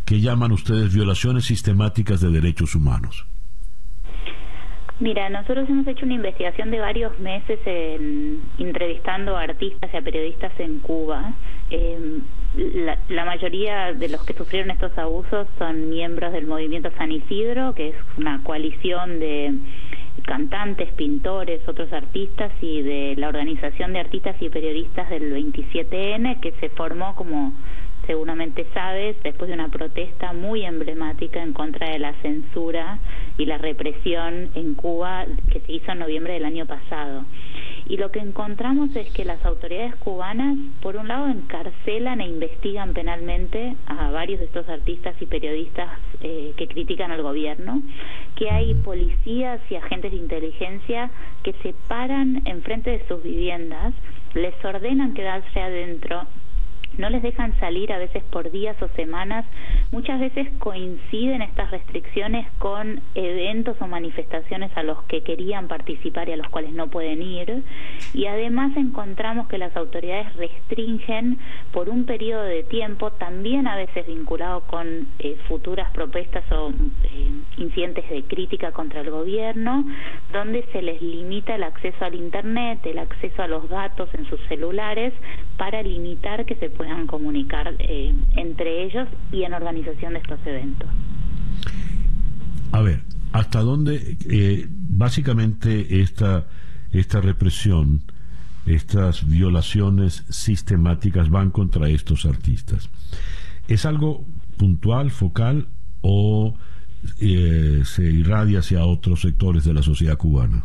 ¿Qué 0.04 0.20
llaman 0.20 0.50
ustedes 0.50 0.92
violaciones 0.92 1.44
sistemáticas 1.44 2.20
de 2.20 2.30
derechos 2.30 2.74
humanos? 2.74 3.26
Mira, 5.00 5.28
nosotros 5.30 5.68
hemos 5.68 5.86
hecho 5.86 6.04
una 6.04 6.14
investigación 6.14 6.72
de 6.72 6.80
varios 6.80 7.16
meses 7.20 7.60
en, 7.64 8.42
entrevistando 8.58 9.36
a 9.36 9.42
artistas 9.42 9.88
y 9.94 9.96
a 9.96 10.02
periodistas 10.02 10.50
en 10.58 10.80
Cuba. 10.80 11.34
Eh, 11.70 12.18
la, 13.08 13.24
mayoría 13.24 13.92
de 13.92 14.08
los 14.08 14.24
que 14.24 14.32
sufrieron 14.32 14.72
estos 14.72 14.96
abusos 14.98 15.46
son 15.56 15.90
miembros 15.90 16.32
del 16.32 16.48
movimiento 16.48 16.90
San 16.98 17.12
Isidro, 17.12 17.74
que 17.74 17.90
es 17.90 17.94
una 18.16 18.42
coalición 18.42 19.20
de 19.20 19.54
cantantes, 20.24 20.92
pintores, 20.92 21.66
otros 21.68 21.92
artistas 21.92 22.52
y 22.60 22.82
de 22.82 23.14
la 23.16 23.28
organización 23.28 23.92
de 23.92 24.00
artistas 24.00 24.36
y 24.40 24.48
periodistas 24.48 25.08
del 25.10 25.32
27N, 25.32 26.40
que 26.40 26.52
se 26.60 26.68
formó 26.70 27.14
como 27.14 27.52
seguramente 28.08 28.66
sabes, 28.72 29.22
después 29.22 29.48
de 29.48 29.54
una 29.54 29.68
protesta 29.68 30.32
muy 30.32 30.64
emblemática 30.64 31.42
en 31.42 31.52
contra 31.52 31.90
de 31.90 31.98
la 31.98 32.14
censura 32.22 32.98
y 33.36 33.44
la 33.44 33.58
represión 33.58 34.48
en 34.54 34.74
Cuba 34.74 35.26
que 35.52 35.60
se 35.60 35.72
hizo 35.72 35.92
en 35.92 35.98
noviembre 35.98 36.32
del 36.32 36.46
año 36.46 36.64
pasado. 36.64 37.26
Y 37.86 37.98
lo 37.98 38.10
que 38.10 38.18
encontramos 38.18 38.96
es 38.96 39.12
que 39.12 39.26
las 39.26 39.44
autoridades 39.44 39.94
cubanas, 39.96 40.56
por 40.80 40.96
un 40.96 41.08
lado, 41.08 41.28
encarcelan 41.28 42.22
e 42.22 42.28
investigan 42.28 42.94
penalmente 42.94 43.76
a 43.86 44.10
varios 44.10 44.40
de 44.40 44.46
estos 44.46 44.68
artistas 44.70 45.14
y 45.20 45.26
periodistas 45.26 45.90
eh, 46.22 46.54
que 46.56 46.66
critican 46.66 47.12
al 47.12 47.22
gobierno, 47.22 47.82
que 48.36 48.50
hay 48.50 48.74
policías 48.74 49.60
y 49.70 49.76
agentes 49.76 50.12
de 50.12 50.16
inteligencia 50.16 51.10
que 51.42 51.52
se 51.62 51.74
paran 51.88 52.40
enfrente 52.46 52.90
de 52.90 53.06
sus 53.06 53.22
viviendas, 53.22 53.92
les 54.34 54.54
ordenan 54.64 55.12
quedarse 55.12 55.60
adentro 55.60 56.26
no 56.98 57.08
les 57.08 57.22
dejan 57.22 57.58
salir 57.60 57.92
a 57.92 57.98
veces 57.98 58.22
por 58.24 58.50
días 58.50 58.76
o 58.82 58.88
semanas. 58.96 59.46
Muchas 59.90 60.20
veces 60.20 60.48
coinciden 60.58 61.42
estas 61.42 61.70
restricciones 61.70 62.46
con 62.58 63.00
eventos 63.14 63.76
o 63.80 63.86
manifestaciones 63.86 64.70
a 64.76 64.82
los 64.82 65.02
que 65.04 65.22
querían 65.22 65.68
participar 65.68 66.28
y 66.28 66.32
a 66.32 66.36
los 66.36 66.48
cuales 66.48 66.72
no 66.72 66.88
pueden 66.88 67.22
ir. 67.22 67.62
Y 68.12 68.26
además 68.26 68.76
encontramos 68.76 69.48
que 69.48 69.58
las 69.58 69.74
autoridades 69.76 70.34
restringen 70.36 71.38
por 71.72 71.88
un 71.88 72.04
periodo 72.04 72.42
de 72.42 72.64
tiempo, 72.64 73.12
también 73.12 73.66
a 73.66 73.76
veces 73.76 74.06
vinculado 74.06 74.62
con 74.62 75.08
eh, 75.18 75.36
futuras 75.48 75.90
propuestas 75.92 76.44
o 76.52 76.70
eh, 76.70 77.30
incidentes 77.56 78.08
de 78.10 78.24
crítica 78.24 78.72
contra 78.72 79.00
el 79.00 79.10
gobierno, 79.10 79.84
donde 80.32 80.64
se 80.72 80.82
les 80.82 81.00
limita 81.00 81.54
el 81.54 81.62
acceso 81.62 82.04
al 82.04 82.14
Internet, 82.14 82.80
el 82.84 82.98
acceso 82.98 83.42
a 83.42 83.48
los 83.48 83.68
datos 83.68 84.08
en 84.14 84.26
sus 84.26 84.40
celulares, 84.48 85.12
para 85.58 85.82
limitar 85.82 86.46
que 86.46 86.54
se 86.54 86.70
puedan 86.70 87.06
comunicar 87.06 87.74
eh, 87.80 88.14
entre 88.36 88.84
ellos 88.84 89.08
y 89.32 89.42
en 89.42 89.52
organización 89.52 90.14
de 90.14 90.20
estos 90.20 90.38
eventos. 90.46 90.88
A 92.72 92.80
ver, 92.80 93.02
¿hasta 93.32 93.60
dónde 93.60 94.16
eh, 94.30 94.66
básicamente 94.70 96.00
esta, 96.00 96.46
esta 96.92 97.20
represión, 97.20 98.02
estas 98.66 99.28
violaciones 99.28 100.24
sistemáticas 100.30 101.28
van 101.28 101.50
contra 101.50 101.88
estos 101.88 102.24
artistas? 102.24 102.88
¿Es 103.66 103.84
algo 103.84 104.24
puntual, 104.56 105.10
focal 105.10 105.68
o 106.02 106.56
eh, 107.20 107.82
se 107.84 108.04
irradia 108.04 108.60
hacia 108.60 108.84
otros 108.84 109.22
sectores 109.22 109.64
de 109.64 109.74
la 109.74 109.82
sociedad 109.82 110.16
cubana? 110.16 110.64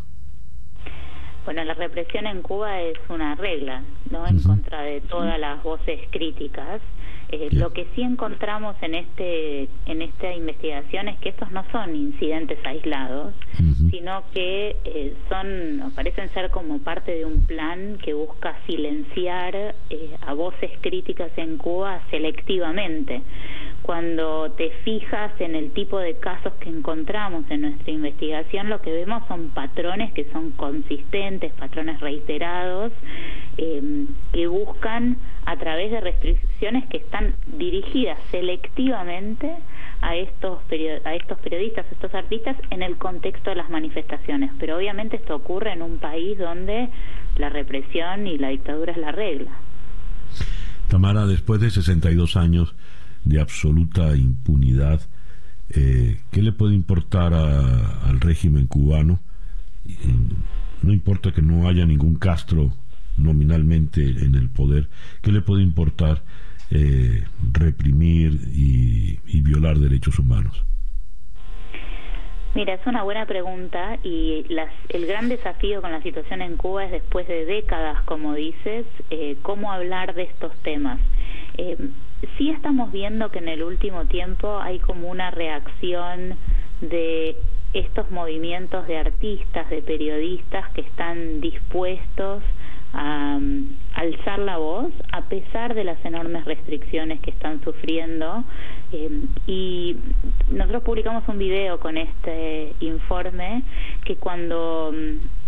Bueno, 1.46 1.64
la 1.66 1.74
represión 1.74 2.26
en 2.28 2.42
Cuba 2.42 2.82
es 2.82 2.98
una 3.10 3.36
regla, 3.36 3.84
¿no? 4.10 4.26
En 4.26 4.42
contra 4.42 4.82
de 4.82 5.02
todas 5.02 5.38
las 5.40 5.62
voces 5.62 6.00
críticas. 6.12 6.82
Eh, 7.30 7.50
lo 7.52 7.74
que 7.74 7.88
sí 7.96 8.02
encontramos 8.02 8.76
en 8.82 8.94
este 8.94 9.68
en 9.88 10.02
esta 10.04 10.32
investigación 10.34 11.08
es 11.08 11.18
que 11.20 11.30
estos 11.30 11.52
no 11.52 11.66
son 11.72 11.96
incidentes 11.96 12.60
aislados, 12.64 13.34
sino 13.90 14.24
que 14.34 14.76
eh, 14.86 15.16
son 15.30 15.92
parecen 15.96 16.30
ser 16.34 16.52
como 16.52 16.80
parte 16.80 17.16
de 17.16 17.26
un 17.26 17.46
plan 17.48 17.98
que 18.04 18.14
busca 18.14 18.56
silenciar 18.68 19.56
eh, 19.90 20.16
a 20.22 20.34
voces 20.34 20.72
críticas 20.82 21.32
en 21.38 21.58
Cuba 21.58 22.02
selectivamente 22.12 23.24
cuando 23.84 24.50
te 24.52 24.70
fijas 24.86 25.34
en 25.40 25.56
el 25.56 25.72
tipo 25.72 26.00
de 26.00 26.16
casos 26.16 26.54
que 26.62 26.70
encontramos 26.70 27.44
en 27.50 27.62
nuestra 27.62 27.92
investigación, 27.92 28.70
lo 28.70 28.82
que 28.82 28.94
vemos 28.94 29.24
son 29.28 29.50
patrones 29.50 30.14
que 30.14 30.24
son 30.32 30.52
consistentes, 30.52 31.52
patrones 31.52 32.00
reiterados, 32.00 32.94
em, 33.58 34.08
que 34.32 34.48
buscan 34.48 35.18
a 35.46 35.58
través 35.58 35.92
de 35.92 36.00
restricciones 36.00 36.86
que 36.88 36.98
están 36.98 37.36
dirigidas 37.46 38.18
selectivamente 38.32 39.54
a 40.00 40.16
estos, 40.16 40.60
a 41.04 41.16
estos 41.16 41.38
periodistas, 41.40 41.86
a 41.86 41.94
estos 41.94 42.14
artistas 42.16 42.56
en 42.70 42.84
el 42.84 42.98
contexto 42.98 43.50
de 43.50 43.58
las 43.58 43.70
manifestaciones. 43.70 44.52
Pero 44.60 44.78
obviamente 44.78 45.18
esto 45.18 45.36
ocurre 45.36 45.74
en 45.74 45.82
un 45.82 45.98
país 45.98 46.38
donde 46.38 46.88
la 47.36 47.50
represión 47.50 48.28
y 48.28 48.38
la 48.38 48.48
dictadura 48.48 48.94
es 48.94 48.98
la 48.98 49.12
regla. 49.12 49.52
Tamara, 50.88 51.26
después 51.26 51.60
de 51.60 51.70
62 51.70 52.38
años, 52.38 52.76
de 53.26 53.40
absoluta 53.40 54.16
impunidad. 54.16 55.02
Eh, 55.70 56.20
¿Qué 56.32 56.42
le 56.42 56.52
puede 56.52 56.76
importar 56.76 57.34
al 57.34 58.20
régimen 58.20 58.68
cubano? 58.68 59.20
no 60.82 60.94
importa 60.94 61.32
que 61.32 61.42
no 61.42 61.68
haya 61.68 61.86
ningún 61.86 62.16
Castro 62.16 62.72
nominalmente 63.18 64.02
en 64.02 64.36
el 64.36 64.50
poder, 64.50 64.88
¿qué 65.22 65.32
le 65.32 65.42
puede 65.42 65.64
importar 65.64 66.22
eh, 66.72 67.24
reprimir 67.52 68.40
y, 68.54 69.20
violar 69.42 69.78
derechos 69.78 70.18
humanos? 70.20 70.64
Mira, 72.56 72.76
es 72.76 72.88
una 72.88 73.04
buena 73.04 73.26
pregunta 73.26 73.98
y 74.04 74.46
el 74.90 75.06
gran 75.06 75.28
desafío 75.28 75.82
con 75.82 75.92
la 75.92 76.02
situación 76.02 76.42
en 76.42 76.56
Cuba 76.56 76.86
es 76.86 76.92
después 76.92 77.28
de 77.28 77.46
décadas, 77.46 78.02
como 78.04 78.34
dices, 78.36 78.86
eh, 79.10 79.38
cómo 79.42 79.72
hablar 79.72 80.14
de 80.14 80.24
estos 80.24 80.56
temas. 80.62 81.00
Eh, 81.58 81.78
sí 82.38 82.50
estamos 82.50 82.92
viendo 82.92 83.32
que 83.32 83.40
en 83.40 83.48
el 83.48 83.64
último 83.64 84.06
tiempo 84.06 84.60
hay 84.60 84.80
como 84.80 85.10
una 85.10 85.32
reacción 85.32 86.36
de 86.82 87.36
estos 87.74 88.10
movimientos 88.12 88.88
de 88.88 88.98
artistas, 88.98 89.70
de 89.70 89.82
periodistas 89.82 90.70
que 90.74 90.82
están 90.82 91.42
dispuestos 91.42 92.44
a, 92.94 93.40
alzar 93.96 94.40
la 94.40 94.58
voz 94.58 94.92
a 95.12 95.22
pesar 95.22 95.74
de 95.74 95.84
las 95.84 96.04
enormes 96.06 96.46
restricciones 96.46 97.20
que 97.22 97.32
están 97.32 97.64
sufriendo. 97.64 98.44
Eh, 98.94 99.10
y 99.48 99.98
nosotros 100.52 100.84
publicamos 100.84 101.28
un 101.28 101.40
video 101.40 101.80
con 101.80 101.98
este 101.98 102.74
informe 102.80 103.64
que 104.06 104.18
cuando 104.18 104.94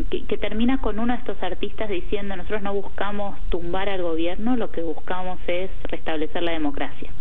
que, 0.09 0.37
termina 0.37 0.81
con 0.81 0.97
uno 0.97 1.13
de 1.13 1.19
estos 1.19 1.41
artistas 1.43 1.89
diciendo 1.89 2.35
nosotros 2.35 2.63
no 2.63 2.73
buscamos 2.73 3.37
tumbar 3.49 3.87
al 3.87 4.01
gobierno, 4.01 4.55
lo 4.57 4.71
que 4.71 4.81
buscamos 4.81 5.39
es 5.45 5.69
restablecer 5.83 6.41
la 6.41 6.53
democracia. 6.53 7.11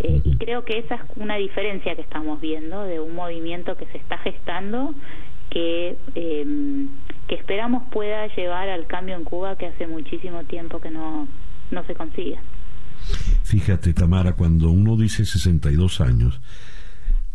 Eh, 0.00 0.22
y 0.24 0.36
creo 0.38 0.64
que 0.64 0.78
esa 0.78 0.94
es 0.94 1.00
una 1.16 1.36
diferencia 1.36 1.94
que 1.94 2.02
estamos 2.02 2.40
viendo 2.40 2.82
de 2.84 2.98
un 2.98 3.14
movimiento 3.14 3.76
que 3.76 3.84
se 3.86 3.98
está 3.98 4.16
gestando 4.18 4.94
que 5.50 5.96
eh, 6.14 6.86
que 7.28 7.34
esperamos 7.34 7.82
pueda 7.90 8.26
llevar 8.28 8.70
al 8.70 8.86
cambio 8.86 9.14
en 9.16 9.24
Cuba 9.24 9.56
que 9.56 9.66
hace 9.66 9.86
muchísimo 9.86 10.44
tiempo 10.44 10.80
que 10.80 10.90
no, 10.90 11.28
no 11.70 11.84
se 11.84 11.94
consigue. 11.94 12.38
Fíjate, 13.42 13.92
Tamara, 13.92 14.32
cuando 14.32 14.70
uno 14.70 14.96
dice 14.96 15.24
62 15.24 16.00
años, 16.00 16.40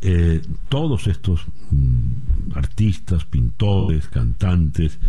eh, 0.01 0.41
todos 0.69 1.07
estos 1.07 1.45
mm, 1.69 2.53
artistas, 2.55 3.25
pintores, 3.25 4.07
cantantes, 4.07 4.99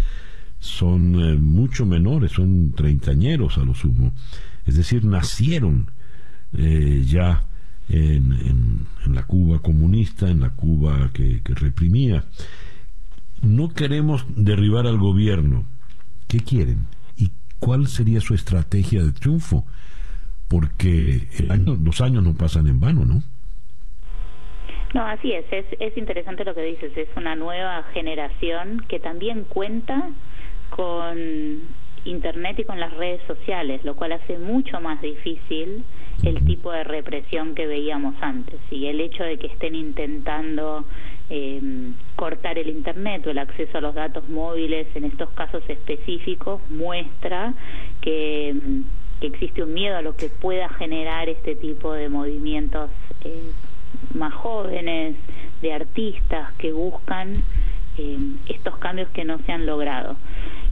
son 0.58 1.20
eh, 1.20 1.34
mucho 1.36 1.86
menores, 1.86 2.32
son 2.32 2.72
treintañeros 2.72 3.58
a 3.58 3.64
lo 3.64 3.74
sumo. 3.74 4.12
Es 4.66 4.76
decir, 4.76 5.04
nacieron 5.04 5.90
eh, 6.52 7.04
ya 7.06 7.44
en, 7.88 8.86
la 9.06 9.24
Cuba 9.24 9.60
comunista, 9.60 10.30
en 10.30 10.40
la 10.40 10.50
Cuba 10.50 11.10
que 11.12 11.42
reprimía 11.46 12.24
no 13.42 13.74
queremos 13.74 14.24
derribar 14.34 14.86
al 14.86 14.98
gobierno. 14.98 15.66
¿Qué 16.28 16.40
quieren? 16.40 16.86
¿Y 17.16 17.30
cuál 17.58 17.88
sería 17.88 18.20
su 18.20 18.34
estrategia 18.34 19.02
de 19.02 19.12
triunfo? 19.12 19.66
Porque 20.52 21.22
los 21.82 22.02
años 22.02 22.22
no 22.22 22.34
pasan 22.34 22.66
en 22.66 22.78
vano, 22.78 23.06
¿no? 23.06 23.22
No, 24.92 25.06
así 25.06 25.32
es. 25.32 25.46
es. 25.50 25.64
Es 25.80 25.96
interesante 25.96 26.44
lo 26.44 26.54
que 26.54 26.62
dices. 26.62 26.94
Es 26.94 27.08
una 27.16 27.34
nueva 27.34 27.84
generación 27.94 28.84
que 28.86 29.00
también 29.00 29.44
cuenta 29.44 30.10
con 30.68 31.16
Internet 32.04 32.58
y 32.58 32.64
con 32.64 32.78
las 32.78 32.92
redes 32.92 33.22
sociales, 33.26 33.82
lo 33.84 33.96
cual 33.96 34.12
hace 34.12 34.36
mucho 34.38 34.78
más 34.78 35.00
difícil 35.00 35.84
el 36.22 36.44
tipo 36.44 36.70
de 36.70 36.84
represión 36.84 37.54
que 37.54 37.66
veíamos 37.66 38.14
antes. 38.20 38.60
Y 38.70 38.88
el 38.88 39.00
hecho 39.00 39.24
de 39.24 39.38
que 39.38 39.46
estén 39.46 39.74
intentando 39.74 40.84
eh, 41.30 41.62
cortar 42.14 42.58
el 42.58 42.68
Internet 42.68 43.26
o 43.26 43.30
el 43.30 43.38
acceso 43.38 43.78
a 43.78 43.80
los 43.80 43.94
datos 43.94 44.28
móviles 44.28 44.86
en 44.94 45.04
estos 45.04 45.30
casos 45.30 45.62
específicos 45.68 46.60
muestra 46.68 47.54
que, 48.02 48.54
existe 49.26 49.62
un 49.62 49.74
miedo 49.74 49.96
a 49.96 50.02
lo 50.02 50.16
que 50.16 50.28
pueda 50.28 50.68
generar 50.70 51.28
este 51.28 51.54
tipo 51.56 51.92
de 51.92 52.08
movimientos 52.08 52.90
eh, 53.24 53.52
más 54.14 54.32
jóvenes, 54.34 55.16
de 55.60 55.72
artistas 55.72 56.52
que 56.54 56.72
buscan 56.72 57.44
eh, 57.98 58.18
estos 58.48 58.76
cambios 58.78 59.08
que 59.10 59.24
no 59.24 59.38
se 59.38 59.52
han 59.52 59.66
logrado. 59.66 60.16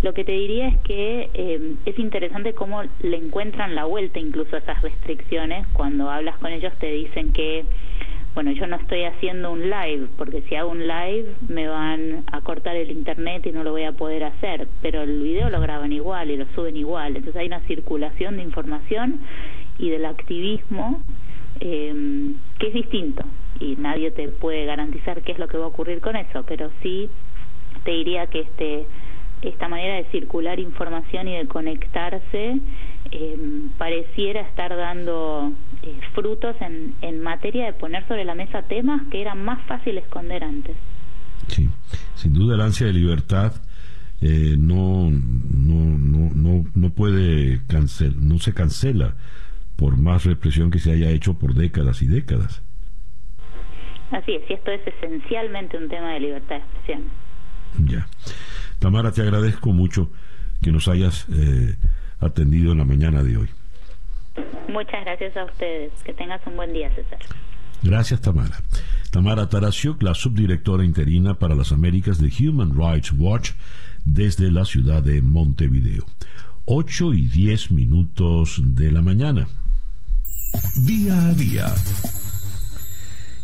Lo 0.03 0.15
que 0.15 0.25
te 0.25 0.33
diría 0.33 0.69
es 0.69 0.79
que 0.81 1.31
eh, 1.35 1.75
es 1.85 1.99
interesante 1.99 2.55
cómo 2.55 2.83
le 3.03 3.17
encuentran 3.17 3.75
la 3.75 3.85
vuelta 3.85 4.19
incluso 4.19 4.57
a 4.57 4.61
esas 4.61 4.81
restricciones. 4.83 5.67
Cuando 5.75 6.11
hablas 6.11 6.39
con 6.39 6.51
ellos 6.51 6.73
te 6.79 6.91
dicen 6.91 7.33
que 7.33 7.65
bueno, 8.35 8.53
yo 8.53 8.67
no 8.67 8.77
estoy 8.77 9.05
haciendo 9.05 9.51
un 9.51 9.63
live, 9.63 10.07
porque 10.17 10.43
si 10.43 10.55
hago 10.55 10.71
un 10.71 10.87
live 10.87 11.35
me 11.49 11.67
van 11.67 12.25
a 12.31 12.41
cortar 12.43 12.77
el 12.77 12.91
internet 12.91 13.47
y 13.47 13.53
no 13.53 13.65
lo 13.65 13.73
voy 13.73 13.85
a 13.85 13.93
poder 13.93 14.25
hacer, 14.25 14.69
pero 14.83 15.03
el 15.03 15.23
video 15.23 15.51
lo 15.51 15.61
graban 15.61 15.93
igual 15.93 16.31
y 16.31 16.37
lo 16.37 16.47
suben 16.55 16.77
igual, 16.77 17.17
entonces 17.17 17.37
hay 17.37 17.49
una 17.49 17.61
circulación 17.61 18.37
de 18.37 18.43
información 18.43 19.21
y 19.79 19.91
del 19.91 20.05
activismo, 20.05 21.03
eh, 21.61 22.33
que 22.59 22.69
es 22.69 22.75
distinto 22.75 23.25
y 23.59 23.77
nadie 23.77 24.11
te 24.11 24.29
puede 24.29 24.65
garantizar 24.65 25.23
qué 25.23 25.33
es 25.33 25.39
lo 25.39 25.49
que 25.49 25.59
va 25.59 25.65
a 25.65 25.69
ocurrir 25.69 26.01
con 26.01 26.17
eso, 26.17 26.45
pero 26.47 26.71
sí 26.83 27.11
te 27.85 27.93
diría 27.93 28.27
que 28.27 28.41
este 28.41 28.87
esta 29.43 29.69
manera 29.69 29.95
de 29.95 30.05
circular 30.11 30.61
información 30.61 31.27
y 31.29 31.37
de 31.37 31.47
conectarse 31.47 32.59
eh, 33.13 33.37
pareciera 33.79 34.41
estar 34.43 34.77
dando 34.77 35.53
eh, 35.83 36.01
frutos 36.15 36.57
en, 36.61 36.95
en 37.03 37.21
materia 37.23 37.67
de 37.67 37.73
poner 37.73 38.07
sobre 38.09 38.25
la 38.25 38.35
mesa 38.35 38.63
temas 38.63 39.03
que 39.11 39.21
eran 39.21 39.45
más 39.45 39.61
fácil 39.67 39.99
esconder 39.99 40.45
antes. 40.45 40.77
Sí, 41.49 41.69
sin 42.15 42.33
duda 42.35 42.55
el 42.55 42.61
ansia 42.61 42.87
de 42.87 42.93
libertad 42.93 43.53
eh, 44.21 44.57
no, 44.59 45.11
no, 45.11 45.99
no, 45.99 46.31
no, 46.35 46.67
no 46.75 46.91
puede 46.91 47.61
cancel, 47.67 48.17
no 48.21 48.39
se 48.39 48.53
cancela 48.53 49.15
por 49.77 49.97
más 49.97 50.25
represión 50.25 50.71
que 50.71 50.79
se 50.79 50.93
haya 50.93 51.11
hecho 51.11 51.39
por 51.39 51.55
décadas 51.55 52.03
y 52.03 52.07
décadas. 52.07 52.63
Así 54.11 54.33
es, 54.33 54.43
y 54.51 54.53
esto 54.53 54.71
es 54.73 54.87
esencialmente 54.87 55.79
un 55.79 55.89
tema 55.89 56.13
de 56.13 56.21
libertad 56.21 56.57
de 56.57 56.63
expresión. 56.63 57.03
Ya. 57.87 58.07
Tamara, 58.79 59.13
te 59.13 59.23
agradezco 59.23 59.73
mucho 59.73 60.11
que 60.61 60.73
nos 60.73 60.89
hayas 60.89 61.27
eh, 61.31 61.77
atendido 62.21 62.73
en 62.73 62.79
la 62.79 62.85
mañana 62.85 63.23
de 63.23 63.37
hoy. 63.37 63.49
Muchas 64.69 65.05
gracias 65.05 65.37
a 65.37 65.45
ustedes. 65.45 65.93
Que 66.05 66.13
tengas 66.13 66.41
un 66.47 66.57
buen 66.57 66.73
día, 66.73 66.95
César. 66.95 67.19
Gracias, 67.83 68.21
Tamara. 68.21 68.63
Tamara 69.11 69.49
Tarasiuk, 69.49 70.03
la 70.03 70.15
subdirectora 70.15 70.85
interina 70.85 71.35
para 71.35 71.55
las 71.55 71.73
Américas 71.73 72.21
de 72.21 72.31
Human 72.41 72.73
Rights 72.77 73.13
Watch 73.13 73.53
desde 74.05 74.51
la 74.51 74.65
ciudad 74.65 75.03
de 75.03 75.23
Montevideo. 75.23 76.05
8 76.67 77.15
y 77.15 77.27
10 77.27 77.73
minutos 77.73 78.61
de 78.63 78.93
la 78.93 79.03
mañana. 79.03 79.49
Día 80.85 81.27
a 81.27 81.35
día. 81.35 81.75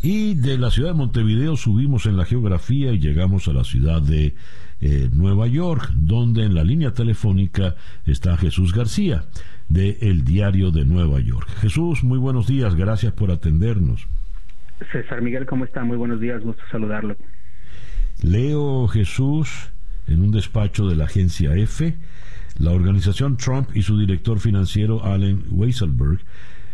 Y 0.01 0.35
de 0.35 0.57
la 0.57 0.71
ciudad 0.71 0.91
de 0.91 0.97
Montevideo 0.97 1.57
subimos 1.57 2.05
en 2.05 2.15
la 2.15 2.25
geografía 2.25 2.93
y 2.93 2.99
llegamos 2.99 3.47
a 3.47 3.53
la 3.53 3.63
ciudad 3.63 4.01
de 4.01 4.35
eh, 4.79 5.09
Nueva 5.13 5.47
York, 5.47 5.91
donde 5.95 6.43
en 6.43 6.53
la 6.55 6.63
línea 6.63 6.93
telefónica 6.93 7.75
está 8.05 8.37
Jesús 8.37 8.73
García, 8.73 9.25
de 9.69 9.97
El 10.01 10.23
Diario 10.23 10.71
de 10.71 10.85
Nueva 10.85 11.19
York. 11.19 11.47
Jesús, 11.61 12.03
muy 12.03 12.17
buenos 12.17 12.47
días, 12.47 12.75
gracias 12.75 13.13
por 13.13 13.31
atendernos. 13.31 14.07
César 14.91 15.21
Miguel, 15.21 15.45
¿cómo 15.45 15.65
está? 15.65 15.83
Muy 15.83 15.97
buenos 15.97 16.21
días, 16.21 16.43
gusto 16.43 16.61
saludarlo. 16.71 17.15
Leo 18.21 18.87
Jesús 18.87 19.71
en 20.07 20.21
un 20.21 20.31
despacho 20.31 20.87
de 20.87 20.95
la 20.95 21.05
agencia 21.05 21.55
F, 21.55 21.95
la 22.57 22.71
organización 22.71 23.37
Trump 23.37 23.69
y 23.75 23.83
su 23.83 23.99
director 23.99 24.39
financiero 24.39 25.03
Allen 25.03 25.43
Weisselberg 25.51 26.19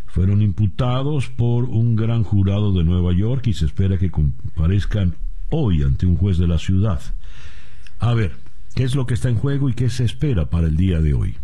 fueron 0.05 0.41
imputados 0.41 1.29
por 1.29 1.65
un 1.65 1.95
gran 1.95 2.23
jurado 2.23 2.71
de 2.71 2.83
Nueva 2.83 3.13
York 3.13 3.47
y 3.47 3.53
se 3.53 3.65
espera 3.65 3.97
que 3.97 4.11
comparezcan 4.11 5.15
hoy 5.49 5.81
ante 5.81 6.05
un 6.05 6.15
juez 6.15 6.37
de 6.37 6.47
la 6.47 6.59
ciudad. 6.59 7.01
A 8.05 8.13
ver, 8.13 8.31
¿qué 8.75 8.83
es 8.83 8.97
lo 8.97 9.05
que 9.05 9.13
está 9.13 9.29
en 9.29 9.35
juego 9.35 9.69
y 9.69 9.73
qué 9.73 9.89
se 9.89 10.03
espera 10.03 10.49
para 10.49 10.67
el 10.67 10.75
día 10.75 10.99
de 10.99 11.13
hoy? 11.13 11.37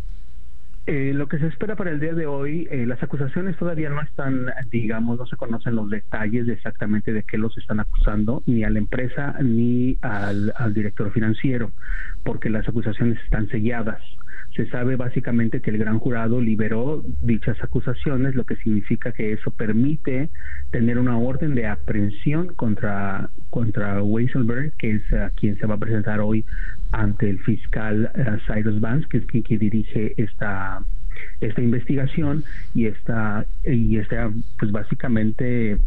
Eh, 0.88 1.14
lo 1.16 1.30
que 1.30 1.40
se 1.40 1.48
espera 1.48 1.78
para 1.78 1.90
el 1.92 2.02
día 2.02 2.14
de 2.14 2.26
hoy, 2.26 2.68
eh, 2.70 2.86
las 2.86 3.02
acusaciones 3.02 3.56
todavía 3.56 3.90
no 3.90 4.02
están, 4.02 4.48
digamos, 4.70 5.18
no 5.18 5.26
se 5.26 5.38
conocen 5.38 5.76
los 5.76 5.90
detalles 5.90 6.48
de 6.48 6.54
exactamente 6.54 7.14
de 7.14 7.24
qué 7.24 7.38
los 7.38 7.58
están 7.58 7.80
acusando, 7.80 8.44
ni 8.46 8.66
a 8.66 8.70
la 8.70 8.80
empresa 8.80 9.38
ni 9.42 9.98
al 10.02 10.74
director 10.74 11.14
financiero, 11.14 11.72
porque 12.26 12.50
las 12.50 12.68
acusaciones 12.68 13.18
están 13.24 13.48
selladas. 13.48 14.02
Se 14.60 14.70
sabe 14.72 14.98
básicamente 14.98 15.62
que 15.62 15.70
el 15.70 15.78
gran 15.78 16.00
jurado 16.00 16.42
liberó 16.42 17.02
dichas 17.22 17.56
acusaciones, 17.64 18.36
lo 18.36 18.44
que 18.44 18.58
significa 18.58 19.14
que 19.14 19.32
eso 19.32 19.52
permite 19.52 20.32
tener 20.70 20.98
una 20.98 21.18
orden 21.18 21.56
de 21.56 21.66
aprehensión 21.66 22.48
contra, 22.56 23.30
contra 23.52 24.04
Weisselberg, 24.04 24.74
que 24.74 24.98
es 24.98 25.14
a 25.14 25.30
quien 25.30 25.58
se 25.60 25.66
va 25.66 25.76
a 25.76 25.78
presentar 25.78 26.20
hoy 26.20 26.44
ante 26.92 27.30
el 27.30 27.40
fiscal 27.40 28.12
uh, 28.14 28.52
Cyrus 28.52 28.82
Vance, 28.82 29.08
que 29.10 29.20
es 29.20 29.26
quien 29.28 29.60
dirige 29.60 30.22
esta 30.22 30.84
esta 31.40 31.62
investigación 31.62 32.44
y 32.76 32.88
esta 32.88 33.46
y 33.64 33.96
esta 33.96 34.30
pues 34.58 34.74
básicamente 34.74 35.78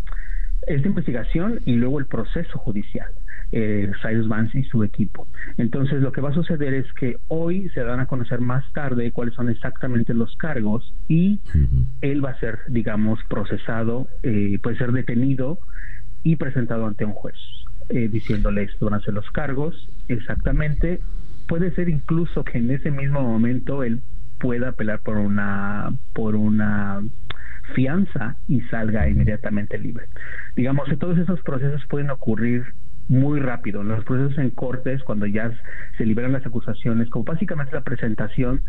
esta 0.66 0.88
investigación 0.88 1.60
y 1.66 1.74
luego 1.74 1.98
el 1.98 2.06
proceso 2.06 2.56
judicial 2.56 3.10
eh, 3.53 3.90
Cyrus 4.00 4.28
Vance 4.28 4.59
y 4.59 4.64
su 4.64 4.82
equipo. 4.82 5.28
Entonces, 5.59 6.00
lo 6.00 6.11
que 6.11 6.20
va 6.20 6.30
a 6.30 6.34
suceder 6.34 6.74
es 6.74 6.90
que 6.94 7.18
hoy 7.28 7.68
se 7.74 7.82
van 7.82 8.00
a 8.00 8.07
conocer 8.07 8.40
más 8.40 8.64
tarde 8.72 9.12
cuáles 9.12 9.34
son 9.34 9.50
exactamente 9.50 10.14
los 10.14 10.34
cargos 10.36 10.94
y 11.07 11.40
él 12.00 12.24
va 12.24 12.30
a 12.30 12.40
ser, 12.40 12.61
digamos, 12.68 13.20
procesado, 13.28 14.09
eh, 14.22 14.59
puede 14.62 14.78
ser 14.78 14.92
detenido 14.92 15.59
y 16.22 16.36
presentado 16.36 16.86
ante 16.86 17.05
un 17.05 17.12
juez, 17.12 17.36
eh, 17.90 18.09
diciéndole 18.09 18.62
esto 18.62 18.86
van 18.86 18.94
a 18.94 19.05
ser 19.05 19.14
los 19.14 19.30
cargos 19.30 19.88
exactamente. 20.09 21.00
Puede 21.46 21.74
ser 21.74 21.88
incluso 21.88 22.44
que 22.44 22.59
en 22.59 22.70
ese 22.70 22.90
mismo 22.90 23.20
momento 23.20 23.82
él 23.82 24.00
pueda 24.38 24.70
apelar 24.70 25.00
por 25.00 25.18
una 25.18 25.92
por 26.14 26.34
una 26.34 27.03
fianza 27.74 28.36
y 28.48 28.61
salga 28.62 29.09
inmediatamente 29.09 29.78
libre. 29.78 30.07
Digamos 30.57 30.88
que 30.88 30.96
todos 30.96 31.18
esos 31.18 31.40
procesos 31.42 31.84
pueden 31.88 32.11
ocurrir 32.11 32.64
muy 33.09 33.40
rápido. 33.40 33.82
Los 33.82 34.05
procesos 34.05 34.38
en 34.38 34.50
cortes, 34.50 35.03
cuando 35.03 35.26
ya 35.26 35.53
se 35.98 36.07
liberan 36.07 36.32
las 36.32 36.46
acusaciones, 36.46 37.11
como 37.11 37.24
básicamente 37.24 37.74
la 37.74 37.82
presentación, 37.82 38.62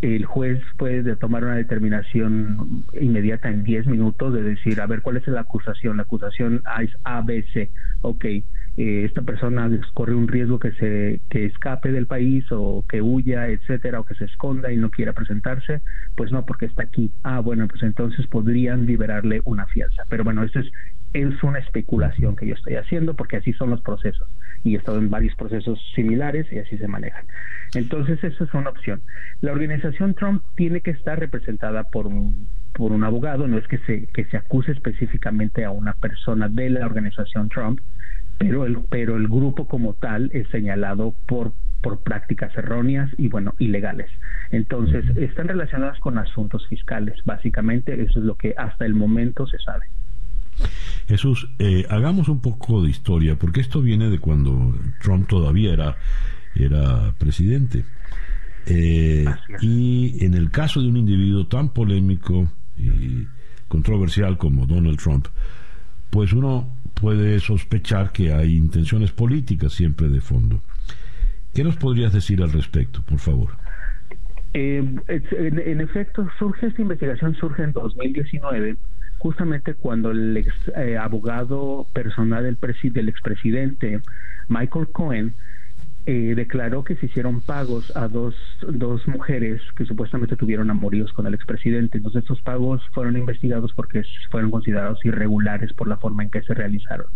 el 0.00 0.24
juez 0.24 0.60
puede 0.76 1.16
tomar 1.16 1.44
una 1.44 1.56
determinación 1.56 2.84
inmediata 2.92 3.50
en 3.50 3.64
10 3.64 3.86
minutos 3.86 4.32
de 4.32 4.42
decir, 4.42 4.80
a 4.80 4.86
ver, 4.86 5.02
¿cuál 5.02 5.16
es 5.16 5.26
la 5.26 5.40
acusación? 5.40 5.96
La 5.96 6.04
acusación 6.04 6.62
es 6.80 6.90
ABC. 7.02 7.70
Ok, 8.02 8.24
eh, 8.24 8.44
esta 8.76 9.22
persona 9.22 9.68
corre 9.94 10.14
un 10.14 10.28
riesgo 10.28 10.60
que 10.60 10.70
se 10.72 11.20
que 11.30 11.46
escape 11.46 11.90
del 11.90 12.06
país 12.06 12.44
o 12.52 12.84
que 12.88 13.02
huya, 13.02 13.48
etcétera, 13.48 13.98
o 13.98 14.04
que 14.04 14.14
se 14.14 14.26
esconda 14.26 14.72
y 14.72 14.76
no 14.76 14.90
quiera 14.90 15.14
presentarse, 15.14 15.80
pues 16.16 16.30
no, 16.30 16.46
porque 16.46 16.66
está 16.66 16.84
aquí. 16.84 17.10
Ah, 17.24 17.40
bueno, 17.40 17.66
pues 17.66 17.82
entonces 17.82 18.24
podrían 18.28 18.86
liberarle 18.86 19.42
una 19.44 19.66
fianza. 19.66 20.04
Pero 20.08 20.22
bueno, 20.22 20.44
eso 20.44 20.60
es 20.60 20.70
es 21.12 21.42
una 21.42 21.58
especulación 21.58 22.36
que 22.36 22.46
yo 22.46 22.54
estoy 22.54 22.76
haciendo 22.76 23.14
porque 23.14 23.36
así 23.38 23.52
son 23.54 23.70
los 23.70 23.80
procesos 23.80 24.28
y 24.64 24.74
he 24.74 24.78
estado 24.78 24.98
en 24.98 25.10
varios 25.10 25.34
procesos 25.36 25.80
similares 25.94 26.46
y 26.52 26.58
así 26.58 26.76
se 26.78 26.88
manejan. 26.88 27.24
Entonces, 27.74 28.22
eso 28.24 28.44
es 28.44 28.54
una 28.54 28.70
opción. 28.70 29.02
La 29.40 29.52
organización 29.52 30.14
Trump 30.14 30.42
tiene 30.56 30.80
que 30.80 30.90
estar 30.90 31.18
representada 31.18 31.84
por 31.84 32.06
un, 32.06 32.48
por 32.72 32.92
un 32.92 33.04
abogado, 33.04 33.46
no 33.46 33.58
es 33.58 33.66
que 33.68 33.78
se, 33.78 34.06
que 34.06 34.24
se 34.26 34.36
acuse 34.36 34.72
específicamente 34.72 35.64
a 35.64 35.70
una 35.70 35.94
persona 35.94 36.48
de 36.48 36.70
la 36.70 36.86
organización 36.86 37.48
Trump, 37.48 37.80
pero 38.38 38.66
el, 38.66 38.78
pero 38.90 39.16
el 39.16 39.28
grupo 39.28 39.66
como 39.66 39.94
tal 39.94 40.30
es 40.32 40.48
señalado 40.48 41.14
por 41.26 41.52
por 41.80 42.00
prácticas 42.02 42.56
erróneas 42.56 43.08
y 43.18 43.28
bueno, 43.28 43.54
ilegales. 43.58 44.10
Entonces, 44.50 45.04
están 45.16 45.48
relacionadas 45.48 45.98
con 46.00 46.18
asuntos 46.18 46.66
fiscales, 46.66 47.16
básicamente, 47.24 48.02
eso 48.02 48.18
es 48.18 48.24
lo 48.24 48.34
que 48.34 48.54
hasta 48.56 48.84
el 48.84 48.94
momento 48.94 49.46
se 49.46 49.58
sabe. 49.58 49.86
Jesús, 51.08 51.48
eh, 51.58 51.86
hagamos 51.88 52.28
un 52.28 52.40
poco 52.42 52.82
de 52.82 52.90
historia, 52.90 53.36
porque 53.36 53.62
esto 53.62 53.80
viene 53.80 54.10
de 54.10 54.18
cuando 54.18 54.74
Trump 55.00 55.26
todavía 55.26 55.72
era, 55.72 55.96
era 56.54 57.14
presidente. 57.16 57.84
Eh, 58.66 59.24
y 59.62 60.22
en 60.22 60.34
el 60.34 60.50
caso 60.50 60.82
de 60.82 60.88
un 60.88 60.98
individuo 60.98 61.46
tan 61.46 61.70
polémico 61.70 62.52
y 62.76 63.26
controversial 63.68 64.36
como 64.36 64.66
Donald 64.66 64.98
Trump, 64.98 65.28
pues 66.10 66.34
uno 66.34 66.76
puede 66.92 67.40
sospechar 67.40 68.12
que 68.12 68.34
hay 68.34 68.54
intenciones 68.54 69.10
políticas 69.10 69.72
siempre 69.72 70.08
de 70.08 70.20
fondo. 70.20 70.60
¿Qué 71.54 71.64
nos 71.64 71.76
podrías 71.76 72.12
decir 72.12 72.42
al 72.42 72.52
respecto, 72.52 73.02
por 73.02 73.18
favor? 73.18 73.48
Eh, 74.52 74.84
en, 75.08 75.80
efecto, 75.80 76.28
surge 76.38 76.66
esta 76.66 76.82
investigación, 76.82 77.34
surge 77.36 77.62
en 77.62 77.72
2019 77.72 78.76
justamente 79.18 79.74
cuando 79.74 80.10
el 80.10 80.36
ex, 80.36 80.52
eh, 80.76 80.96
abogado 80.96 81.86
personal 81.92 82.44
del, 82.44 82.58
del 82.92 83.08
expresidente 83.08 84.00
Michael 84.48 84.88
Cohen 84.92 85.34
eh, 86.10 86.34
declaró 86.34 86.84
que 86.84 86.96
se 86.96 87.04
hicieron 87.04 87.42
pagos 87.42 87.94
a 87.94 88.08
dos, 88.08 88.34
dos 88.66 89.06
mujeres 89.06 89.60
que 89.76 89.84
supuestamente 89.84 90.36
tuvieron 90.36 90.70
amoríos 90.70 91.12
con 91.12 91.26
el 91.26 91.34
expresidente. 91.34 91.98
Entonces, 91.98 92.22
estos 92.22 92.40
pagos 92.40 92.80
fueron 92.94 93.18
investigados 93.18 93.74
porque 93.74 94.02
fueron 94.30 94.50
considerados 94.50 95.04
irregulares 95.04 95.74
por 95.74 95.86
la 95.86 95.98
forma 95.98 96.22
en 96.22 96.30
que 96.30 96.40
se 96.40 96.54
realizaron. 96.54 97.08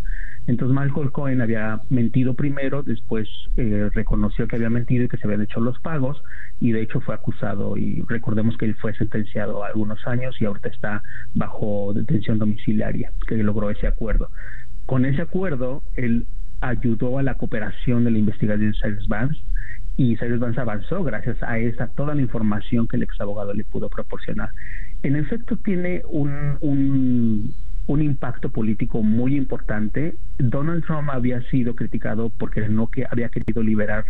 Entonces, 0.47 0.78
Michael 0.78 1.11
Cohen 1.11 1.40
había 1.40 1.80
mentido 1.88 2.34
primero, 2.34 2.82
después 2.82 3.30
eh, 3.57 3.88
reconoció 3.95 4.47
que 4.47 4.57
había 4.57 4.68
mentido 4.68 5.05
y 5.05 5.09
que 5.09 5.16
se 5.16 5.26
habían 5.26 5.40
hecho 5.40 5.61
los 5.61 5.78
pagos, 5.78 6.22
y 6.61 6.72
de 6.72 6.82
hecho 6.82 7.01
fue 7.01 7.14
acusado. 7.14 7.78
Y 7.78 8.05
recordemos 8.09 8.59
que 8.59 8.66
él 8.66 8.74
fue 8.74 8.95
sentenciado 8.95 9.64
a 9.64 9.68
algunos 9.68 10.07
años 10.07 10.36
y 10.38 10.45
ahorita 10.45 10.68
está 10.68 11.03
bajo 11.32 11.95
detención 11.95 12.38
domiciliaria, 12.38 13.11
que 13.26 13.36
logró 13.36 13.70
ese 13.70 13.86
acuerdo. 13.86 14.28
Con 14.84 15.07
ese 15.07 15.22
acuerdo, 15.22 15.82
él 15.95 16.26
ayudó 16.63 17.19
a 17.19 17.23
la 17.23 17.35
cooperación 17.35 18.05
de 18.05 18.13
la 18.13 18.19
investigación 18.19 18.73
de 18.73 18.79
Cyrus 18.81 19.09
Vance 19.09 19.41
y 19.97 20.17
Cyrus 20.17 20.41
Vance 20.41 20.61
avanzó 20.61 21.05
gracias 21.05 21.43
a 21.43 21.59
esa 21.59 21.89
toda 21.89 22.15
la 22.15 22.23
información 22.23 22.89
que 22.89 22.97
el 22.97 23.03
ex 23.03 23.21
abogado 23.21 23.53
le 23.53 23.65
pudo 23.65 23.91
proporcionar. 23.91 24.51
En 25.03 25.17
efecto, 25.17 25.57
tiene 25.59 26.03
un, 26.09 26.57
un, 26.61 27.55
un 27.87 28.03
impacto 28.03 28.51
político 28.51 29.03
muy 29.03 29.37
importante. 29.37 30.15
Donald 30.39 30.85
Trump 30.87 31.11
había 31.11 31.43
sido 31.51 31.75
criticado 31.75 32.31
porque 32.31 32.69
no 32.69 32.87
que 32.87 33.05
había 33.11 33.29
querido 33.29 33.63
liberar 33.63 34.05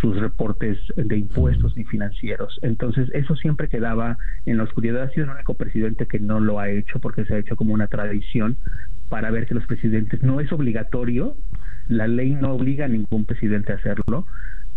sus 0.00 0.18
reportes 0.18 0.78
de 0.96 1.18
impuestos 1.18 1.76
ni 1.76 1.84
financieros. 1.84 2.58
Entonces, 2.62 3.08
eso 3.12 3.36
siempre 3.36 3.68
quedaba 3.68 4.18
en 4.46 4.56
la 4.56 4.64
oscuridad. 4.64 5.02
Ha 5.02 5.10
sido 5.10 5.26
el 5.26 5.32
único 5.32 5.54
presidente 5.54 6.06
que 6.06 6.18
no 6.18 6.40
lo 6.40 6.58
ha 6.58 6.70
hecho 6.70 6.98
porque 6.98 7.24
se 7.24 7.34
ha 7.34 7.38
hecho 7.38 7.54
como 7.54 7.72
una 7.72 7.86
tradición 7.86 8.56
para 9.08 9.30
ver 9.30 9.46
que 9.46 9.54
los 9.54 9.66
presidentes 9.66 10.22
no 10.22 10.40
es 10.40 10.50
obligatorio, 10.52 11.36
la 11.90 12.06
ley 12.06 12.34
no 12.34 12.52
obliga 12.52 12.84
a 12.84 12.88
ningún 12.88 13.24
presidente 13.24 13.72
a 13.72 13.76
hacerlo, 13.76 14.26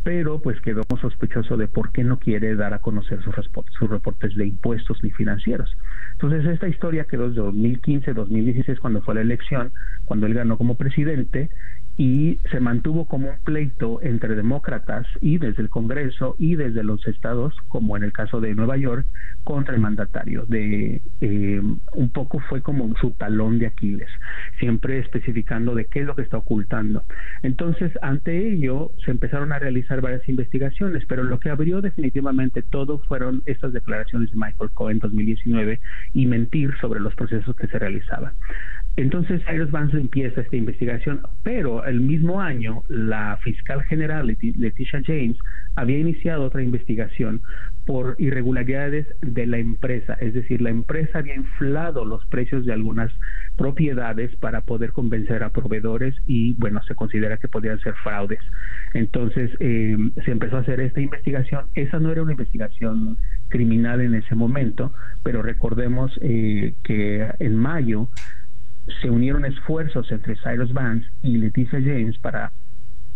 pero 0.03 0.41
pues 0.41 0.59
quedó 0.61 0.81
sospechoso 0.99 1.55
de 1.55 1.67
por 1.67 1.91
qué 1.91 2.03
no 2.03 2.19
quiere 2.19 2.55
dar 2.55 2.73
a 2.73 2.79
conocer 2.79 3.21
sus, 3.23 3.35
sus 3.77 3.89
reportes 3.89 4.35
de 4.35 4.47
impuestos 4.47 5.01
ni 5.03 5.11
financieros. 5.11 5.77
Entonces 6.13 6.45
esta 6.45 6.67
historia 6.67 7.05
quedó 7.05 7.29
desde 7.29 7.41
2015, 7.41 8.13
2016 8.13 8.79
cuando 8.79 9.01
fue 9.01 9.15
la 9.15 9.21
elección, 9.21 9.71
cuando 10.05 10.25
él 10.25 10.33
ganó 10.33 10.57
como 10.57 10.75
presidente 10.75 11.49
y 11.97 12.39
se 12.51 12.59
mantuvo 12.59 13.05
como 13.05 13.29
un 13.29 13.37
pleito 13.43 14.01
entre 14.01 14.35
demócratas 14.35 15.05
y 15.21 15.37
desde 15.37 15.61
el 15.61 15.69
Congreso 15.69 16.35
y 16.39 16.55
desde 16.55 16.83
los 16.83 17.05
estados, 17.07 17.53
como 17.67 17.95
en 17.97 18.03
el 18.03 18.11
caso 18.11 18.41
de 18.41 18.55
Nueva 18.55 18.77
York, 18.77 19.05
contra 19.43 19.75
el 19.75 19.81
mandatario. 19.81 20.45
De 20.47 21.01
eh, 21.21 21.61
un 21.93 22.09
poco 22.09 22.39
fue 22.39 22.61
como 22.61 22.95
su 22.97 23.11
talón 23.11 23.59
de 23.59 23.67
Aquiles, 23.67 24.09
siempre 24.59 24.99
especificando 24.99 25.75
de 25.75 25.85
qué 25.85 25.99
es 25.99 26.05
lo 26.05 26.15
que 26.15 26.23
está 26.23 26.37
ocultando. 26.37 27.03
Entonces, 27.43 27.91
ante 28.01 28.49
ello, 28.49 28.91
se 29.05 29.11
empezaron 29.11 29.51
a 29.51 29.59
realizar 29.59 30.01
varias 30.01 30.27
investigaciones, 30.27 31.03
pero 31.07 31.23
lo 31.23 31.39
que 31.39 31.49
abrió 31.49 31.81
definitivamente 31.81 32.61
todo 32.61 32.99
fueron 32.99 33.43
estas 33.45 33.73
declaraciones 33.73 34.31
de 34.31 34.37
Michael 34.37 34.71
Cohen 34.73 34.93
en 34.93 34.99
2019 34.99 35.79
y 36.13 36.25
mentir 36.25 36.73
sobre 36.79 36.99
los 36.99 37.15
procesos 37.15 37.55
que 37.55 37.67
se 37.67 37.79
realizaban. 37.79 38.33
Entonces 38.95 39.41
Cyrus 39.47 39.71
Vance 39.71 39.97
empieza 39.97 40.41
esta 40.41 40.55
investigación, 40.55 41.21
pero 41.41 41.83
el 41.85 41.99
mismo 41.99 42.41
año 42.41 42.83
la 42.89 43.37
fiscal 43.43 43.81
general 43.83 44.27
Leticia 44.27 45.01
James 45.03 45.37
había 45.75 45.97
iniciado 45.97 46.43
otra 46.43 46.61
investigación 46.61 47.41
por 47.85 48.15
irregularidades 48.19 49.07
de 49.21 49.47
la 49.47 49.57
empresa, 49.57 50.13
es 50.21 50.33
decir, 50.33 50.61
la 50.61 50.69
empresa 50.69 51.19
había 51.19 51.35
inflado 51.35 52.05
los 52.05 52.25
precios 52.27 52.65
de 52.65 52.73
algunas 52.73 53.11
propiedades 53.57 54.35
para 54.37 54.61
poder 54.61 54.91
convencer 54.91 55.43
a 55.43 55.49
proveedores 55.49 56.15
y 56.25 56.53
bueno, 56.53 56.81
se 56.87 56.95
considera 56.95 57.37
que 57.37 57.47
podrían 57.47 57.79
ser 57.79 57.95
fraudes. 57.95 58.39
Entonces 58.93 59.51
eh, 59.59 59.97
se 60.23 60.31
empezó 60.31 60.57
a 60.57 60.61
hacer 60.61 60.79
esta 60.79 61.01
investigación, 61.01 61.65
esa 61.75 61.99
no 61.99 62.11
era 62.11 62.21
una 62.21 62.33
investigación 62.33 63.17
criminal 63.49 64.01
en 64.01 64.15
ese 64.15 64.35
momento, 64.35 64.93
pero 65.23 65.41
recordemos 65.41 66.17
eh, 66.21 66.75
que 66.83 67.27
en 67.39 67.55
mayo 67.55 68.09
se 69.01 69.09
unieron 69.09 69.45
esfuerzos 69.45 70.11
entre 70.11 70.35
Cyrus 70.35 70.73
Vance 70.73 71.07
y 71.21 71.37
Leticia 71.37 71.79
James 71.79 72.17
para 72.19 72.51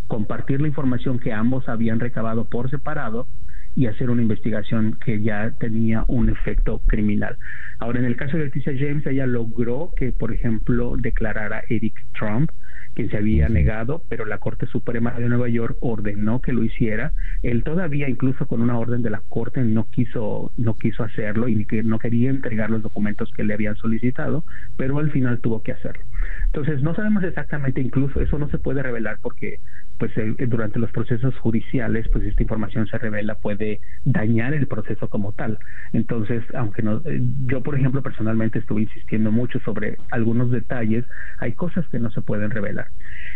compartir 0.07 0.61
la 0.61 0.68
información 0.68 1.20
que 1.20 1.34
ambos 1.34 1.68
habían 1.68 1.99
recabado 1.99 2.45
por 2.45 2.70
separado 2.70 3.28
y 3.76 3.86
hacer 3.86 4.09
una 4.09 4.22
investigación 4.24 4.97
que 5.03 5.22
ya 5.22 5.51
tenía 5.59 6.03
un 6.07 6.30
efecto 6.30 6.82
criminal. 6.88 7.38
Ahora, 7.80 7.99
en 7.99 8.05
el 8.05 8.15
caso 8.15 8.38
de 8.38 8.45
Leticia 8.45 8.74
James, 8.78 9.05
ella 9.05 9.28
logró 9.28 9.91
que, 9.95 10.11
por 10.11 10.34
ejemplo, 10.34 10.95
declarara 10.97 11.61
Eric 11.70 11.93
Trump, 12.18 12.49
quien 12.98 13.12
se 13.12 13.18
había 13.18 13.48
negado, 13.48 14.02
pero 14.10 14.26
la 14.26 14.39
Corte 14.39 14.66
Suprema 14.66 15.12
de 15.12 15.30
Nueva 15.30 15.48
York 15.50 15.78
ordenó 15.82 16.41
que 16.41 16.52
lo 16.52 16.64
hiciera. 16.64 17.14
Él 17.43 17.64
todavía, 17.64 18.10
incluso 18.10 18.48
con 18.48 18.60
una 18.60 18.80
orden 18.80 19.04
de 19.04 19.12
la 19.12 19.22
Corte, 19.30 19.62
no 19.62 19.86
quiso, 19.91 20.52
no 20.58 20.74
quiso 20.80 21.04
hacerlo 21.04 21.48
y 21.48 21.64
que 21.66 21.84
no 21.84 22.00
quería 22.00 22.32
entregar 22.32 22.72
los 22.72 22.82
documentos 22.82 23.32
que 23.34 23.43
le 23.43 23.54
habían 23.54 23.76
solicitado, 23.76 24.43
pero 24.78 24.98
al 24.98 25.12
final 25.12 25.41
tuvo 25.41 25.62
que 25.62 25.74
hacerlo. 25.74 26.04
Entonces, 26.48 26.82
no 26.82 26.95
sabemos 26.95 27.24
exactamente, 27.24 27.82
incluso 27.82 28.20
eso 28.20 28.39
no 28.39 28.50
se 28.50 28.58
puede 28.58 28.82
revelar 28.82 29.20
porque 29.22 29.60
pues 29.98 30.12
durante 30.48 30.80
los 30.80 30.91
procesos 30.91 31.36
judiciales, 31.39 32.08
pues 32.10 32.26
esta 32.26 32.43
información 32.43 32.88
se 32.88 32.98
revela, 32.98 33.36
puede 33.36 33.80
dañar 34.06 34.54
el 34.54 34.68
proceso 34.68 35.10
como 35.10 35.34
tal. 35.34 35.58
Entonces, 35.93 36.43
aunque 36.54 36.82
no, 36.82 37.02
eh, 37.06 37.22
yo 37.45 37.62
por 37.64 37.76
ejemplo 37.76 38.02
personalmente 38.02 38.60
estuve 38.60 38.84
insistiendo 38.84 39.32
mucho 39.32 39.60
sobre 39.60 39.98
algunos 40.12 40.52
detalles, 40.52 41.06
hay 41.39 41.54
cosas 41.54 41.88
que 41.88 42.00
no 42.00 42.12
se 42.12 42.22
pueden 42.22 42.52
revelar. 42.52 42.88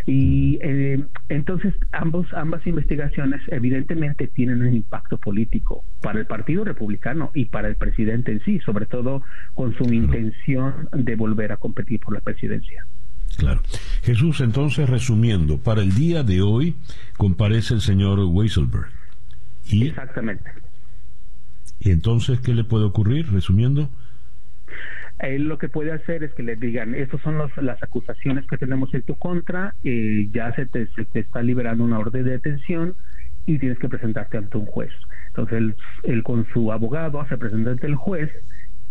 Y 0.06 0.60
eh, 0.62 1.04
entonces 1.30 1.74
ambos, 1.92 2.28
ambas 2.34 2.66
investigaciones 2.68 3.42
evidentemente 3.48 4.28
tienen 4.28 4.62
un 4.62 4.74
impacto 4.74 5.18
político 5.18 5.84
para 6.02 6.20
el 6.20 6.26
Partido 6.26 6.64
Republicano 6.64 7.32
y 7.34 7.46
para 7.46 7.68
el 7.68 7.76
presidente 7.76 8.32
en 8.32 8.42
sí, 8.44 8.60
sobre 8.60 8.86
todo 8.86 9.24
con 9.54 9.76
su 9.76 9.84
intención 9.94 10.90
de 10.92 11.16
volver 11.16 11.52
a 11.52 11.58
competir 11.58 12.00
por 12.00 12.14
la 12.14 12.22
presidencia. 12.22 12.86
Claro. 13.38 13.62
Jesús, 14.04 14.42
entonces, 14.42 14.90
resumiendo, 14.90 15.58
para 15.58 15.82
el 15.82 15.94
día 15.94 16.24
de 16.24 16.42
hoy 16.42 16.76
comparece 17.18 17.74
el 17.74 17.82
señor 17.82 18.20
Weiselberg. 18.20 18.90
¿Y? 19.66 19.88
Exactamente. 19.88 20.52
¿Y 21.80 21.92
entonces 21.92 22.40
qué 22.40 22.54
le 22.54 22.64
puede 22.64 22.86
ocurrir, 22.86 23.32
resumiendo? 23.32 23.90
Él 25.20 25.44
lo 25.44 25.58
que 25.58 25.70
puede 25.70 25.92
hacer 25.92 26.24
es 26.24 26.34
que 26.34 26.44
le 26.44 26.56
digan, 26.56 26.96
estas 26.96 27.22
son 27.22 27.38
las 27.38 27.84
acusaciones 27.84 28.46
que 28.48 28.58
tenemos 28.58 28.94
en 28.94 29.04
tu 29.04 29.16
contra, 29.16 29.76
eh, 29.84 30.28
ya 30.32 30.54
se 30.54 30.66
te, 30.66 30.88
se 30.88 31.06
te, 31.06 31.20
está 31.20 31.44
liberando 31.44 31.84
una 31.84 32.00
orden 32.00 32.24
de 32.24 32.32
detención 32.32 32.96
y 33.46 33.60
tienes 33.60 33.78
que 33.78 33.90
presentarte 33.90 34.38
ante 34.38 34.58
un 34.58 34.66
juez. 34.66 34.92
Entonces 35.28 35.58
él, 35.58 35.76
él 36.04 36.24
con 36.24 36.48
su 36.54 36.72
abogado 36.72 37.24
se 37.30 37.38
presenta 37.38 37.72
ante 37.72 37.88
el 37.88 37.96
juez 37.96 38.32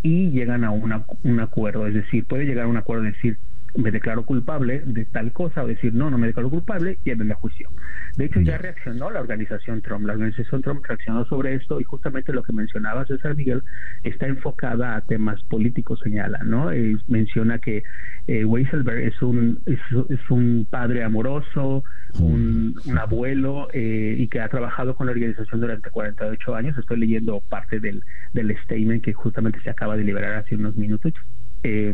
y 0.03 0.31
llegan 0.31 0.65
a 0.65 0.71
una, 0.71 1.05
un 1.25 1.41
acuerdo, 1.41 1.87
es 1.87 1.95
decir, 1.95 2.25
puede 2.25 2.45
llegar 2.45 2.67
a 2.67 2.69
un 2.69 2.77
acuerdo 2.77 3.05
de 3.05 3.13
decir, 3.13 3.37
me 3.77 3.91
declaro 3.91 4.25
culpable 4.25 4.83
de 4.85 5.05
tal 5.07 5.33
cosa 5.33 5.63
o 5.63 5.67
decir 5.67 5.95
no, 5.95 6.11
no 6.11 6.19
me 6.19 6.29
declaro 6.29 6.51
culpable 6.51 6.99
y 7.05 7.15
me 7.15 7.33
a 7.33 7.37
juicio. 7.37 7.69
De 8.17 8.27
hecho, 8.27 8.41
ya 8.41 8.59
reaccionó 8.59 9.11
la 9.11 9.21
organización 9.21 9.83
Trump. 9.83 10.07
La 10.07 10.15
organización 10.15 10.63
Trump 10.63 10.85
reaccionó 10.87 11.25
sobre 11.27 11.55
esto 11.55 11.81
y 11.81 11.85
justamente 11.85 12.33
lo 12.33 12.43
que 12.43 12.53
mencionaba 12.53 13.07
César 13.07 13.37
Miguel 13.37 13.63
está 14.03 14.27
enfocada 14.27 14.97
a 14.97 15.01
temas 15.03 15.43
políticos, 15.45 16.01
señala, 16.03 16.41
¿no? 16.45 16.71
menciona 17.09 17.59
que 17.59 17.83
eh, 18.27 18.45
Weiselberg 18.45 19.01
es 19.01 19.23
un, 19.23 19.61
es, 19.67 20.31
un 20.31 20.67
padre 20.69 21.05
amoroso, 21.05 21.85
un, 22.19 22.75
abuelo 22.99 23.69
eh, 23.73 24.17
y 24.19 24.29
que 24.29 24.41
ha 24.41 24.49
trabajado 24.49 24.95
con 24.95 25.07
la 25.07 25.13
organización 25.13 25.61
durante 25.61 25.91
48 25.91 26.55
años. 26.55 26.79
Estoy 26.79 26.99
leyendo 26.99 27.41
parte 27.49 27.81
del, 27.81 28.03
del 28.33 28.57
statement 28.65 29.05
que 29.05 29.13
justamente 29.13 29.61
se 29.63 29.71
acaba 29.71 29.97
de 29.97 30.05
liberar 30.05 30.35
hace 30.35 30.55
unos 30.55 30.77
minutos. 30.77 31.13
Eh, 31.63 31.93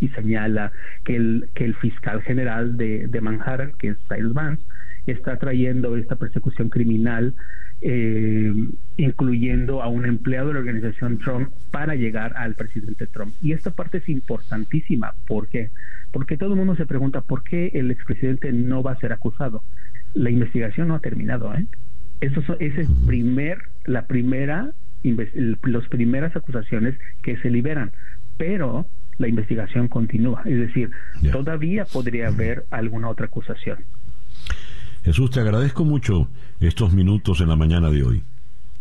y 0.00 0.08
señala 0.08 0.72
que 1.04 1.14
el, 1.14 1.48
que 1.54 1.64
el 1.64 1.74
fiscal 1.76 2.20
general 2.22 2.76
de, 2.76 3.06
de 3.06 3.20
Manhattan, 3.20 3.72
que 3.78 3.88
es 3.90 3.98
Cyrus 4.08 4.34
Vance, 4.34 4.62
está 5.06 5.36
trayendo 5.38 5.96
esta 5.96 6.16
persecución 6.16 6.68
criminal, 6.68 7.34
eh, 7.80 8.52
incluyendo 8.96 9.82
a 9.82 9.88
un 9.88 10.06
empleado 10.06 10.48
de 10.48 10.54
la 10.54 10.60
organización 10.60 11.18
Trump 11.18 11.50
para 11.70 11.94
llegar 11.94 12.34
al 12.36 12.54
presidente 12.54 13.06
Trump. 13.06 13.34
Y 13.42 13.52
esta 13.52 13.70
parte 13.70 13.98
es 13.98 14.08
importantísima. 14.08 15.14
¿Por 15.26 15.48
qué? 15.48 15.70
Porque 16.12 16.36
todo 16.36 16.50
el 16.50 16.56
mundo 16.56 16.76
se 16.76 16.86
pregunta 16.86 17.20
por 17.20 17.42
qué 17.42 17.70
el 17.74 17.90
expresidente 17.90 18.52
no 18.52 18.82
va 18.82 18.92
a 18.92 19.00
ser 19.00 19.12
acusado. 19.12 19.62
La 20.14 20.30
investigación 20.30 20.88
no 20.88 20.94
ha 20.94 21.00
terminado. 21.00 21.54
¿eh? 21.54 21.66
Eso 22.20 22.40
esa 22.58 22.80
es 22.80 22.88
primer, 23.06 23.58
la 23.84 24.06
primera, 24.06 24.70
las 25.02 25.88
primeras 25.88 26.34
acusaciones 26.36 26.96
que 27.22 27.36
se 27.38 27.50
liberan. 27.50 27.90
Pero 28.38 28.86
la 29.18 29.28
investigación 29.28 29.88
continúa. 29.88 30.42
Es 30.44 30.58
decir, 30.58 30.90
todavía 31.32 31.84
podría 31.84 32.28
haber 32.28 32.64
alguna 32.70 33.08
otra 33.08 33.26
acusación. 33.26 33.78
Jesús, 35.04 35.30
te 35.30 35.40
agradezco 35.40 35.84
mucho 35.84 36.28
estos 36.60 36.94
minutos 36.94 37.40
en 37.40 37.48
la 37.48 37.56
mañana 37.56 37.90
de 37.90 38.02
hoy. 38.02 38.22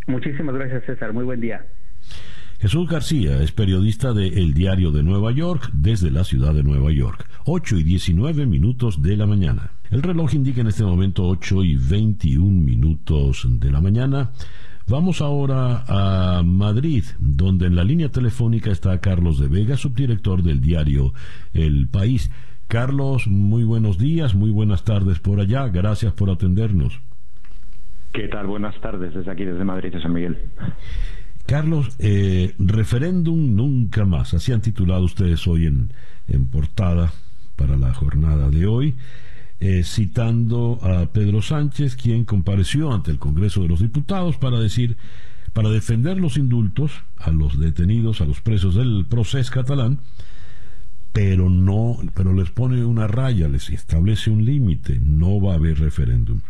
Muchísimas 0.07 0.55
gracias, 0.55 0.85
César. 0.85 1.13
Muy 1.13 1.25
buen 1.25 1.41
día. 1.41 1.65
Jesús 2.59 2.89
García 2.89 3.41
es 3.41 3.51
periodista 3.51 4.13
de 4.13 4.27
El 4.27 4.53
Diario 4.53 4.91
de 4.91 5.03
Nueva 5.03 5.33
York 5.33 5.69
desde 5.73 6.11
la 6.11 6.23
ciudad 6.23 6.53
de 6.53 6.63
Nueva 6.63 6.93
York. 6.93 7.27
8 7.45 7.77
y 7.77 7.83
19 7.83 8.45
minutos 8.45 9.01
de 9.01 9.17
la 9.17 9.25
mañana. 9.25 9.71
El 9.91 10.01
reloj 10.01 10.33
indica 10.33 10.61
en 10.61 10.67
este 10.67 10.83
momento 10.83 11.25
8 11.27 11.61
y 11.65 11.75
21 11.75 12.49
minutos 12.49 13.45
de 13.49 13.69
la 13.69 13.81
mañana. 13.81 14.31
Vamos 14.87 15.21
ahora 15.21 15.83
a 15.87 16.43
Madrid, 16.43 17.03
donde 17.17 17.67
en 17.67 17.75
la 17.75 17.85
línea 17.85 18.09
telefónica 18.09 18.69
está 18.69 18.99
Carlos 18.99 19.39
de 19.39 19.47
Vega, 19.47 19.77
subdirector 19.77 20.43
del 20.43 20.59
diario 20.59 21.13
El 21.53 21.87
País. 21.87 22.29
Carlos, 22.67 23.27
muy 23.27 23.63
buenos 23.63 23.97
días, 23.97 24.35
muy 24.35 24.51
buenas 24.51 24.83
tardes 24.83 25.19
por 25.19 25.39
allá. 25.39 25.67
Gracias 25.69 26.11
por 26.13 26.29
atendernos. 26.29 26.99
¿Qué 28.11 28.27
tal? 28.27 28.47
Buenas 28.47 28.79
tardes 28.81 29.13
desde 29.13 29.31
aquí, 29.31 29.45
desde 29.45 29.63
Madrid, 29.63 29.93
de 29.93 30.01
San 30.01 30.13
Miguel. 30.13 30.37
Carlos, 31.45 31.95
eh, 31.99 32.53
referéndum 32.59 33.55
nunca 33.55 34.05
más. 34.05 34.33
Así 34.33 34.51
han 34.51 34.61
titulado 34.61 35.03
ustedes 35.03 35.47
hoy 35.47 35.65
en, 35.65 35.91
en 36.27 36.47
portada 36.47 37.11
para 37.55 37.77
la 37.77 37.93
jornada 37.93 38.49
de 38.49 38.67
hoy. 38.67 38.95
Eh, 39.59 39.83
citando 39.83 40.79
a 40.81 41.05
Pedro 41.07 41.41
Sánchez, 41.41 41.95
quien 41.95 42.25
compareció 42.25 42.91
ante 42.93 43.11
el 43.11 43.19
Congreso 43.19 43.61
de 43.61 43.69
los 43.69 43.79
Diputados 43.79 44.37
para 44.37 44.59
decir, 44.59 44.97
para 45.53 45.69
defender 45.69 46.19
los 46.19 46.37
indultos 46.37 46.91
a 47.17 47.31
los 47.31 47.59
detenidos, 47.59 48.21
a 48.21 48.25
los 48.25 48.41
presos 48.41 48.75
del 48.75 49.05
proceso 49.05 49.51
catalán, 49.51 49.99
pero 51.13 51.49
no, 51.49 51.99
pero 52.15 52.33
les 52.33 52.49
pone 52.49 52.83
una 52.83 53.07
raya, 53.07 53.47
les 53.47 53.69
establece 53.69 54.31
un 54.31 54.43
límite, 54.43 54.99
no 54.99 55.39
va 55.39 55.53
a 55.53 55.55
haber 55.57 55.79
referéndum. 55.79 56.41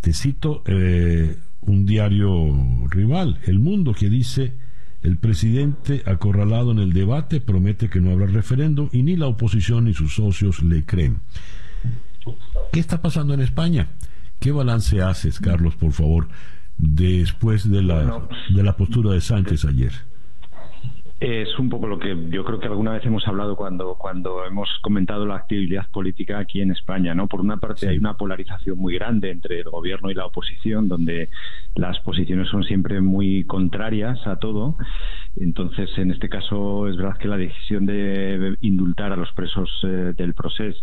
Te 0.00 0.14
cito 0.14 0.62
eh, 0.66 1.36
un 1.60 1.86
diario 1.86 2.88
rival, 2.88 3.38
El 3.46 3.58
Mundo, 3.58 3.94
que 3.94 4.08
dice 4.08 4.54
el 5.02 5.16
presidente, 5.16 6.02
acorralado 6.06 6.72
en 6.72 6.78
el 6.78 6.92
debate, 6.92 7.40
promete 7.40 7.90
que 7.90 8.00
no 8.00 8.12
habrá 8.12 8.26
referéndum 8.26 8.88
y 8.92 9.02
ni 9.02 9.16
la 9.16 9.26
oposición 9.26 9.84
ni 9.84 9.94
sus 9.94 10.14
socios 10.14 10.62
le 10.62 10.84
creen. 10.84 11.20
¿Qué 12.72 12.80
está 12.80 13.02
pasando 13.02 13.34
en 13.34 13.40
España? 13.40 13.88
¿Qué 14.38 14.52
balance 14.52 15.02
haces, 15.02 15.40
Carlos, 15.40 15.74
por 15.76 15.92
favor, 15.92 16.28
después 16.78 17.68
de 17.68 17.82
la, 17.82 18.28
de 18.54 18.62
la 18.62 18.76
postura 18.76 19.12
de 19.12 19.20
Sánchez 19.20 19.64
ayer? 19.64 19.92
Es 21.22 21.56
un 21.56 21.70
poco 21.70 21.86
lo 21.86 22.00
que 22.00 22.16
yo 22.30 22.44
creo 22.44 22.58
que 22.58 22.66
alguna 22.66 22.90
vez 22.90 23.06
hemos 23.06 23.28
hablado 23.28 23.54
cuando, 23.54 23.94
cuando 23.94 24.44
hemos 24.44 24.68
comentado 24.82 25.24
la 25.24 25.36
actividad 25.36 25.88
política 25.92 26.40
aquí 26.40 26.60
en 26.60 26.72
España, 26.72 27.14
¿no? 27.14 27.28
Por 27.28 27.40
una 27.40 27.58
parte 27.58 27.88
hay 27.88 27.96
una 27.96 28.14
polarización 28.14 28.76
muy 28.76 28.94
grande 28.94 29.30
entre 29.30 29.60
el 29.60 29.70
gobierno 29.70 30.10
y 30.10 30.14
la 30.14 30.26
oposición, 30.26 30.88
donde 30.88 31.28
las 31.76 32.00
posiciones 32.00 32.48
son 32.48 32.64
siempre 32.64 33.00
muy 33.00 33.44
contrarias 33.44 34.26
a 34.26 34.40
todo. 34.40 34.76
Entonces, 35.36 35.96
en 35.96 36.10
este 36.10 36.28
caso, 36.28 36.88
es 36.88 36.96
verdad 36.96 37.16
que 37.18 37.28
la 37.28 37.36
decisión 37.36 37.86
de 37.86 38.56
indultar 38.60 39.12
a 39.12 39.16
los 39.16 39.30
presos 39.30 39.70
eh, 39.84 40.14
del 40.16 40.34
proceso 40.34 40.82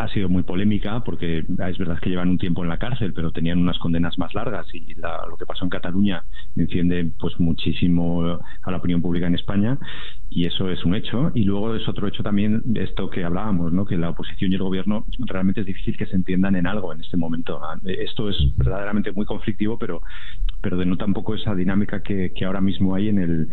ha 0.00 0.08
sido 0.08 0.30
muy 0.30 0.44
polémica 0.44 1.00
porque 1.04 1.40
es 1.40 1.78
verdad 1.78 1.98
que 2.00 2.08
llevan 2.08 2.30
un 2.30 2.38
tiempo 2.38 2.62
en 2.62 2.70
la 2.70 2.78
cárcel, 2.78 3.12
pero 3.12 3.32
tenían 3.32 3.58
unas 3.58 3.78
condenas 3.78 4.16
más 4.18 4.34
largas 4.34 4.66
y 4.74 4.94
lo 4.94 5.36
que 5.38 5.44
pasó 5.44 5.64
en 5.64 5.70
Cataluña 5.70 6.24
enciende 6.56 7.12
pues 7.18 7.38
muchísimo 7.38 8.38
a 8.62 8.70
la 8.70 8.78
opinión 8.78 9.02
pública 9.02 9.26
en 9.26 9.34
España 9.34 9.78
y 10.30 10.46
eso 10.46 10.70
es 10.70 10.82
un 10.86 10.94
hecho. 10.94 11.30
Y 11.34 11.44
luego 11.44 11.74
es 11.74 11.86
otro 11.86 12.08
hecho 12.08 12.22
también 12.22 12.62
esto 12.76 13.10
que 13.10 13.24
hablábamos, 13.24 13.74
¿no? 13.74 13.84
que 13.84 13.98
la 13.98 14.08
oposición 14.08 14.50
y 14.52 14.54
el 14.54 14.62
gobierno 14.62 15.04
realmente 15.18 15.60
es 15.60 15.66
difícil 15.66 15.98
que 15.98 16.06
se 16.06 16.16
entiendan 16.16 16.56
en 16.56 16.66
algo 16.66 16.94
en 16.94 17.02
este 17.02 17.18
momento. 17.18 17.60
Esto 17.84 18.30
es 18.30 18.36
verdaderamente 18.56 19.12
muy 19.12 19.26
conflictivo, 19.26 19.78
pero, 19.78 20.00
pero 20.62 20.78
denota 20.78 21.04
un 21.04 21.12
poco 21.12 21.34
esa 21.34 21.54
dinámica 21.54 22.02
que, 22.02 22.32
que 22.34 22.46
ahora 22.46 22.62
mismo 22.62 22.94
hay 22.94 23.10
en 23.10 23.18
el, 23.18 23.48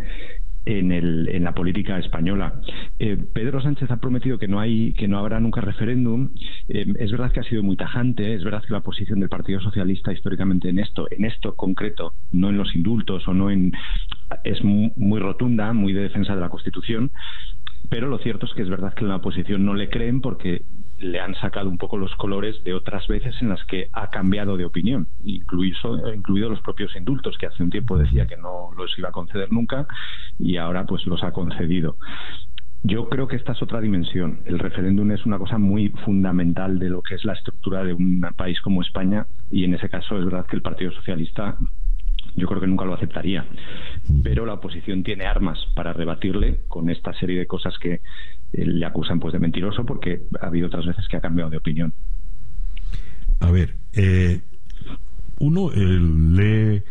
en, 0.64 0.92
el, 0.92 1.28
en 1.30 1.44
la 1.44 1.54
política 1.54 1.98
española. 1.98 2.60
Eh, 2.98 3.16
Pedro 3.32 3.60
Sánchez 3.60 3.90
ha 3.90 3.96
prometido 3.96 4.38
que 4.38 4.48
no 4.48 4.60
hay 4.60 4.92
que 4.92 5.08
no 5.08 5.18
habrá 5.18 5.40
nunca 5.40 5.60
referéndum. 5.60 6.30
Eh, 6.68 6.86
es 6.98 7.10
verdad 7.10 7.32
que 7.32 7.40
ha 7.40 7.44
sido 7.44 7.62
muy 7.62 7.76
tajante. 7.76 8.34
Es 8.34 8.44
verdad 8.44 8.62
que 8.66 8.72
la 8.72 8.80
posición 8.80 9.20
del 9.20 9.28
Partido 9.28 9.60
Socialista 9.60 10.12
históricamente 10.12 10.68
en 10.68 10.78
esto, 10.78 11.06
en 11.10 11.24
esto 11.24 11.54
concreto, 11.56 12.12
no 12.32 12.50
en 12.50 12.58
los 12.58 12.74
indultos 12.74 13.26
o 13.28 13.34
no 13.34 13.50
en 13.50 13.72
es 14.44 14.62
muy 14.62 15.18
rotunda, 15.20 15.72
muy 15.72 15.92
de 15.92 16.02
defensa 16.02 16.34
de 16.34 16.40
la 16.40 16.50
Constitución. 16.50 17.10
Pero 17.88 18.08
lo 18.08 18.18
cierto 18.18 18.46
es 18.46 18.52
que 18.52 18.62
es 18.62 18.68
verdad 18.68 18.92
que 18.94 19.04
en 19.04 19.08
la 19.08 19.16
oposición 19.16 19.64
no 19.64 19.74
le 19.74 19.88
creen 19.88 20.20
porque 20.20 20.62
le 20.98 21.20
han 21.20 21.34
sacado 21.36 21.68
un 21.68 21.78
poco 21.78 21.96
los 21.96 22.14
colores 22.16 22.62
de 22.64 22.74
otras 22.74 23.06
veces 23.06 23.34
en 23.40 23.48
las 23.48 23.64
que 23.64 23.88
ha 23.92 24.10
cambiado 24.10 24.56
de 24.56 24.64
opinión, 24.64 25.08
incluido, 25.22 26.12
incluido 26.14 26.48
los 26.48 26.60
propios 26.60 26.94
indultos, 26.96 27.38
que 27.38 27.46
hace 27.46 27.62
un 27.62 27.70
tiempo 27.70 27.98
decía 27.98 28.26
que 28.26 28.36
no 28.36 28.70
los 28.76 28.98
iba 28.98 29.08
a 29.08 29.12
conceder 29.12 29.52
nunca 29.52 29.86
y 30.38 30.56
ahora 30.56 30.84
pues 30.86 31.06
los 31.06 31.22
ha 31.22 31.32
concedido. 31.32 31.96
Yo 32.82 33.08
creo 33.08 33.26
que 33.26 33.36
esta 33.36 33.52
es 33.52 33.62
otra 33.62 33.80
dimensión. 33.80 34.40
El 34.44 34.58
referéndum 34.58 35.10
es 35.10 35.26
una 35.26 35.38
cosa 35.38 35.58
muy 35.58 35.88
fundamental 36.04 36.78
de 36.78 36.90
lo 36.90 37.02
que 37.02 37.16
es 37.16 37.24
la 37.24 37.32
estructura 37.32 37.82
de 37.82 37.92
un 37.92 38.20
país 38.36 38.60
como 38.60 38.82
España 38.82 39.26
y 39.50 39.64
en 39.64 39.74
ese 39.74 39.88
caso 39.88 40.16
es 40.18 40.24
verdad 40.24 40.46
que 40.46 40.56
el 40.56 40.62
Partido 40.62 40.92
Socialista 40.92 41.56
yo 42.36 42.46
creo 42.46 42.60
que 42.60 42.66
nunca 42.66 42.84
lo 42.84 42.94
aceptaría. 42.94 43.44
Pero 44.22 44.46
la 44.46 44.54
oposición 44.54 45.02
tiene 45.02 45.26
armas 45.26 45.58
para 45.74 45.92
rebatirle 45.92 46.60
con 46.68 46.88
esta 46.88 47.12
serie 47.14 47.38
de 47.38 47.46
cosas 47.46 47.76
que 47.78 47.94
eh, 47.94 48.00
le 48.52 48.86
acusan 48.86 49.20
pues 49.20 49.32
de 49.32 49.38
mentiroso 49.38 49.84
porque 49.84 50.22
ha 50.40 50.46
habido 50.46 50.66
otras 50.66 50.86
veces 50.86 51.06
que 51.08 51.16
ha 51.16 51.20
cambiado 51.20 51.50
de 51.50 51.58
opinión. 51.58 51.92
A 53.40 53.50
ver, 53.50 53.76
eh, 53.92 54.40
uno 55.38 55.72
eh, 55.72 55.78
lee 55.78 56.82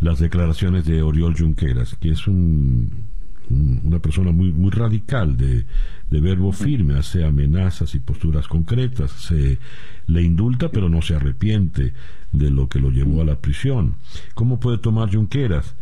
las 0.00 0.18
declaraciones 0.18 0.86
de 0.86 1.02
Oriol 1.02 1.36
Junqueras, 1.36 1.94
que 1.96 2.10
es 2.10 2.26
un, 2.26 3.04
una 3.50 3.98
persona 3.98 4.32
muy, 4.32 4.52
muy 4.52 4.70
radical 4.70 5.36
de, 5.36 5.66
de 6.10 6.20
verbo 6.20 6.52
firme, 6.52 6.94
hace 6.94 7.24
amenazas 7.24 7.94
y 7.94 8.00
posturas 8.00 8.48
concretas, 8.48 9.10
se 9.10 9.58
le 10.06 10.22
indulta 10.22 10.70
pero 10.70 10.88
no 10.88 11.02
se 11.02 11.14
arrepiente 11.14 11.92
de 12.32 12.50
lo 12.50 12.68
que 12.68 12.78
lo 12.78 12.90
llevó 12.90 13.20
a 13.20 13.24
la 13.24 13.40
prisión. 13.40 13.96
¿Cómo 14.34 14.60
puede 14.60 14.78
tomar 14.78 15.14
Junqueras 15.14 15.76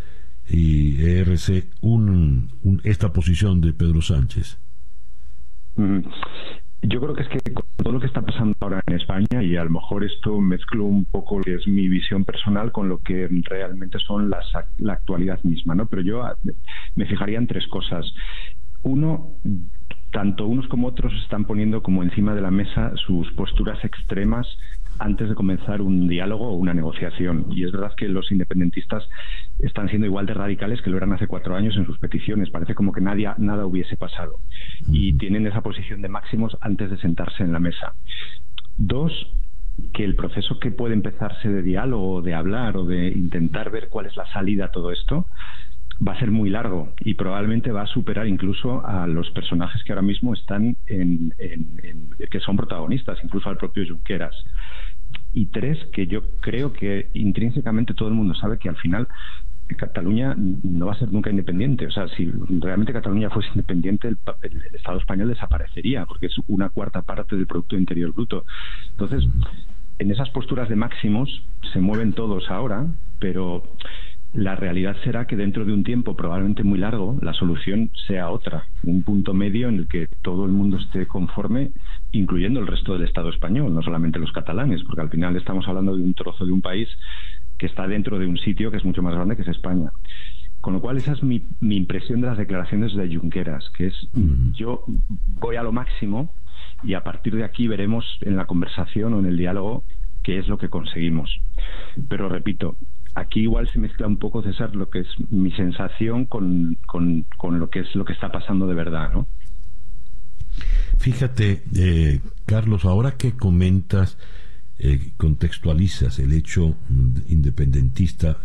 y 0.49 1.03
ERC 1.03 1.67
un, 1.81 2.51
esta 2.85 3.13
posición 3.13 3.61
de 3.61 3.73
Pedro 3.73 4.03
Sánchez? 4.03 4.59
Yo 6.83 7.01
creo 7.01 7.15
que 7.15 7.23
es 7.23 7.29
que 7.29 7.53
con 7.53 7.65
todo 7.77 7.93
lo 7.93 8.01
que 8.01 8.07
está 8.07 8.23
pasando 8.23 8.55
ahora 8.61 8.81
en 8.87 8.95
España, 8.95 9.43
y 9.43 9.57
a 9.57 9.65
lo 9.65 9.71
mejor 9.71 10.05
esto 10.05 10.41
mezclo 10.41 10.85
un 10.85 11.05
poco 11.05 11.39
lo 11.39 11.45
que 11.45 11.55
es 11.55 11.67
mi 11.67 11.89
visión 11.89 12.25
personal 12.25 12.71
con 12.71 12.89
lo 12.89 12.99
que 12.99 13.29
realmente 13.45 13.99
son 13.99 14.31
las, 14.31 14.47
la 14.79 14.93
actualidad 14.93 15.43
misma, 15.43 15.75
¿no? 15.75 15.87
Pero 15.87 16.03
yo 16.03 16.23
ah, 16.23 16.37
me 16.95 17.07
fijaría 17.07 17.39
en 17.39 17.47
tres 17.47 17.67
cosas. 17.67 18.07
Uno, 18.83 19.33
tanto 20.13 20.47
unos 20.47 20.69
como 20.69 20.89
otros 20.89 21.13
están 21.23 21.45
poniendo 21.45 21.83
como 21.83 22.03
encima 22.03 22.35
de 22.35 22.41
la 22.41 22.51
mesa 22.51 22.93
sus 23.07 23.31
posturas 23.33 23.85
extremas 23.85 24.47
antes 24.99 25.29
de 25.29 25.35
comenzar 25.35 25.81
un 25.83 26.09
diálogo 26.09 26.49
o 26.49 26.55
una 26.55 26.75
negociación. 26.75 27.47
Y 27.51 27.65
es 27.65 27.73
verdad 27.73 27.95
que 27.97 28.09
los 28.09 28.31
independentistas 28.31 29.09
están 29.59 29.89
siendo 29.89 30.07
igual 30.07 30.27
de 30.27 30.35
radicales 30.35 30.83
que 30.83 30.91
lo 30.91 30.97
eran 30.97 31.13
hace 31.13 31.27
cuatro 31.27 31.57
años 31.57 31.77
en 31.77 31.87
sus 31.87 31.99
peticiones. 31.99 32.51
Parece 32.51 32.75
como 32.75 32.93
que 32.93 33.01
nadie, 33.01 33.29
nada 33.39 33.67
hubiese 33.67 33.97
pasado. 33.97 34.41
Y 34.87 35.15
tienen 35.15 35.47
esa 35.47 35.61
posición 35.61 36.03
de 36.03 36.09
máximos 36.09 36.57
antes 36.61 36.91
de 36.91 36.99
sentarse 36.99 37.43
en 37.43 37.53
la 37.53 37.61
mesa. 37.61 37.95
Dos, 38.77 39.13
que 39.93 40.05
el 40.05 40.17
proceso 40.17 40.59
que 40.59 40.71
puede 40.71 40.95
empezarse 40.95 41.49
de 41.49 41.63
diálogo, 41.63 42.23
de 42.23 42.35
hablar 42.35 42.77
o 42.77 42.85
de 42.85 43.09
intentar 43.09 43.71
ver 43.71 43.89
cuál 43.89 44.07
es 44.07 44.17
la 44.17 44.27
salida 44.33 44.67
a 44.67 44.71
todo 44.71 44.93
esto, 44.93 45.27
va 46.07 46.13
a 46.13 46.19
ser 46.19 46.31
muy 46.31 46.51
largo 46.51 46.93
y 47.01 47.15
probablemente 47.15 47.73
va 47.73 47.83
a 47.83 47.87
superar 47.87 48.29
incluso 48.29 48.87
a 48.87 49.07
los 49.07 49.31
personajes 49.31 49.83
que 49.83 49.93
ahora 49.93 50.03
mismo 50.03 50.33
están 50.35 50.77
en, 50.87 51.35
que 52.31 52.41
son 52.41 52.57
protagonistas, 52.57 53.19
incluso 53.25 53.49
al 53.49 53.57
propio 53.57 53.85
Junqueras. 53.89 54.35
Y 55.39 55.47
tres, 55.47 55.79
que 55.93 56.09
yo 56.09 56.23
creo 56.41 56.73
que 56.73 57.11
intrínsecamente 57.15 57.95
todo 57.95 58.09
el 58.09 58.15
mundo 58.15 58.35
sabe 58.35 58.59
que 58.59 58.69
al 58.69 58.75
final 58.75 59.07
Cataluña 59.77 60.35
no 60.37 60.87
va 60.87 60.95
a 60.95 60.99
ser 60.99 61.13
nunca 61.13 61.31
independiente. 61.31 61.87
O 61.87 61.93
sea, 61.93 62.09
si 62.09 62.29
realmente 62.59 62.93
Cataluña 62.93 63.31
fuese 63.31 63.49
independiente, 63.51 64.09
el, 64.09 64.19
el, 64.43 64.75
Estado 64.75 64.99
español 64.99 65.29
desaparecería, 65.29 66.07
porque 66.07 66.27
es 66.27 66.35
una 66.49 66.71
cuarta 66.71 67.03
parte 67.03 67.37
del 67.37 67.47
Producto 67.47 67.77
Interior 67.77 68.13
Bruto. 68.13 68.45
Entonces, 68.91 69.29
en 70.01 70.11
esas 70.11 70.29
posturas 70.31 70.69
de 70.69 70.75
máximos 70.75 71.45
se 71.73 71.79
mueven 71.79 72.15
todos 72.15 72.51
ahora, 72.51 72.87
pero 73.21 73.63
la 74.33 74.57
realidad 74.57 74.97
será 75.05 75.29
que 75.29 75.37
dentro 75.37 75.65
de 75.65 75.73
un 75.73 75.85
tiempo 75.85 76.17
probablemente 76.17 76.65
muy 76.65 76.81
largo 76.81 77.17
la 77.23 77.33
solución 77.33 77.93
sea 78.09 78.31
otra, 78.31 78.67
un 78.83 79.05
punto 79.05 79.35
medio 79.35 79.69
en 79.69 79.77
el 79.77 79.87
que 79.87 80.09
todo 80.23 80.47
el 80.47 80.51
mundo 80.51 80.79
esté 80.79 81.07
conforme, 81.07 81.71
incluyendo 82.13 82.61
el 82.61 82.67
resto 82.67 82.95
del 82.95 83.05
Estado 83.05 83.29
español, 83.29 83.75
no 83.75 83.83
solamente 83.83 84.19
los 84.19 84.33
catalanes, 84.33 84.83
porque 84.85 85.03
al 85.03 85.11
final 85.11 85.37
estamos 85.37 85.67
hablando 85.69 85.97
de 85.97 86.03
un 86.03 86.15
trozo 86.15 86.47
de 86.47 86.53
un 86.53 86.63
país 86.63 86.89
que 87.59 87.67
está 87.67 87.87
dentro 87.87 88.19
de 88.19 88.27
un 88.27 88.39
sitio 88.39 88.71
que 88.71 88.79
es 88.79 88.85
mucho 88.85 89.03
más 89.03 89.15
grande 89.15 89.37
que 89.37 89.43
es 89.43 89.49
España. 89.49 89.91
Con 90.61 90.73
lo 90.75 90.81
cual 90.81 90.97
esa 90.97 91.13
es 91.13 91.23
mi, 91.23 91.45
impresión 91.61 92.21
de 92.21 92.29
las 92.29 92.39
declaraciones 92.39 92.95
de 92.95 93.15
Junqueras, 93.15 93.71
que 93.77 93.89
es 93.89 94.09
yo 94.53 94.85
voy 95.41 95.57
a 95.57 95.63
lo 95.63 95.73
máximo 95.73 96.33
y 96.83 96.95
a 96.95 97.05
partir 97.05 97.37
de 97.37 97.45
aquí 97.45 97.69
veremos 97.69 98.05
en 98.23 98.37
la 98.37 98.47
conversación 98.47 99.15
o 99.15 99.21
en 99.21 99.27
el 99.27 99.37
diálogo 99.37 99.85
qué 100.23 100.39
es 100.39 100.49
lo 100.49 100.59
que 100.59 100.69
conseguimos. 100.69 101.41
Pero 102.09 102.29
repito, 102.29 102.77
aquí 103.15 103.41
igual 103.41 103.69
se 103.69 103.79
mezcla 103.79 104.07
un 104.07 104.19
poco, 104.19 104.43
César, 104.43 104.75
lo 104.75 104.91
que 104.91 105.01
es 105.01 105.09
mi 105.31 105.51
sensación 105.53 106.25
con, 106.25 106.77
con, 106.87 107.59
lo 107.59 107.71
que 107.71 107.81
es 107.81 107.95
lo 107.95 108.05
que 108.05 108.13
está 108.13 108.31
pasando 108.31 108.67
de 108.67 108.75
verdad, 108.75 109.13
¿no? 109.13 109.27
Fíjate, 110.99 111.63
eh, 111.75 112.21
Carlos, 112.47 112.85
ahora 112.85 113.17
que 113.17 113.33
comentas, 113.33 114.17
eh, 114.79 115.11
contextualizas 115.17 116.19
el 116.19 116.33
hecho 116.33 116.77
independentista 117.29 118.39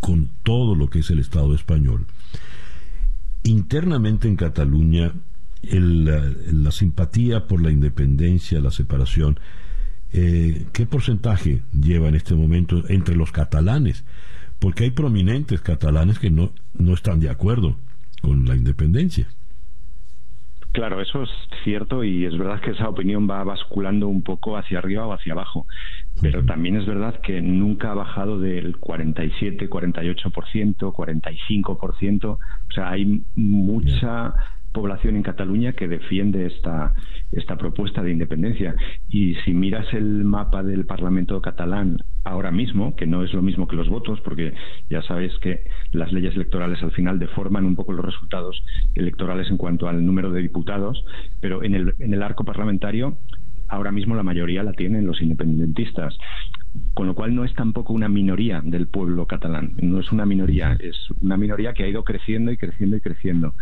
con 0.00 0.30
todo 0.42 0.74
lo 0.74 0.88
que 0.88 1.00
es 1.00 1.10
el 1.10 1.18
Estado 1.18 1.54
español, 1.54 2.06
internamente 3.44 4.28
en 4.28 4.36
Cataluña, 4.36 5.12
la 5.62 6.72
simpatía 6.72 7.46
por 7.46 7.62
la 7.62 7.70
independencia, 7.70 8.60
la 8.60 8.72
separación, 8.72 9.38
eh, 10.12 10.66
¿qué 10.72 10.86
porcentaje 10.86 11.62
lleva 11.72 12.08
en 12.08 12.14
este 12.14 12.34
momento 12.34 12.84
entre 12.88 13.16
los 13.16 13.32
catalanes? 13.32 14.04
Porque 14.58 14.84
hay 14.84 14.90
prominentes 14.90 15.60
catalanes 15.62 16.18
que 16.18 16.30
no, 16.30 16.52
no 16.74 16.94
están 16.94 17.18
de 17.20 17.30
acuerdo 17.30 17.78
con 18.20 18.46
la 18.46 18.54
independencia. 18.54 19.28
Claro, 20.72 21.02
eso 21.02 21.22
es 21.22 21.30
cierto 21.64 22.02
y 22.02 22.24
es 22.24 22.36
verdad 22.36 22.60
que 22.60 22.70
esa 22.70 22.88
opinión 22.88 23.28
va 23.28 23.44
basculando 23.44 24.08
un 24.08 24.22
poco 24.22 24.56
hacia 24.56 24.78
arriba 24.78 25.06
o 25.06 25.12
hacia 25.12 25.34
abajo, 25.34 25.66
pero 26.22 26.44
también 26.46 26.76
es 26.76 26.86
verdad 26.86 27.20
que 27.20 27.42
nunca 27.42 27.90
ha 27.90 27.94
bajado 27.94 28.38
del 28.38 28.78
47, 28.78 29.68
48%, 29.68 30.76
45%, 30.78 32.24
o 32.24 32.38
sea, 32.74 32.88
hay 32.88 33.22
mucha 33.36 34.34
población 34.72 35.16
en 35.16 35.22
Cataluña 35.22 35.72
que 35.72 35.88
defiende 35.88 36.46
esta, 36.46 36.94
esta 37.30 37.56
propuesta 37.56 38.02
de 38.02 38.12
independencia. 38.12 38.74
Y 39.08 39.34
si 39.44 39.52
miras 39.52 39.92
el 39.92 40.24
mapa 40.24 40.62
del 40.62 40.86
Parlamento 40.86 41.40
catalán 41.40 41.98
ahora 42.24 42.50
mismo, 42.50 42.96
que 42.96 43.06
no 43.06 43.22
es 43.22 43.32
lo 43.32 43.42
mismo 43.42 43.66
que 43.68 43.76
los 43.76 43.88
votos, 43.88 44.20
porque 44.22 44.54
ya 44.88 45.02
sabes 45.02 45.32
que 45.40 45.64
las 45.92 46.12
leyes 46.12 46.34
electorales 46.34 46.82
al 46.82 46.92
final 46.92 47.18
deforman 47.18 47.64
un 47.64 47.76
poco 47.76 47.92
los 47.92 48.04
resultados 48.04 48.62
electorales 48.94 49.50
en 49.50 49.56
cuanto 49.56 49.88
al 49.88 50.04
número 50.04 50.30
de 50.30 50.42
diputados, 50.42 51.04
pero 51.40 51.62
en 51.62 51.74
el, 51.74 51.94
en 51.98 52.14
el 52.14 52.22
arco 52.22 52.44
parlamentario 52.44 53.18
ahora 53.68 53.90
mismo 53.90 54.14
la 54.14 54.22
mayoría 54.22 54.62
la 54.62 54.72
tienen 54.72 55.06
los 55.06 55.20
independentistas. 55.20 56.16
Con 56.94 57.06
lo 57.06 57.14
cual 57.14 57.34
no 57.34 57.44
es 57.44 57.54
tampoco 57.54 57.92
una 57.92 58.08
minoría 58.08 58.62
del 58.64 58.86
pueblo 58.86 59.26
catalán, 59.26 59.74
no 59.82 60.00
es 60.00 60.10
una 60.10 60.24
minoría, 60.24 60.76
es 60.80 60.96
una 61.20 61.36
minoría 61.36 61.74
que 61.74 61.84
ha 61.84 61.88
ido 61.88 62.02
creciendo 62.02 62.50
y 62.50 62.56
creciendo 62.56 62.96
y 62.96 63.00
creciendo 63.00 63.54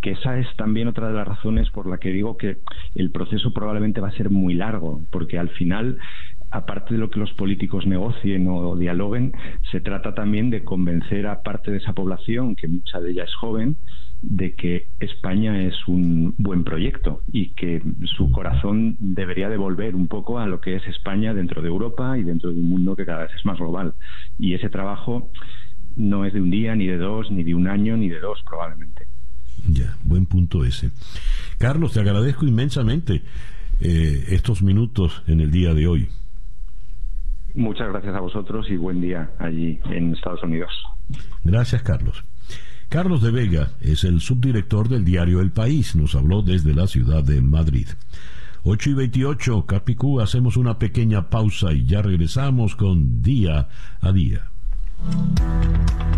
que 0.00 0.12
esa 0.12 0.38
es 0.38 0.46
también 0.56 0.88
otra 0.88 1.08
de 1.08 1.14
las 1.14 1.26
razones 1.26 1.70
por 1.70 1.88
la 1.88 1.98
que 1.98 2.10
digo 2.10 2.36
que 2.36 2.58
el 2.94 3.10
proceso 3.10 3.52
probablemente 3.52 4.00
va 4.00 4.08
a 4.08 4.12
ser 4.12 4.30
muy 4.30 4.54
largo, 4.54 5.02
porque 5.10 5.38
al 5.38 5.48
final, 5.50 5.98
aparte 6.50 6.94
de 6.94 7.00
lo 7.00 7.10
que 7.10 7.18
los 7.18 7.32
políticos 7.32 7.86
negocien 7.86 8.46
o 8.48 8.76
dialoguen, 8.76 9.32
se 9.70 9.80
trata 9.80 10.14
también 10.14 10.50
de 10.50 10.64
convencer 10.64 11.26
a 11.26 11.42
parte 11.42 11.70
de 11.70 11.78
esa 11.78 11.92
población, 11.92 12.54
que 12.54 12.68
mucha 12.68 13.00
de 13.00 13.10
ella 13.10 13.24
es 13.24 13.34
joven, 13.34 13.76
de 14.22 14.54
que 14.54 14.86
España 14.98 15.62
es 15.62 15.74
un 15.86 16.34
buen 16.38 16.64
proyecto 16.64 17.22
y 17.32 17.50
que 17.50 17.82
su 18.16 18.30
corazón 18.32 18.96
debería 18.98 19.48
devolver 19.48 19.94
un 19.94 20.08
poco 20.08 20.38
a 20.38 20.46
lo 20.46 20.60
que 20.60 20.76
es 20.76 20.86
España 20.86 21.34
dentro 21.34 21.62
de 21.62 21.68
Europa 21.68 22.18
y 22.18 22.24
dentro 22.24 22.50
de 22.52 22.60
un 22.60 22.68
mundo 22.68 22.96
que 22.96 23.06
cada 23.06 23.22
vez 23.22 23.30
es 23.36 23.44
más 23.44 23.58
global. 23.58 23.94
Y 24.38 24.54
ese 24.54 24.70
trabajo 24.70 25.30
no 25.96 26.24
es 26.24 26.32
de 26.32 26.40
un 26.40 26.50
día, 26.50 26.74
ni 26.74 26.86
de 26.86 26.98
dos, 26.98 27.30
ni 27.30 27.44
de 27.44 27.54
un 27.54 27.68
año, 27.68 27.96
ni 27.96 28.08
de 28.08 28.20
dos 28.20 28.42
probablemente. 28.44 29.06
Ya, 29.66 29.96
buen 30.04 30.26
punto 30.26 30.64
ese. 30.64 30.90
Carlos, 31.58 31.92
te 31.92 32.00
agradezco 32.00 32.46
inmensamente 32.46 33.22
eh, 33.80 34.24
estos 34.28 34.62
minutos 34.62 35.22
en 35.26 35.40
el 35.40 35.50
día 35.50 35.74
de 35.74 35.86
hoy. 35.86 36.08
Muchas 37.54 37.88
gracias 37.88 38.14
a 38.14 38.20
vosotros 38.20 38.66
y 38.70 38.76
buen 38.76 39.00
día 39.00 39.30
allí 39.38 39.80
en 39.90 40.14
Estados 40.14 40.42
Unidos. 40.42 40.70
Gracias, 41.42 41.82
Carlos. 41.82 42.24
Carlos 42.88 43.22
de 43.22 43.30
Vega 43.30 43.70
es 43.80 44.04
el 44.04 44.20
subdirector 44.20 44.88
del 44.88 45.04
diario 45.04 45.40
El 45.40 45.50
País. 45.50 45.94
Nos 45.94 46.14
habló 46.14 46.42
desde 46.42 46.74
la 46.74 46.86
ciudad 46.86 47.22
de 47.22 47.40
Madrid. 47.42 47.88
8 48.64 48.90
y 48.90 48.94
28, 48.94 49.66
Capicú, 49.66 50.20
hacemos 50.20 50.56
una 50.56 50.78
pequeña 50.78 51.30
pausa 51.30 51.72
y 51.72 51.84
ya 51.84 52.02
regresamos 52.02 52.76
con 52.76 53.22
Día 53.22 53.68
a 54.00 54.12
Día. 54.12 54.50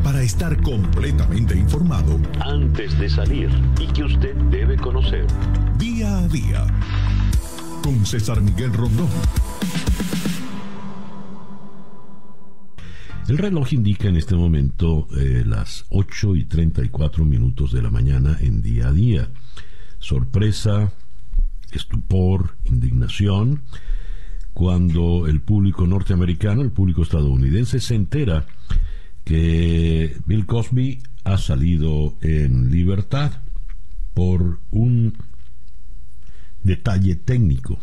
Para 0.03 0.22
estar 0.22 0.61
completamente 0.62 1.57
informado 1.57 2.18
antes 2.41 2.99
de 2.99 3.09
salir 3.09 3.51
y 3.81 3.87
que 3.89 4.05
usted 4.05 4.35
debe 4.51 4.76
conocer. 4.76 5.26
Día 5.78 6.18
a 6.18 6.28
día. 6.28 6.66
Con 7.83 8.05
César 8.05 8.41
Miguel 8.41 8.72
Rondón. 8.72 9.09
El 13.31 13.39
reloj 13.39 13.72
indica 13.74 14.09
en 14.09 14.16
este 14.16 14.35
momento 14.35 15.07
eh, 15.16 15.45
las 15.47 15.85
8 15.91 16.35
y 16.35 16.47
34 16.47 17.24
minutos 17.24 17.72
de 17.72 17.81
la 17.81 17.89
mañana 17.89 18.37
en 18.41 18.61
día 18.61 18.89
a 18.89 18.93
día. 18.93 19.31
Sorpresa, 20.01 20.93
estupor, 21.70 22.57
indignación, 22.64 23.62
cuando 24.55 25.26
el 25.26 25.40
público 25.40 25.86
norteamericano, 25.86 26.62
el 26.62 26.70
público 26.70 27.03
estadounidense 27.03 27.80
se 27.80 27.94
entera 27.94 28.46
que 29.24 30.16
Bill 30.26 30.46
Cosby 30.46 31.03
ha 31.24 31.38
salido 31.38 32.16
en 32.20 32.70
libertad 32.70 33.32
por 34.14 34.61
un 34.70 35.16
detalle 36.62 37.16
técnico, 37.16 37.78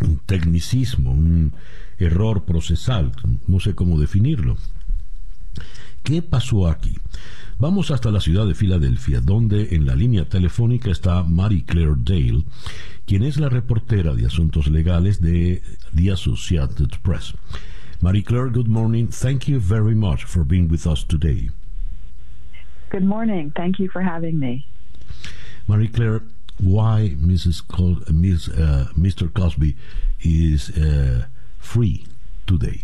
un 0.00 0.18
tecnicismo, 0.18 1.12
un 1.12 1.52
error 1.98 2.44
procesal, 2.44 3.12
no 3.46 3.60
sé 3.60 3.74
cómo 3.74 3.98
definirlo. 4.00 4.56
¿Qué 6.08 6.22
pasó 6.22 6.68
aquí? 6.68 6.96
Vamos 7.58 7.90
hasta 7.90 8.10
la 8.10 8.20
ciudad 8.20 8.46
de 8.46 8.54
Filadelfia, 8.54 9.20
donde 9.20 9.74
en 9.74 9.84
la 9.84 9.94
línea 9.94 10.26
telefónica 10.26 10.90
está 10.90 11.22
Mary 11.22 11.60
Claire 11.60 11.96
Dale, 11.98 12.44
quien 13.04 13.24
es 13.24 13.38
la 13.38 13.50
reportera 13.50 14.14
de 14.14 14.24
asuntos 14.24 14.68
legales 14.68 15.20
de 15.20 15.60
The 15.94 16.12
Associated 16.12 16.88
Press. 17.02 17.34
Marie 18.00 18.22
Claire, 18.22 18.48
good 18.48 18.68
morning. 18.68 19.08
Thank 19.08 19.48
you 19.48 19.60
very 19.60 19.94
much 19.94 20.24
for 20.24 20.46
being 20.46 20.70
with 20.70 20.86
us 20.86 21.06
today. 21.06 21.50
Good 22.90 23.04
morning. 23.04 23.52
Thank 23.54 23.78
you 23.78 23.90
for 23.90 24.00
having 24.02 24.38
me. 24.38 24.64
Marie 25.66 25.88
Claire, 25.88 26.22
why 26.58 27.16
Mrs. 27.20 27.60
Col- 27.68 28.00
uh, 28.08 28.86
Mr. 28.96 29.30
Cosby 29.30 29.76
is 30.20 30.70
uh, 30.70 31.26
free 31.58 32.06
today? 32.46 32.82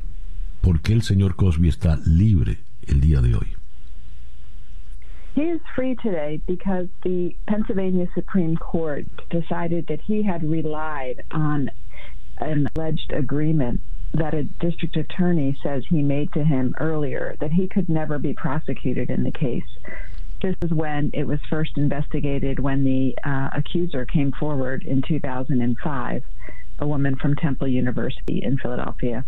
¿Por 0.60 0.82
qué 0.82 0.92
el 0.92 1.00
señor 1.00 1.36
Cosby 1.36 1.68
está 1.68 1.98
libre 2.04 2.58
el 2.88 3.00
día 3.00 3.22
de 3.22 3.34
hoy? 3.34 3.54
He 5.34 5.42
is 5.42 5.60
free 5.74 5.96
today 5.96 6.40
because 6.46 6.86
the 7.02 7.34
Pennsylvania 7.48 8.06
Supreme 8.14 8.56
Court 8.56 9.04
decided 9.30 9.88
that 9.88 10.00
he 10.00 10.22
had 10.22 10.48
relied 10.48 11.24
on 11.32 11.70
an 12.38 12.68
alleged 12.76 13.12
agreement 13.12 13.80
that 14.12 14.32
a 14.32 14.44
district 14.44 14.96
attorney 14.96 15.58
says 15.60 15.84
he 15.88 16.02
made 16.02 16.32
to 16.34 16.44
him 16.44 16.74
earlier 16.78 17.34
that 17.40 17.50
he 17.50 17.66
could 17.66 17.88
never 17.88 18.18
be 18.18 18.32
prosecuted 18.32 19.10
in 19.10 19.24
the 19.24 19.32
case. 19.32 19.64
This 20.40 20.54
is 20.62 20.70
when 20.70 21.10
it 21.12 21.26
was 21.26 21.40
first 21.50 21.72
investigated 21.76 22.60
when 22.60 22.84
the 22.84 23.16
uh, 23.24 23.50
accuser 23.56 24.06
came 24.06 24.30
forward 24.30 24.84
in 24.84 25.02
2005, 25.02 26.22
a 26.78 26.86
woman 26.86 27.16
from 27.16 27.34
Temple 27.34 27.66
University 27.66 28.40
in 28.42 28.56
Philadelphia. 28.58 29.24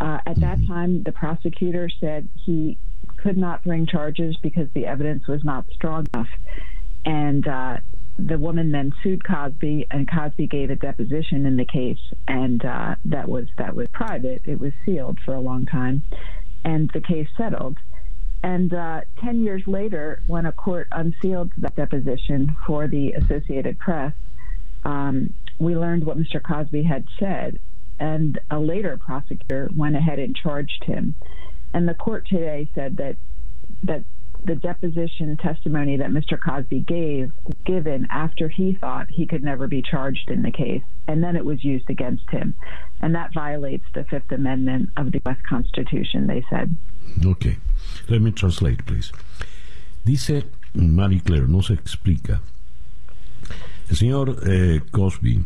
Uh, 0.00 0.18
at 0.26 0.40
that 0.40 0.58
time, 0.66 1.02
the 1.02 1.12
prosecutor 1.12 1.90
said 2.00 2.28
he 2.46 2.78
could 3.18 3.36
not 3.36 3.62
bring 3.62 3.86
charges 3.86 4.36
because 4.42 4.68
the 4.74 4.86
evidence 4.86 5.26
was 5.28 5.44
not 5.44 5.66
strong 5.74 6.06
enough. 6.14 6.28
And 7.04 7.46
uh, 7.46 7.78
the 8.18 8.38
woman 8.38 8.72
then 8.72 8.92
sued 9.02 9.24
Cosby, 9.24 9.86
and 9.90 10.10
Cosby 10.10 10.46
gave 10.46 10.70
a 10.70 10.76
deposition 10.76 11.46
in 11.46 11.56
the 11.56 11.64
case, 11.64 12.00
and 12.28 12.64
uh, 12.64 12.96
that 13.06 13.28
was 13.28 13.46
that 13.58 13.74
was 13.74 13.88
private. 13.92 14.42
It 14.44 14.60
was 14.60 14.72
sealed 14.84 15.18
for 15.24 15.34
a 15.34 15.40
long 15.40 15.66
time, 15.66 16.02
and 16.64 16.90
the 16.92 17.00
case 17.00 17.28
settled. 17.36 17.76
And 18.42 18.72
uh, 18.72 19.02
ten 19.18 19.42
years 19.42 19.62
later, 19.66 20.22
when 20.26 20.46
a 20.46 20.52
court 20.52 20.88
unsealed 20.92 21.52
that 21.58 21.76
deposition 21.76 22.56
for 22.66 22.88
the 22.88 23.12
Associated 23.12 23.78
Press, 23.78 24.12
um, 24.84 25.34
we 25.58 25.76
learned 25.76 26.04
what 26.04 26.18
Mr. 26.18 26.42
Cosby 26.42 26.82
had 26.82 27.04
said, 27.18 27.58
and 28.00 28.40
a 28.50 28.58
later 28.58 28.96
prosecutor 28.96 29.70
went 29.76 29.94
ahead 29.94 30.18
and 30.18 30.34
charged 30.34 30.82
him. 30.84 31.14
And 31.72 31.86
the 31.86 31.94
court 31.94 32.26
today 32.26 32.68
said 32.74 32.96
that 32.96 33.16
that 33.84 34.04
the 34.44 34.54
deposition 34.54 35.36
testimony 35.36 35.98
that 35.98 36.10
Mr. 36.10 36.40
Cosby 36.40 36.80
gave 36.80 37.30
given 37.66 38.06
after 38.10 38.48
he 38.48 38.74
thought 38.80 39.10
he 39.10 39.26
could 39.26 39.44
never 39.44 39.66
be 39.66 39.82
charged 39.82 40.30
in 40.30 40.42
the 40.42 40.50
case, 40.50 40.82
and 41.06 41.22
then 41.22 41.36
it 41.36 41.44
was 41.44 41.62
used 41.62 41.90
against 41.90 42.28
him, 42.30 42.54
and 43.02 43.14
that 43.14 43.34
violates 43.34 43.84
the 43.94 44.04
Fifth 44.04 44.32
Amendment 44.32 44.88
of 44.96 45.12
the 45.12 45.20
U.S. 45.26 45.36
Constitution. 45.46 46.26
They 46.26 46.42
said. 46.48 46.74
Okay, 47.24 47.58
let 48.08 48.22
me 48.22 48.30
translate, 48.30 48.86
please. 48.86 49.12
Dice 50.06 50.42
Marie 50.74 51.20
Claire, 51.20 51.46
no 51.46 51.60
se 51.60 51.74
explica. 51.74 52.40
El 53.90 53.96
señor 53.96 54.36
eh, 54.46 54.80
Cosby 54.90 55.44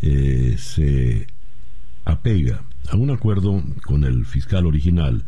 eh, 0.00 0.56
se 0.56 1.26
apega 2.04 2.62
a 2.88 2.96
un 2.96 3.10
acuerdo 3.10 3.62
con 3.84 4.04
el 4.04 4.26
fiscal 4.26 4.66
original 4.66 5.24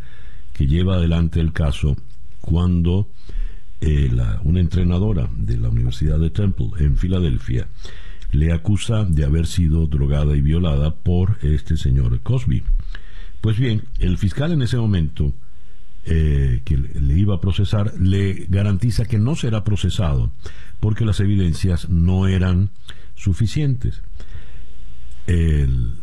que 0.53 0.67
lleva 0.67 0.97
adelante 0.97 1.41
el 1.41 1.53
caso 1.53 1.97
cuando 2.41 3.09
eh, 3.81 4.11
una 4.45 4.61
entrenadora 4.61 5.29
de 5.37 5.59
la 5.59 5.69
Universidad 5.69 6.19
de 6.19 6.31
Temple 6.31 6.71
en 6.79 6.97
Filadelfia 6.97 7.69
le 8.33 8.53
acusa 8.53 9.05
de 9.05 9.25
haber 9.25 9.47
sido 9.47 9.87
drogada 9.87 10.37
y 10.37 10.41
violada 10.41 10.95
por 10.95 11.39
este 11.43 11.77
señor 11.77 12.21
Cosby. 12.21 12.63
Pues 13.41 13.59
bien, 13.59 13.85
el 13.99 14.19
fiscal 14.19 14.53
en 14.53 14.63
ese 14.63 14.77
momento 14.77 15.33
eh, 16.05 16.63
que 16.65 16.77
le 16.77 17.19
iba 17.19 17.35
a 17.35 17.41
procesar 17.41 17.93
le 17.99 18.47
garantiza 18.49 19.05
que 19.05 19.19
no 19.19 19.35
será 19.35 19.65
procesado 19.65 20.31
porque 20.81 21.05
las 21.05 21.21
evidencias 21.21 21.89
no 21.89 22.27
eran 22.29 22.71
suficientes. 23.15 24.03
El 25.27 25.95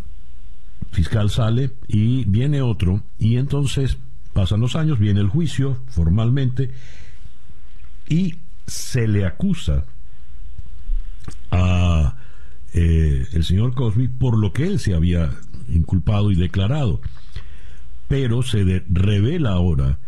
fiscal 0.93 1.29
sale 1.29 1.71
y 1.87 2.23
viene 2.25 2.61
otro 2.61 3.03
y 3.19 3.37
entonces 3.37 3.97
Pasan 4.33 4.61
los 4.61 4.75
años, 4.75 4.97
viene 4.97 5.19
el 5.19 5.27
juicio 5.27 5.77
formalmente 5.87 6.71
y 8.09 8.35
se 8.65 9.07
le 9.07 9.25
acusa 9.25 9.85
a 11.51 12.17
eh, 12.73 13.27
el 13.31 13.43
señor 13.43 13.75
Cosby 13.75 14.07
por 14.07 14.37
lo 14.37 14.51
que 14.51 14.65
él 14.65 14.79
se 14.79 14.95
había 14.95 15.29
inculpado 15.69 16.31
y 16.31 16.35
declarado. 16.35 16.99
Pero 18.07 18.41
se 18.41 18.83
revela 18.89 19.51
ahora 19.51 19.99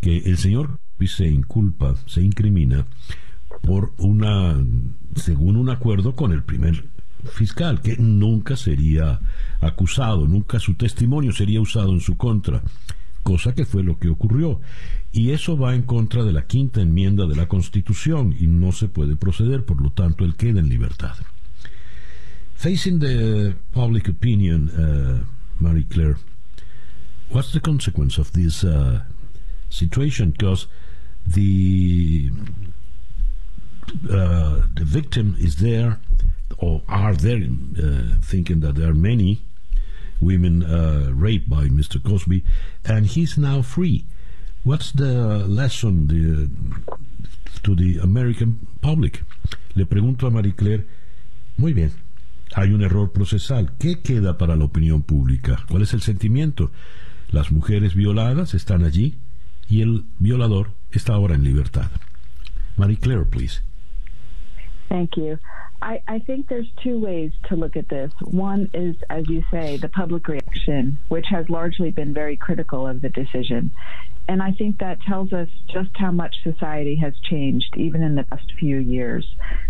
que 0.00 0.18
el 0.18 0.38
señor 0.38 0.80
Cosby 0.96 1.06
se 1.06 1.28
inculpa, 1.28 1.94
se 2.06 2.22
incrimina 2.22 2.86
por 3.62 3.92
una, 3.98 4.56
según 5.14 5.56
un 5.56 5.70
acuerdo 5.70 6.16
con 6.16 6.32
el 6.32 6.42
primer 6.42 6.84
fiscal, 7.24 7.80
que 7.80 7.96
nunca 7.96 8.56
sería 8.56 9.20
acusado, 9.60 10.26
nunca 10.26 10.58
su 10.60 10.74
testimonio 10.74 11.32
sería 11.32 11.60
usado 11.60 11.92
en 11.92 12.00
su 12.00 12.16
contra, 12.16 12.62
cosa 13.22 13.54
que 13.54 13.64
fue 13.64 13.82
lo 13.82 13.98
que 13.98 14.08
ocurrió. 14.08 14.60
Y 15.12 15.30
eso 15.30 15.56
va 15.56 15.74
en 15.74 15.82
contra 15.82 16.22
de 16.22 16.32
la 16.32 16.46
quinta 16.46 16.80
enmienda 16.80 17.26
de 17.26 17.36
la 17.36 17.48
Constitución 17.48 18.34
y 18.38 18.46
no 18.46 18.72
se 18.72 18.88
puede 18.88 19.16
proceder, 19.16 19.64
por 19.64 19.80
lo 19.80 19.90
tanto, 19.90 20.24
él 20.24 20.36
queda 20.36 20.60
en 20.60 20.68
libertad. 20.68 21.16
Facing 22.54 22.98
the 22.98 23.54
public 23.72 24.08
opinion, 24.08 24.68
uh, 24.70 25.24
Marie 25.60 25.84
Claire, 25.84 26.16
what's 27.30 27.52
the 27.52 27.60
consequence 27.60 28.18
of 28.18 28.32
this 28.32 28.64
uh, 28.64 29.00
situation? 29.70 30.30
Because 30.32 30.66
the 31.24 32.32
uh, 34.10 34.62
the 34.74 34.84
victim 34.84 35.36
is 35.38 35.56
there, 35.56 35.98
or 36.56 36.82
are 36.88 37.14
there, 37.14 37.42
uh, 37.42 38.20
thinking 38.22 38.60
that 38.60 38.74
there 38.76 38.88
are 38.88 38.94
many 38.94 39.40
women 40.20 40.62
uh, 40.64 41.10
raped 41.12 41.48
by 41.48 41.68
Mr. 41.68 42.02
Cosby, 42.02 42.44
and 42.84 43.06
he's 43.06 43.38
now 43.38 43.62
free. 43.62 44.04
What's 44.64 44.92
the 44.92 45.46
lesson 45.46 46.08
the, 46.08 46.50
to 47.62 47.74
the 47.74 47.98
American 47.98 48.66
public? 48.80 49.22
Le 49.74 49.86
pregunto 49.86 50.26
a 50.26 50.30
Marie 50.30 50.52
Claire, 50.52 50.84
muy 51.56 51.72
bien, 51.72 51.92
hay 52.54 52.72
un 52.72 52.82
error 52.82 53.12
procesal. 53.12 53.72
¿Qué 53.78 54.00
queda 54.00 54.38
para 54.38 54.56
la 54.56 54.64
opinión 54.64 55.02
pública? 55.02 55.64
¿Cuál 55.68 55.82
es 55.82 55.94
el 55.94 56.02
sentimiento? 56.02 56.70
Las 57.30 57.52
mujeres 57.52 57.94
violadas 57.94 58.54
están 58.54 58.84
allí 58.84 59.18
y 59.68 59.82
el 59.82 60.04
violador 60.18 60.72
está 60.90 61.14
ahora 61.14 61.34
en 61.34 61.44
libertad. 61.44 61.90
Marie 62.76 62.96
Claire, 62.96 63.24
please. 63.24 63.60
Thank 64.88 65.16
you. 65.16 65.38
I, 65.80 66.02
I 66.08 66.18
think 66.18 66.48
there's 66.48 66.68
two 66.82 66.98
ways 66.98 67.32
to 67.48 67.56
look 67.56 67.76
at 67.76 67.88
this. 67.88 68.12
One 68.22 68.68
is, 68.74 68.96
as 69.10 69.28
you 69.28 69.44
say, 69.50 69.76
the 69.76 69.88
public 69.88 70.26
reaction, 70.26 70.98
which 71.08 71.26
has 71.30 71.48
largely 71.48 71.90
been 71.90 72.12
very 72.12 72.36
critical 72.36 72.86
of 72.86 73.00
the 73.00 73.08
decision. 73.08 73.70
And 74.28 74.42
I 74.42 74.52
think 74.52 74.78
that 74.78 75.00
tells 75.02 75.32
us 75.32 75.48
just 75.68 75.88
how 75.94 76.10
much 76.10 76.42
society 76.42 76.96
has 76.96 77.14
changed, 77.30 77.74
even 77.76 78.02
in 78.02 78.14
the 78.14 78.24
past 78.24 78.44
few 78.58 78.76
years. 78.76 79.26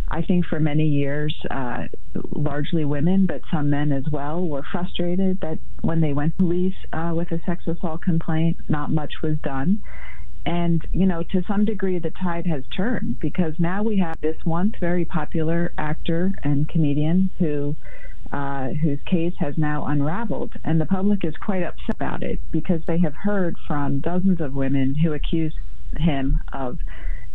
I 0.08 0.22
think 0.22 0.46
for 0.46 0.58
many 0.58 0.88
years, 0.88 1.36
uh, 1.48 1.84
largely 2.32 2.84
women, 2.84 3.26
but 3.26 3.42
some 3.52 3.70
men 3.70 3.92
as 3.92 4.04
well, 4.10 4.40
were 4.40 4.64
frustrated 4.72 5.40
that 5.42 5.58
when 5.82 6.00
they 6.00 6.12
went 6.12 6.36
to 6.38 6.44
police 6.44 6.74
uh, 6.92 7.12
with 7.14 7.30
a 7.30 7.40
sex 7.46 7.68
assault 7.68 8.02
complaint, 8.02 8.56
not 8.68 8.90
much 8.90 9.12
was 9.22 9.38
done. 9.44 9.80
And, 10.46 10.86
you 10.92 11.06
know, 11.06 11.22
to 11.24 11.42
some 11.46 11.64
degree, 11.64 11.98
the 11.98 12.12
tide 12.22 12.46
has 12.46 12.62
turned 12.74 13.20
because 13.20 13.54
now 13.58 13.82
we 13.82 13.98
have 13.98 14.20
this 14.20 14.36
once 14.46 14.74
very 14.80 15.04
popular 15.04 15.72
actor 15.76 16.32
and 16.42 16.68
comedian 16.68 17.30
who, 17.38 17.76
uh, 18.32 18.68
whose 18.68 18.98
case 19.04 19.34
has 19.38 19.58
now 19.58 19.86
unraveled. 19.86 20.52
And 20.64 20.80
the 20.80 20.86
public 20.86 21.24
is 21.24 21.34
quite 21.36 21.62
upset 21.62 21.96
about 21.96 22.22
it 22.22 22.40
because 22.50 22.80
they 22.86 22.98
have 23.00 23.14
heard 23.14 23.56
from 23.66 24.00
dozens 24.00 24.40
of 24.40 24.54
women 24.54 24.94
who 24.94 25.12
accuse 25.12 25.54
him 25.98 26.40
of 26.52 26.78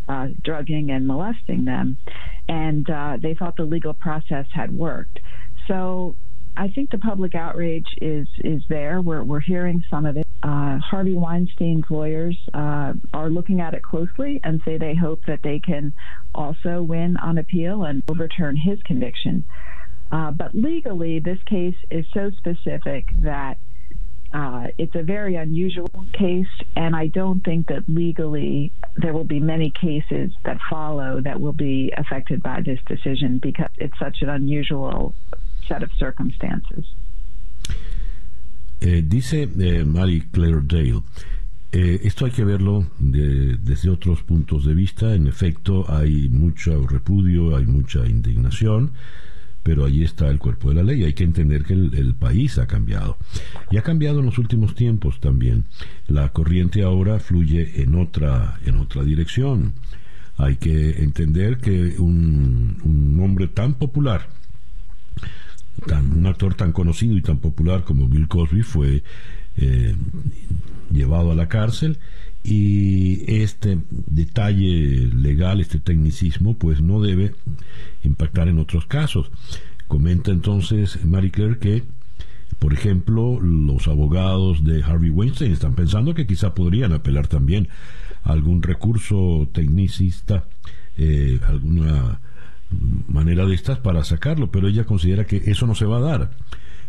uh, 0.07 0.27
drugging 0.43 0.89
and 0.89 1.07
molesting 1.07 1.65
them. 1.65 1.97
And 2.47 2.89
uh, 2.89 3.17
they 3.21 3.35
thought 3.35 3.57
the 3.57 3.65
legal 3.65 3.93
process 3.93 4.47
had 4.53 4.75
worked. 4.75 5.19
So 5.67 6.15
I 6.55 6.67
think 6.69 6.91
the 6.91 6.99
public 6.99 7.34
outrage 7.34 7.88
is 8.01 8.27
is 8.39 8.61
there. 8.69 9.01
We're 9.01 9.23
we're 9.23 9.39
hearing 9.39 9.84
some 9.89 10.05
of 10.05 10.17
it. 10.17 10.27
Uh, 10.43 10.77
Harvey 10.77 11.15
Weinstein's 11.15 11.85
lawyers 11.89 12.38
uh, 12.53 12.93
are 13.13 13.30
looking 13.30 13.59
at 13.59 13.73
it 13.73 13.81
closely 13.81 14.39
and 14.43 14.61
say 14.65 14.77
they 14.77 14.93
hope 14.93 15.21
that 15.25 15.41
they 15.41 15.59
can 15.59 15.93
also 16.35 16.81
win 16.81 17.17
on 17.17 17.38
appeal 17.38 17.84
and 17.85 18.03
overturn 18.09 18.55
his 18.55 18.80
conviction. 18.84 19.45
Uh, 20.11 20.31
but 20.31 20.53
legally, 20.53 21.19
this 21.19 21.39
case 21.45 21.75
is 21.89 22.05
so 22.13 22.30
specific 22.38 23.05
that 23.21 23.57
uh, 24.31 24.67
it's 24.77 24.93
a 24.95 25.01
very 25.01 25.35
unusual 25.35 25.89
case, 26.13 26.47
and 26.75 26.95
I 26.95 27.07
don't 27.07 27.43
think 27.43 27.67
that 27.67 27.84
legally 27.88 28.71
there 28.95 29.13
will 29.13 29.23
be 29.23 29.39
many 29.39 29.71
cases 29.71 30.31
that 30.43 30.57
follow 30.69 31.21
that 31.21 31.39
will 31.39 31.53
be 31.53 31.91
affected 31.97 32.43
by 32.43 32.61
this 32.61 32.80
decision 32.88 33.39
because 33.41 33.69
it's 33.77 33.97
such 33.97 34.17
an 34.21 34.30
unusual 34.30 35.15
set 35.68 35.84
of 35.84 35.91
circumstances. 35.98 36.85
Eh, 38.81 39.03
dice 39.06 39.49
eh, 39.60 39.85
Mary 39.85 40.27
Claire 40.31 40.61
Dale, 40.61 41.02
eh, 41.72 42.02
esto 42.03 42.26
hay 42.26 42.31
que 42.31 42.44
verlo 42.44 42.85
de, 42.99 43.57
desde 43.57 43.90
otros 43.90 44.22
puntos 44.23 44.65
de 44.65 44.73
vista. 44.73 45.15
En 45.15 45.26
efecto, 45.26 45.85
hay 45.90 46.30
mucho 46.30 46.85
repudio, 46.85 47.56
hay 47.56 47.65
mucha 47.65 48.06
indignación, 48.06 48.91
pero 49.64 49.85
ahí 49.85 50.03
está 50.03 50.30
el 50.30 50.38
cuerpo 50.38 50.69
de 50.69 50.76
la 50.76 50.84
ley. 50.84 51.03
Hay 51.03 51.14
que 51.14 51.23
entender 51.23 51.64
que 51.64 51.73
el, 51.73 51.95
el, 51.95 52.14
país 52.14 52.60
ha 52.60 52.68
cambiado. 52.68 53.18
Y 53.72 53.77
ha 53.77 53.81
cambiado 53.81 54.19
en 54.19 54.26
los 54.27 54.38
últimos 54.38 54.76
tiempos 54.76 55.19
también. 55.19 55.64
La 56.07 56.30
corriente 56.30 56.84
ahora 56.84 57.19
fluye 57.19 57.81
en 57.81 57.95
otra, 57.95 58.60
en 58.65 58.76
otra 58.76 59.03
dirección. 59.03 59.73
Hay 60.38 60.57
que 60.57 61.02
entender 61.02 61.57
que 61.57 61.95
un, 61.99 62.81
un 62.84 63.19
hombre 63.19 63.48
tan 63.48 63.76
popular, 63.76 64.27
tan, 65.87 66.17
un 66.17 66.25
actor 66.25 66.55
tan 66.55 66.71
conocido 66.71 67.17
y 67.17 67.21
tan 67.21 67.37
popular 67.37 67.83
como 67.83 68.07
Bill 68.07 68.27
Cosby 68.27 68.61
fue 68.61 69.03
eh, 69.57 69.95
llevado 70.91 71.31
a 71.31 71.35
la 71.35 71.47
cárcel 71.47 71.99
y 72.43 73.23
este 73.41 73.79
detalle 73.89 75.09
legal, 75.15 75.61
este 75.61 75.79
tecnicismo, 75.79 76.55
pues 76.55 76.81
no 76.81 77.01
debe 77.01 77.33
impactar 78.03 78.49
en 78.49 78.59
otros 78.59 78.85
casos. 78.85 79.31
Comenta 79.87 80.31
entonces 80.31 81.03
Marie 81.05 81.31
Claire 81.31 81.57
que, 81.57 81.83
por 82.59 82.73
ejemplo, 82.73 83.39
los 83.39 83.87
abogados 83.87 84.63
de 84.63 84.83
Harvey 84.83 85.09
Weinstein 85.09 85.51
están 85.51 85.75
pensando 85.75 86.13
que 86.13 86.27
quizá 86.27 86.53
podrían 86.53 86.91
apelar 86.91 87.27
también 87.27 87.69
a 88.23 88.31
algún 88.33 88.61
recurso 88.61 89.47
tecnicista, 89.53 90.45
eh, 90.97 91.39
alguna 91.47 92.19
manera 93.07 93.45
de 93.45 93.55
estas 93.55 93.79
para 93.79 94.03
sacarlo, 94.03 94.51
pero 94.51 94.67
ella 94.67 94.85
considera 94.85 95.25
que 95.25 95.37
eso 95.45 95.67
no 95.67 95.75
se 95.75 95.85
va 95.85 95.97
a 95.97 96.01
dar, 96.01 96.31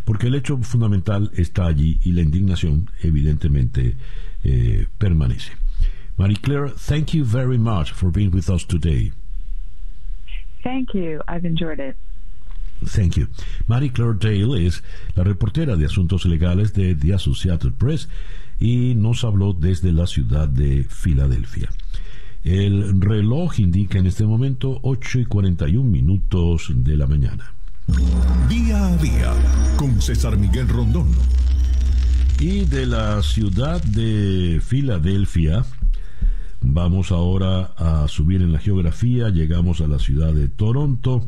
porque 0.05 0.27
el 0.29 0.35
hecho 0.35 0.59
fundamental 0.59 1.31
está 1.35 1.67
allí 1.67 1.99
y 2.05 2.13
la 2.13 2.23
indignación 2.23 2.91
evidentemente 3.03 3.97
eh, 4.45 4.87
permanece. 4.99 5.53
Marie 6.17 6.37
Claire, 6.37 6.71
thank 6.71 7.13
you 7.13 7.25
very 7.25 7.59
much 7.59 7.93
for 7.93 8.11
being 8.11 8.31
with 8.33 8.49
us 8.49 8.65
today. 8.65 9.13
Thank 10.63 10.95
you. 10.95 11.21
I've 11.29 11.45
enjoyed 11.45 11.81
it. 11.81 11.97
Thank 12.85 13.17
you. 13.17 13.29
Marie 13.67 13.91
Claire 13.91 14.15
Dale 14.15 14.67
es 14.67 14.83
la 15.15 15.25
reportera 15.25 15.77
de 15.77 15.87
asuntos 15.87 16.25
legales 16.25 16.73
de 16.73 16.95
The 16.95 17.15
Associated 17.15 17.73
Press 17.75 18.09
y 18.59 18.95
nos 18.95 19.25
habló 19.25 19.53
desde 19.53 19.93
la 19.93 20.07
ciudad 20.07 20.49
de 20.49 20.85
Filadelfia. 20.85 21.71
El 22.45 23.01
reloj 23.01 23.59
indica 23.59 23.99
en 23.99 24.07
este 24.07 24.27
momento 24.27 24.79
8 24.83 25.21
y 25.21 25.25
41 25.25 25.91
minutos 25.91 26.71
de 26.75 26.95
la 26.95 27.07
mañana. 27.07 27.55
Día 28.51 28.87
a 28.87 28.97
día 28.99 29.33
con 29.77 30.03
César 30.03 30.37
Miguel 30.37 30.69
Rondón. 30.69 31.09
Y 32.39 32.67
de 32.67 32.85
la 32.85 33.23
ciudad 33.23 33.83
de 33.83 34.61
Filadelfia, 34.63 35.65
vamos 36.61 37.13
ahora 37.13 37.73
a 37.79 38.09
subir 38.09 38.43
en 38.43 38.53
la 38.53 38.59
geografía, 38.59 39.31
llegamos 39.31 39.81
a 39.81 39.87
la 39.87 39.99
ciudad 39.99 40.35
de 40.35 40.49
Toronto, 40.49 41.27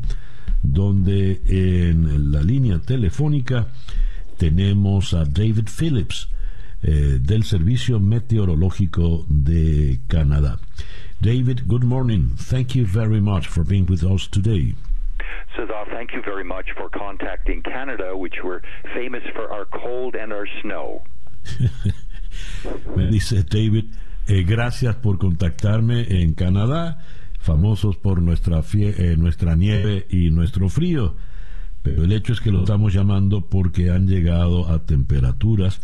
donde 0.61 1.41
en 1.47 2.31
la 2.31 2.43
línea 2.43 2.77
telefónica 2.77 3.69
tenemos 4.37 5.15
a 5.15 5.25
David 5.25 5.67
Phillips 5.79 6.29
eh, 6.83 7.17
del 7.19 7.43
Servicio 7.43 7.99
Meteorológico 7.99 9.25
de 9.29 9.99
Canadá. 10.07 10.59
David, 11.21 11.67
good 11.67 11.83
morning. 11.83 12.33
Thank 12.37 12.75
you 12.75 12.85
very 12.85 13.19
much 13.19 13.47
for 13.47 13.63
being 13.63 13.87
with 13.87 14.03
us 14.03 14.27
today. 14.27 14.75
Cesar, 15.55 15.85
thank 15.89 16.13
you 16.13 16.21
very 16.21 16.43
much 16.43 16.67
for 16.77 16.89
contacting 16.89 17.63
Canada, 17.63 18.15
which 18.15 18.35
we're 18.43 18.61
famous 18.93 19.23
for 19.33 19.51
our 19.51 19.65
cold 19.65 20.15
and 20.15 20.31
our 20.31 20.47
snow. 20.61 21.01
Me 22.95 23.07
dice 23.09 23.43
David, 23.43 23.85
eh, 24.27 24.43
gracias 24.43 24.95
por 24.97 25.17
contactarme 25.17 26.21
en 26.21 26.35
Canadá, 26.35 26.99
famosos 27.39 27.97
por 27.97 28.21
nuestra, 28.21 28.61
fie 28.61 28.93
eh, 28.97 29.17
nuestra 29.17 29.55
nieve 29.55 30.05
y 30.11 30.29
nuestro 30.29 30.69
frío. 30.69 31.15
Pero 31.81 32.03
el 32.03 32.11
hecho 32.11 32.33
es 32.33 32.41
que 32.41 32.51
lo 32.51 32.59
estamos 32.59 32.93
llamando 32.93 33.41
porque 33.49 33.89
han 33.89 34.07
llegado 34.07 34.71
a 34.71 34.85
temperaturas 34.85 35.81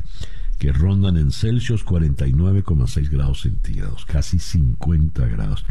que 0.63 0.71
rondan 0.71 1.17
en 1.17 1.29
Celsius 1.31 1.83
49,6 1.83 3.09
grados 3.09 3.41
centígrados, 3.41 4.05
casi 4.05 4.39
50 4.39 5.27
grados. 5.27 5.65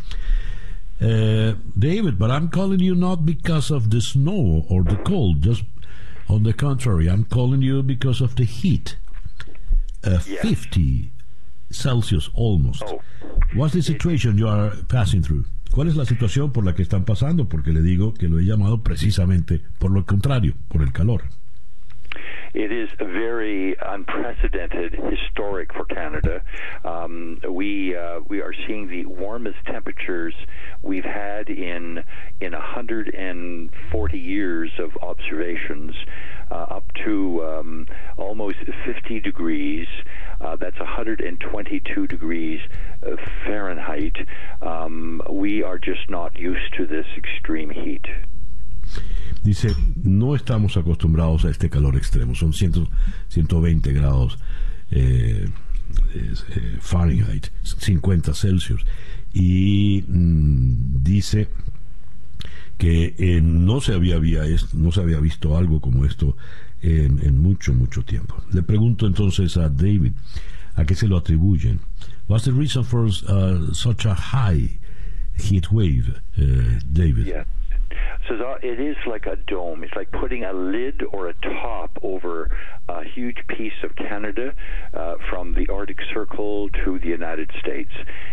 Uh, 1.00 1.54
David, 1.74 2.18
but 2.18 2.30
I'm 2.30 2.50
calling 2.50 2.78
you 2.78 2.94
not 2.94 3.24
because 3.24 3.70
of 3.70 3.88
the 3.88 4.02
snow 4.02 4.66
or 4.68 4.84
the 4.84 4.98
cold. 5.02 5.40
Just 5.40 5.64
on 6.28 6.42
the 6.42 6.52
contrary, 6.52 7.08
I'm 7.08 7.24
calling 7.24 7.62
you 7.62 7.82
because 7.82 8.22
of 8.22 8.34
the 8.34 8.44
heat. 8.44 8.98
Uh, 10.04 10.18
Yes. 10.26 10.42
50 10.42 11.10
Celsius 11.70 12.28
almost. 12.34 12.82
Oh. 12.86 13.00
What's 13.54 13.72
the 13.72 13.80
situation 13.80 14.36
you 14.36 14.46
are 14.46 14.72
passing 14.88 15.22
through? 15.22 15.46
¿Cuál 15.70 15.88
es 15.88 15.96
la 15.96 16.04
situación 16.04 16.52
por 16.52 16.66
la 16.66 16.74
que 16.74 16.82
están 16.82 17.06
pasando? 17.06 17.48
Porque 17.48 17.72
le 17.72 17.80
digo 17.80 18.12
que 18.12 18.28
lo 18.28 18.38
he 18.38 18.44
llamado 18.44 18.82
precisamente 18.82 19.62
por 19.78 19.90
lo 19.90 20.04
contrario, 20.04 20.52
por 20.68 20.82
el 20.82 20.92
calor. 20.92 21.22
It 22.54 22.70
is 22.70 22.90
very 22.98 23.74
unprecedented, 23.80 24.92
historic 24.92 25.72
for 25.72 25.86
Canada. 25.86 26.42
Um, 26.84 27.40
we 27.48 27.96
uh, 27.96 28.20
we 28.28 28.42
are 28.42 28.52
seeing 28.66 28.88
the 28.88 29.06
warmest 29.06 29.56
temperatures 29.64 30.34
we've 30.82 31.04
had 31.04 31.48
in 31.48 32.04
in 32.42 32.52
140 32.52 34.18
years 34.18 34.70
of 34.78 34.90
observations, 35.00 35.94
uh, 36.50 36.54
up 36.54 36.84
to 37.06 37.42
um, 37.42 37.86
almost 38.18 38.58
50 38.84 39.20
degrees. 39.20 39.88
Uh, 40.38 40.56
that's 40.56 40.78
122 40.78 42.06
degrees 42.06 42.60
uh, 43.06 43.16
Fahrenheit. 43.46 44.16
Um, 44.60 45.22
we 45.30 45.62
are 45.62 45.78
just 45.78 46.10
not 46.10 46.38
used 46.38 46.74
to 46.76 46.86
this 46.86 47.06
extreme 47.16 47.70
heat. 47.70 48.04
Dice, 49.42 49.74
no 49.96 50.36
estamos 50.36 50.76
acostumbrados 50.76 51.44
a 51.44 51.50
este 51.50 51.68
calor 51.68 51.96
extremo, 51.96 52.34
son 52.34 52.52
100, 52.52 52.88
120 53.28 53.92
grados 53.92 54.38
eh, 54.92 55.48
eh, 56.14 56.76
Fahrenheit, 56.80 57.48
50 57.62 58.34
Celsius. 58.34 58.84
Y 59.32 60.04
mm, 60.06 61.02
dice 61.02 61.48
que 62.78 63.14
eh, 63.18 63.40
no, 63.42 63.80
se 63.80 63.94
había, 63.94 64.20
no 64.74 64.92
se 64.92 65.00
había 65.00 65.18
visto 65.18 65.56
algo 65.56 65.80
como 65.80 66.04
esto 66.04 66.36
en, 66.80 67.38
mucho, 67.40 67.74
mucho 67.74 68.04
tiempo. 68.04 68.36
Le 68.52 68.62
pregunto 68.62 69.06
entonces 69.06 69.56
a 69.56 69.68
David, 69.68 70.12
¿a 70.74 70.84
qué 70.84 70.94
se 70.94 71.08
lo 71.08 71.16
atribuyen? 71.16 71.80
What's 72.28 72.44
the 72.44 72.52
reason 72.52 72.84
for 72.84 73.06
uh, 73.06 73.72
such 73.72 74.06
a 74.06 74.14
high 74.14 74.78
heat 75.36 75.70
wave, 75.72 76.20
David? 76.84 77.44
So 78.28 78.56
it 78.62 78.80
is 78.80 78.96
like 79.06 79.26
a 79.26 79.36
dome. 79.36 79.84
It's 79.84 79.94
like 79.96 80.10
putting 80.12 80.44
a 80.44 80.52
lid 80.52 81.02
or 81.12 81.28
a 81.28 81.34
top 81.34 81.98
over 82.02 82.50
a 82.88 83.04
huge 83.04 83.38
piece 83.48 83.72
of 83.82 83.94
Canada 83.96 84.54
uh, 84.94 85.14
from 85.30 85.54
the 85.54 85.72
Arctic 85.72 85.98
Circle 86.12 86.70
to 86.84 86.98
the 86.98 87.08
United 87.08 87.50
States. 87.60 87.90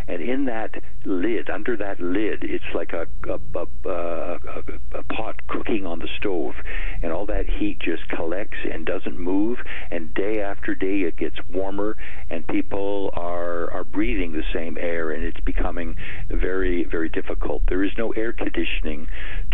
And 0.07 0.21
in 0.21 0.45
that 0.45 0.75
lid, 1.05 1.49
under 1.49 1.77
that 1.77 1.99
lid, 1.99 2.43
it's 2.43 2.63
like 2.73 2.93
a, 2.93 3.07
a, 3.29 3.39
a, 3.55 3.89
a, 3.89 4.99
a 4.99 5.03
pot 5.03 5.35
cooking 5.47 5.85
on 5.85 5.99
the 5.99 6.09
stove. 6.17 6.53
And 7.01 7.11
all 7.11 7.25
that 7.27 7.49
heat 7.49 7.79
just 7.79 8.07
collects 8.09 8.57
and 8.71 8.85
doesn't 8.85 9.19
move. 9.19 9.57
And 9.91 10.13
day 10.13 10.41
after 10.41 10.75
day, 10.75 11.01
it 11.01 11.17
gets 11.17 11.35
warmer, 11.51 11.97
and 12.29 12.47
people 12.47 13.11
are, 13.13 13.71
are 13.71 13.83
breathing 13.83 14.33
the 14.33 14.43
same 14.53 14.77
air, 14.77 15.11
and 15.11 15.23
it's 15.23 15.39
becoming 15.41 15.95
very, 16.29 16.83
very 16.83 17.09
difficult. 17.09 17.63
There 17.67 17.83
is 17.83 17.91
no 17.97 18.11
air 18.11 18.33
conditioning 18.33 19.07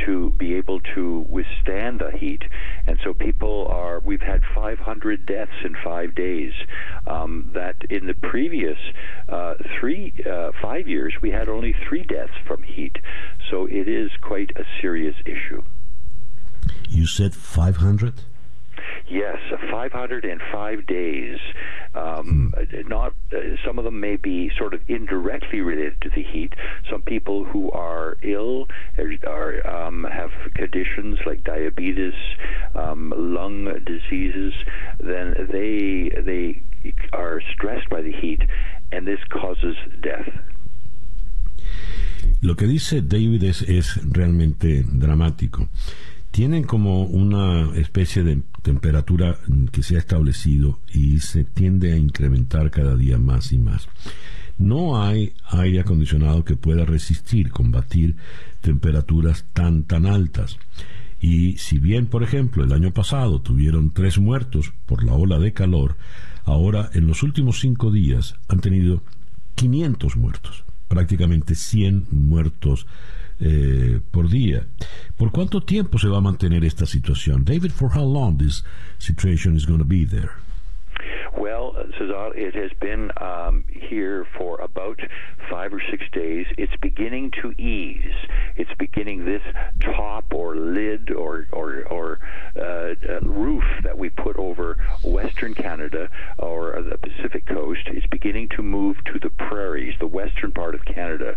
to 0.05 0.31
be 0.37 0.55
able 0.55 0.79
to 0.95 1.25
withstand 1.29 1.99
the 1.99 2.11
heat, 2.11 2.43
and 2.87 2.97
so 3.03 3.13
people 3.13 3.67
are. 3.69 3.99
We've 3.99 4.21
had 4.21 4.41
500 4.53 5.25
deaths 5.25 5.51
in 5.63 5.75
five 5.83 6.15
days. 6.15 6.53
Um, 7.07 7.51
that 7.53 7.75
in 7.89 8.07
the 8.07 8.13
previous 8.13 8.77
uh, 9.29 9.55
three, 9.79 10.13
uh, 10.29 10.51
five 10.61 10.87
years, 10.87 11.13
we 11.21 11.31
had 11.31 11.49
only 11.49 11.75
three 11.87 12.03
deaths 12.03 12.33
from 12.47 12.63
heat. 12.63 12.97
So 13.49 13.65
it 13.65 13.87
is 13.87 14.11
quite 14.21 14.51
a 14.55 14.63
serious 14.81 15.15
issue. 15.25 15.63
You 16.89 17.05
said 17.05 17.35
500? 17.35 18.21
Yes, 19.07 19.37
505 19.71 20.87
days. 20.87 21.37
Um, 21.93 22.53
Not 22.87 23.13
uh, 23.31 23.37
some 23.65 23.79
of 23.79 23.85
them 23.85 23.99
may 23.99 24.15
be 24.15 24.51
sort 24.57 24.73
of 24.73 24.81
indirectly 24.87 25.61
related 25.61 26.01
to 26.01 26.09
the 26.09 26.23
heat. 26.23 26.53
Some 26.89 27.01
people 27.01 27.45
who 27.45 27.71
are 27.71 28.17
ill 28.21 28.67
are 29.25 29.67
um, 29.67 30.05
have 30.11 30.31
conditions 30.53 31.19
like 31.25 31.43
diabetes, 31.43 32.13
um, 32.73 33.13
lung 33.15 33.65
diseases. 33.85 34.53
Then 34.99 35.47
they 35.51 36.09
they 36.21 36.61
are 37.13 37.41
stressed 37.53 37.89
by 37.89 38.01
the 38.01 38.11
heat, 38.11 38.41
and 38.91 39.07
this 39.07 39.19
causes 39.29 39.75
death. 40.01 40.29
Lo 42.41 42.55
que 42.55 42.67
dice 42.67 43.01
David 43.01 43.43
es, 43.43 43.61
es 43.63 43.99
realmente 44.11 44.83
dramático. 44.85 45.67
Tienen 46.31 46.63
como 46.63 47.03
una 47.03 47.75
especie 47.77 48.23
de 48.23 48.41
temperatura 48.65 49.37
que 49.71 49.83
se 49.83 49.95
ha 49.95 49.99
establecido 49.99 50.79
y 50.91 51.19
se 51.19 51.43
tiende 51.43 51.93
a 51.93 51.97
incrementar 51.97 52.71
cada 52.71 52.95
día 52.95 53.19
más 53.19 53.51
y 53.51 53.59
más. 53.59 53.87
No 54.57 55.03
hay 55.03 55.33
aire 55.51 55.81
acondicionado 55.81 56.43
que 56.43 56.55
pueda 56.55 56.83
resistir, 56.83 57.51
combatir 57.51 58.15
temperaturas 58.61 59.45
tan 59.53 59.83
tan 59.83 60.07
altas. 60.07 60.57
Y 61.21 61.57
si 61.57 61.77
bien, 61.77 62.07
por 62.07 62.23
ejemplo, 62.23 62.63
el 62.63 62.73
año 62.73 62.91
pasado 62.91 63.39
tuvieron 63.39 63.91
tres 63.91 64.17
muertos 64.17 64.73
por 64.87 65.03
la 65.03 65.13
ola 65.13 65.37
de 65.37 65.53
calor, 65.53 65.95
ahora 66.43 66.89
en 66.93 67.05
los 67.05 67.21
últimos 67.21 67.59
cinco 67.59 67.91
días 67.91 68.35
han 68.47 68.61
tenido 68.61 69.03
500 69.53 70.17
muertos, 70.17 70.63
prácticamente 70.87 71.53
100 71.53 72.07
muertos 72.09 72.87
eh, 73.39 73.99
por 74.11 74.29
día. 74.29 74.67
¿Por 75.17 75.31
cuánto 75.31 75.61
tiempo 75.63 75.97
se 75.97 76.07
va 76.07 76.17
a 76.17 76.21
mantener 76.21 76.63
esta 76.63 76.85
situación? 76.85 77.43
David, 77.45 77.71
for 77.71 77.91
how 77.95 78.05
long 78.05 78.37
this 78.37 78.63
situation 78.97 79.55
is 79.55 79.65
going 79.65 79.79
to 79.79 79.85
be 79.85 80.05
there? 80.05 80.31
Well, 81.37 81.75
Cesar, 81.97 82.33
it 82.33 82.55
has 82.55 82.71
been 82.79 83.11
um, 83.17 83.65
here 83.69 84.25
for 84.37 84.59
about 84.61 84.99
five 85.49 85.73
or 85.73 85.81
six 85.91 86.05
days. 86.13 86.45
It's 86.57 86.75
beginning 86.81 87.31
to 87.41 87.51
ease. 87.61 88.13
It's 88.55 88.71
beginning 88.79 89.25
this 89.25 89.41
top 89.81 90.33
or 90.33 90.55
lid 90.55 91.11
or 91.11 91.47
or, 91.51 91.83
or 91.89 92.19
uh, 92.55 92.95
uh, 93.07 93.19
roof 93.21 93.63
that 93.83 93.97
we 93.97 94.09
put 94.09 94.37
over 94.37 94.77
Western 95.03 95.53
Canada 95.53 96.09
or 96.39 96.81
the 96.81 96.97
Pacific 96.97 97.45
coast 97.47 97.87
is 97.91 98.03
beginning 98.09 98.49
to 98.55 98.63
move 98.63 98.95
to 99.05 99.19
the 99.19 99.29
prairies, 99.29 99.93
the 99.99 100.07
western 100.07 100.51
part 100.51 100.73
of 100.73 100.85
Canada. 100.85 101.35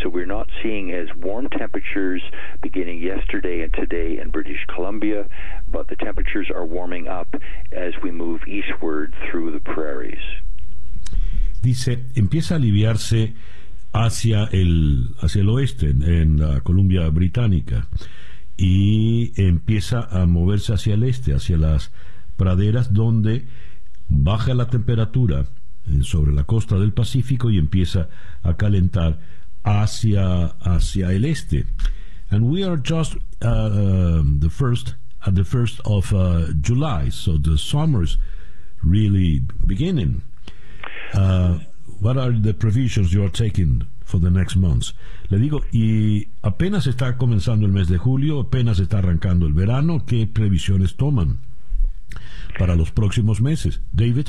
So 0.00 0.08
we're 0.08 0.26
not 0.26 0.48
seeing 0.62 0.92
as 0.92 1.08
warm 1.16 1.48
temperatures 1.48 2.22
beginning 2.62 3.02
yesterday 3.02 3.62
and 3.62 3.74
today 3.74 4.18
in 4.18 4.30
British 4.30 4.64
Columbia, 4.66 5.28
but 5.68 5.88
the 5.88 5.96
temperatures 5.96 6.50
are 6.54 6.64
warming 6.64 7.08
up 7.08 7.34
as 7.72 7.94
we 8.02 8.10
move 8.12 8.42
eastward 8.46 9.14
through 9.28 9.39
the 9.48 9.60
prairies. 9.60 10.20
Dice, 11.62 12.04
empieza 12.14 12.54
a 12.54 12.56
aliviarse 12.58 13.34
hacia 13.92 14.44
el, 14.44 15.14
hacia 15.20 15.42
el 15.42 15.48
oeste, 15.48 15.90
en, 15.90 16.38
la 16.38 16.60
Columbia 16.60 17.08
Británica, 17.10 17.86
y 18.56 19.32
empieza 19.40 20.08
a 20.10 20.26
moverse 20.26 20.72
hacia 20.72 20.94
el 20.94 21.04
este, 21.04 21.34
hacia 21.34 21.56
las 21.56 21.92
praderas 22.36 22.92
donde 22.92 23.46
baja 24.08 24.54
la 24.54 24.66
temperatura 24.68 25.46
sobre 26.02 26.32
la 26.32 26.44
costa 26.44 26.78
del 26.78 26.92
Pacífico 26.92 27.50
y 27.50 27.58
empieza 27.58 28.08
a 28.42 28.56
calentar 28.56 29.18
hacia, 29.62 30.46
hacia 30.60 31.12
el 31.12 31.24
este. 31.24 31.66
And 32.30 32.44
we 32.44 32.64
are 32.64 32.76
just 32.76 33.16
uh, 33.42 33.48
um, 33.48 34.40
the 34.40 34.50
first 34.50 34.94
at 35.26 35.34
the 35.34 35.44
first 35.44 35.80
of 35.84 36.12
uh, 36.14 36.46
July, 36.60 37.10
so 37.10 37.36
the 37.36 37.58
summer's 37.58 38.18
really 38.82 39.42
beginning. 39.66 40.22
Uh, 41.14 41.58
what 42.00 42.16
are 42.16 42.32
the 42.32 42.54
provisions 42.54 43.12
you 43.12 43.22
are 43.24 43.30
taking 43.30 43.86
for 44.04 44.18
the 44.18 44.30
next 44.30 44.56
months? 44.56 44.94
Le 45.28 45.38
digo, 45.38 45.62
y 45.72 46.28
apenas 46.42 46.86
está 46.86 47.16
comenzando 47.16 47.66
el 47.66 47.72
mes 47.72 47.88
de 47.88 47.98
julio, 47.98 48.40
apenas 48.40 48.80
está 48.80 48.98
arrancando 48.98 49.46
el 49.46 49.52
verano, 49.52 50.04
¿qué 50.06 50.26
previsiones 50.26 50.96
toman 50.96 51.38
para 52.58 52.74
los 52.74 52.90
próximos 52.90 53.40
meses? 53.40 53.80
David? 53.92 54.28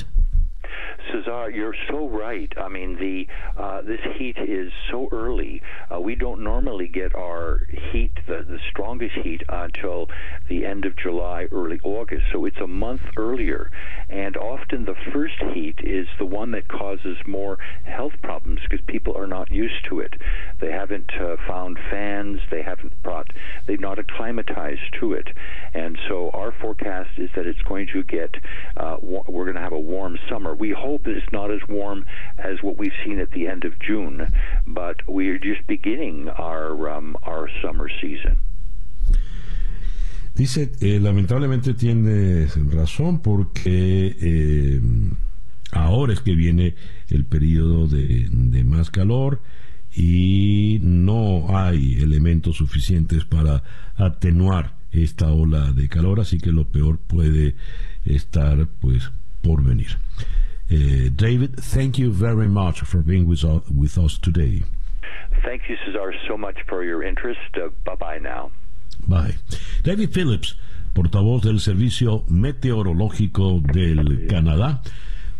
Cesar, 1.11 1.49
you're 1.49 1.75
so 1.89 2.07
right. 2.09 2.51
I 2.57 2.67
mean, 2.69 2.95
the 2.95 3.27
uh, 3.61 3.81
this 3.81 3.99
heat 4.17 4.37
is 4.37 4.71
so 4.89 5.07
early. 5.11 5.61
Uh, 5.93 5.99
we 5.99 6.15
don't 6.15 6.43
normally 6.43 6.87
get 6.87 7.15
our 7.15 7.61
heat, 7.91 8.11
the, 8.27 8.45
the 8.47 8.59
strongest 8.69 9.15
heat, 9.23 9.41
until 9.49 10.07
the 10.49 10.65
end 10.65 10.85
of 10.85 10.95
July, 10.97 11.47
early 11.51 11.79
August. 11.83 12.23
So 12.31 12.45
it's 12.45 12.59
a 12.61 12.67
month 12.67 13.01
earlier, 13.17 13.71
and 14.09 14.37
often 14.37 14.85
the 14.85 14.95
first 15.13 15.35
heat 15.53 15.75
is 15.83 16.07
the 16.19 16.25
one 16.25 16.51
that 16.51 16.67
causes 16.67 17.17
more 17.27 17.57
health 17.85 18.13
problems 18.21 18.59
because 18.69 18.83
people 18.87 19.15
are 19.17 19.27
not 19.27 19.51
used 19.51 19.85
to 19.89 19.99
it. 19.99 20.13
They 20.59 20.71
haven't 20.71 21.11
uh, 21.19 21.37
found 21.47 21.77
fans. 21.89 22.39
They 22.49 22.61
haven't 22.61 23.01
brought. 23.03 23.27
They've 23.67 23.79
not 23.79 23.99
acclimatized 23.99 24.95
to 24.99 25.13
it, 25.13 25.27
and 25.73 25.97
so 26.07 26.29
our 26.33 26.53
forecast 26.61 27.11
is 27.17 27.29
that 27.35 27.45
it's 27.45 27.61
going 27.63 27.87
to 27.93 28.03
get. 28.03 28.35
Uh, 28.77 28.97
we're 29.01 29.45
going 29.45 29.55
to 29.55 29.61
have 29.61 29.73
a 29.73 29.79
warm 29.79 30.17
summer. 30.29 30.53
We 30.53 30.71
hope 30.77 30.90
hope 30.91 31.07
it's 31.07 31.31
not 31.31 31.49
as 31.51 31.61
warm 31.69 32.05
as 32.37 32.61
what 32.61 32.77
we've 32.77 32.99
seen 33.05 33.19
at 33.19 33.31
the 33.31 33.47
end 33.47 33.63
of 33.63 33.73
June, 33.79 34.27
but 34.67 34.97
we're 35.07 35.39
just 35.39 35.65
beginning 35.67 36.29
our 36.29 36.89
um, 36.89 37.15
our 37.23 37.49
summer 37.61 37.89
season. 38.01 38.37
Dice, 40.35 40.71
eh, 40.81 40.99
lamentablemente 40.99 41.73
tiene 41.73 42.47
razón 42.73 43.21
porque 43.21 44.15
eh, 44.21 44.81
ahora 45.71 46.13
es 46.13 46.21
que 46.21 46.35
viene 46.35 46.75
el 47.09 47.25
periodo 47.25 47.87
de, 47.87 48.27
de, 48.29 48.63
más 48.63 48.89
calor 48.89 49.41
y 49.93 50.79
no 50.81 51.57
hay 51.57 52.01
elementos 52.01 52.57
suficientes 52.57 53.25
para 53.25 53.61
atenuar 53.95 54.75
esta 54.91 55.31
ola 55.31 55.73
de 55.73 55.89
calor, 55.89 56.21
así 56.21 56.37
que 56.37 56.51
lo 56.51 56.65
peor 56.65 56.97
puede 56.97 57.55
estar 58.05 58.67
pues 58.79 59.11
por 59.41 59.63
venir. 59.63 59.97
Eh, 60.71 61.09
David, 61.13 61.59
thank 61.59 61.97
you 61.97 62.11
very 62.11 62.47
much 62.47 62.79
for 62.81 63.01
being 63.01 63.27
with, 63.27 63.43
us, 63.43 63.61
with 63.69 63.97
us 63.97 64.17
today. 64.17 64.63
Thank 65.43 65.63
you, 65.67 65.75
Cesar, 65.85 66.13
so 66.29 66.37
much 66.37 66.55
for 66.69 66.85
your 66.85 67.03
interest. 67.03 67.41
Uh, 67.55 67.69
bye 67.83 67.95
bye 67.95 68.19
now. 68.19 68.51
Bye. 69.05 69.35
David 69.83 70.13
Phillips, 70.13 70.55
portavoz 70.93 71.41
del 71.41 71.59
Servicio 71.59 72.23
Meteorológico 72.29 73.59
del 73.59 74.27
Canadá, 74.29 74.81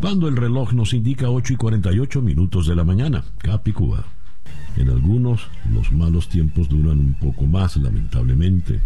cuando 0.02 0.28
el 0.28 0.36
reloj 0.36 0.74
nos 0.74 0.94
indica 0.94 1.30
8 1.30 1.54
y 1.54 1.56
48 1.56 2.22
minutos 2.22 2.68
de 2.68 2.76
la 2.76 2.84
mañana, 2.84 3.24
Capicúa. 3.38 4.04
En 4.76 4.90
algunos, 4.90 5.48
los 5.74 5.94
malos 5.94 6.28
tiempos 6.28 6.68
duran 6.68 7.00
un 7.00 7.14
poco 7.14 7.46
más, 7.46 7.78
lamentablemente. 7.78 8.82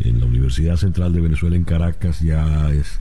En 0.00 0.18
la 0.18 0.26
Universidad 0.26 0.76
Central 0.76 1.12
de 1.12 1.20
Venezuela 1.20 1.54
en 1.54 1.64
Caracas 1.64 2.20
ya 2.20 2.70
es 2.70 3.00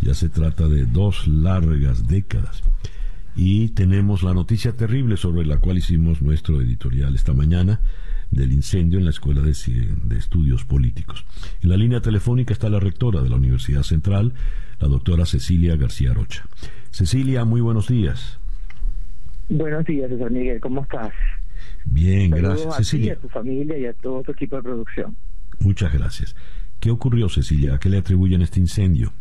ya 0.00 0.14
se 0.14 0.28
trata 0.28 0.68
de 0.68 0.86
dos 0.86 1.26
largas 1.26 2.06
décadas. 2.06 2.62
Y 3.34 3.68
tenemos 3.70 4.22
la 4.22 4.32
noticia 4.32 4.72
terrible 4.72 5.16
sobre 5.16 5.44
la 5.44 5.58
cual 5.58 5.78
hicimos 5.78 6.22
nuestro 6.22 6.60
editorial 6.60 7.14
esta 7.14 7.34
mañana 7.34 7.80
del 8.30 8.52
incendio 8.52 8.98
en 8.98 9.04
la 9.04 9.10
Escuela 9.10 9.42
de, 9.42 9.54
de, 10.04 10.16
Estudios 10.16 10.64
Políticos. 10.64 11.24
En 11.62 11.70
la 11.70 11.76
línea 11.76 12.00
telefónica 12.00 12.52
está 12.52 12.68
la 12.68 12.80
rectora 12.80 13.22
de 13.22 13.28
la 13.28 13.36
Universidad 13.36 13.82
Central, 13.82 14.32
la 14.80 14.88
doctora 14.88 15.26
Cecilia 15.26 15.76
García 15.76 16.12
Rocha. 16.12 16.44
Cecilia, 16.90 17.44
muy 17.44 17.60
buenos 17.60 17.88
días. 17.88 18.38
Buenos 19.48 19.84
días, 19.84 20.10
César 20.10 20.30
Miguel, 20.30 20.60
¿cómo 20.60 20.82
estás? 20.82 21.12
Bien, 21.84 22.30
gracias, 22.30 22.66
a 22.66 22.78
Cecilia. 22.78 23.14
Ti, 23.14 23.18
a 23.18 23.20
tu 23.20 23.28
familia 23.28 23.78
y 23.78 23.86
a 23.86 23.92
todo 23.92 24.22
tu 24.22 24.32
equipo 24.32 24.56
de 24.56 24.62
producción. 24.62 25.16
Muchas 25.60 25.92
gracias. 25.92 26.34
¿Qué 26.80 26.90
ocurrió, 26.90 27.28
Cecilia? 27.28 27.74
¿A 27.74 27.78
qué 27.78 27.88
le 27.88 27.98
atribuyen 27.98 28.42
este 28.42 28.60
incendio? 28.60 29.12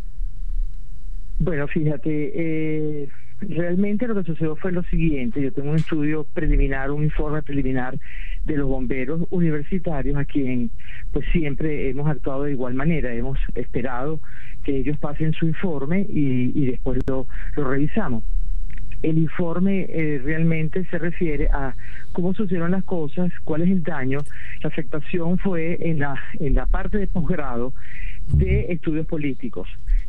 Bueno, 1.40 1.68
fíjate, 1.68 2.32
eh, 2.34 3.10
realmente 3.42 4.08
lo 4.08 4.16
que 4.16 4.24
sucedió 4.24 4.56
fue 4.56 4.72
lo 4.72 4.84
siguiente. 4.84 5.42
Yo 5.42 5.52
tengo 5.52 5.72
un 5.72 5.76
estudio 5.76 6.26
preliminar, 6.34 6.92
un 6.92 7.04
informe 7.04 7.42
preliminar 7.44 7.98
de 8.46 8.56
los 8.56 8.68
bomberos 8.68 9.22
universitarios 9.30 10.16
a 10.18 10.26
quien 10.26 10.72
pues 11.12 11.26
siempre 11.32 11.90
hemos 11.90 12.08
actuado 12.08 12.44
de 12.44 12.52
igual 12.52 12.74
manera. 12.74 13.14
Hemos 13.14 13.38
esperado 13.56 14.22
que 14.64 14.78
ellos 14.78 14.98
pasen 14.98 15.34
su 15.34 15.46
informe 15.46 16.06
y, 16.10 16.52
y 16.56 16.66
después 16.68 17.00
lo, 17.08 17.28
lo 17.56 17.70
revisamos. 17.70 18.24
El 19.02 19.18
informe 19.18 19.86
eh, 19.90 20.22
realmente 20.24 20.86
se 20.86 20.98
refiere 20.98 21.48
a 21.50 21.76
cómo 22.12 22.34
sucedieron 22.34 22.72
las 22.72 22.84
cosas, 22.86 23.32
cuál 23.44 23.62
es 23.62 23.70
el 23.70 23.84
daño. 23.84 24.20
La 24.64 24.70
afectación 24.70 25.38
fue 25.38 25.78
en 25.82 26.00
la, 26.00 26.20
en 26.40 26.56
la 26.56 26.66
parte 26.66 26.98
de 26.98 27.08
posgrado 27.08 27.74
de 28.28 28.72
estudios 28.72 29.06
políticos. 29.06 29.68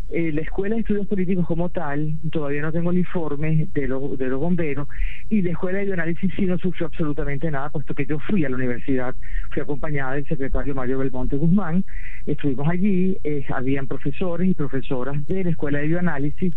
Eh, 0.09 0.31
la 0.33 0.43
Escuela 0.43 0.77
de 0.77 0.83
Estudios 0.83 1.09
Políticos 1.09 1.47
como 1.47 1.69
tal, 1.71 2.17
todavía 2.31 2.63
no 2.63 2.71
tengo 2.71 2.93
el 2.93 2.99
informe 2.99 3.67
de, 3.75 3.89
los 3.89 4.17
de 4.17 4.29
los 4.29 4.39
bomberos, 4.39 4.87
y 5.29 5.43
la 5.43 5.51
Escuela 5.51 5.79
de 5.79 5.87
Bioanálisis 5.87 6.33
sí 6.37 6.47
no 6.47 6.59
sufrió 6.59 6.87
absolutamente 6.87 7.51
nada, 7.51 7.71
puesto 7.71 7.93
que 7.93 8.07
yo 8.07 8.21
fui 8.21 8.45
a 8.45 8.49
la 8.49 8.55
universidad, 8.55 9.17
fui 9.51 9.63
acompañada 9.63 10.15
del 10.15 10.27
secretario 10.27 10.77
Mario 10.77 10.99
Belmonte 10.99 11.37
Guzmán, 11.37 11.85
estuvimos 12.25 12.69
allí, 12.69 13.19
eh, 13.25 13.45
habían 13.53 13.89
profesores 13.89 14.49
y 14.49 14.55
profesoras 14.55 15.27
de 15.27 15.43
la 15.43 15.51
Escuela 15.51 15.81
de 15.81 15.89
Bioanálisis, 15.89 16.55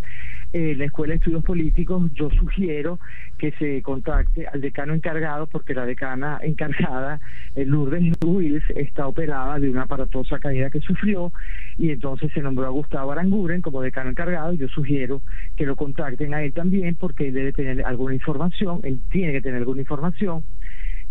eh, 0.54 0.76
la 0.76 0.86
Escuela 0.86 1.14
de 1.14 1.18
Estudios 1.18 1.44
Políticos, 1.44 2.12
yo 2.14 2.30
sugiero 2.32 3.00
que 3.38 3.52
se 3.54 3.82
contacte 3.82 4.48
al 4.48 4.62
decano 4.62 4.94
encargado, 4.94 5.48
porque 5.48 5.74
la 5.74 5.86
decana 5.86 6.40
encargada, 6.44 7.20
Lourdes 7.56 8.14
Wills, 8.26 8.64
está 8.76 9.08
operada 9.08 9.60
de 9.60 9.70
una 9.70 9.84
aparatosa 9.84 10.40
caída 10.40 10.70
que 10.70 10.82
sufrió, 10.82 11.32
y 11.78 11.92
entonces 11.92 12.32
se 12.34 12.42
nombró 12.42 12.66
a 12.66 12.70
Gustavo 12.70 13.12
Aranguren 13.12 13.62
como 13.62 13.82
decano 13.82 14.10
encargado, 14.10 14.54
yo 14.54 14.68
sugiero 14.68 15.22
que 15.56 15.66
lo 15.66 15.76
contacten 15.76 16.34
a 16.34 16.44
él 16.44 16.54
también, 16.54 16.96
porque 16.96 17.28
él 17.28 17.34
debe 17.34 17.54
tener 17.54 17.86
alguna 17.86 18.14
información, 18.14 18.80
él 18.84 19.00
tiene 19.12 19.34
que 19.34 19.42
tener 19.42 19.60
alguna 19.60 19.82
información, 19.82 20.44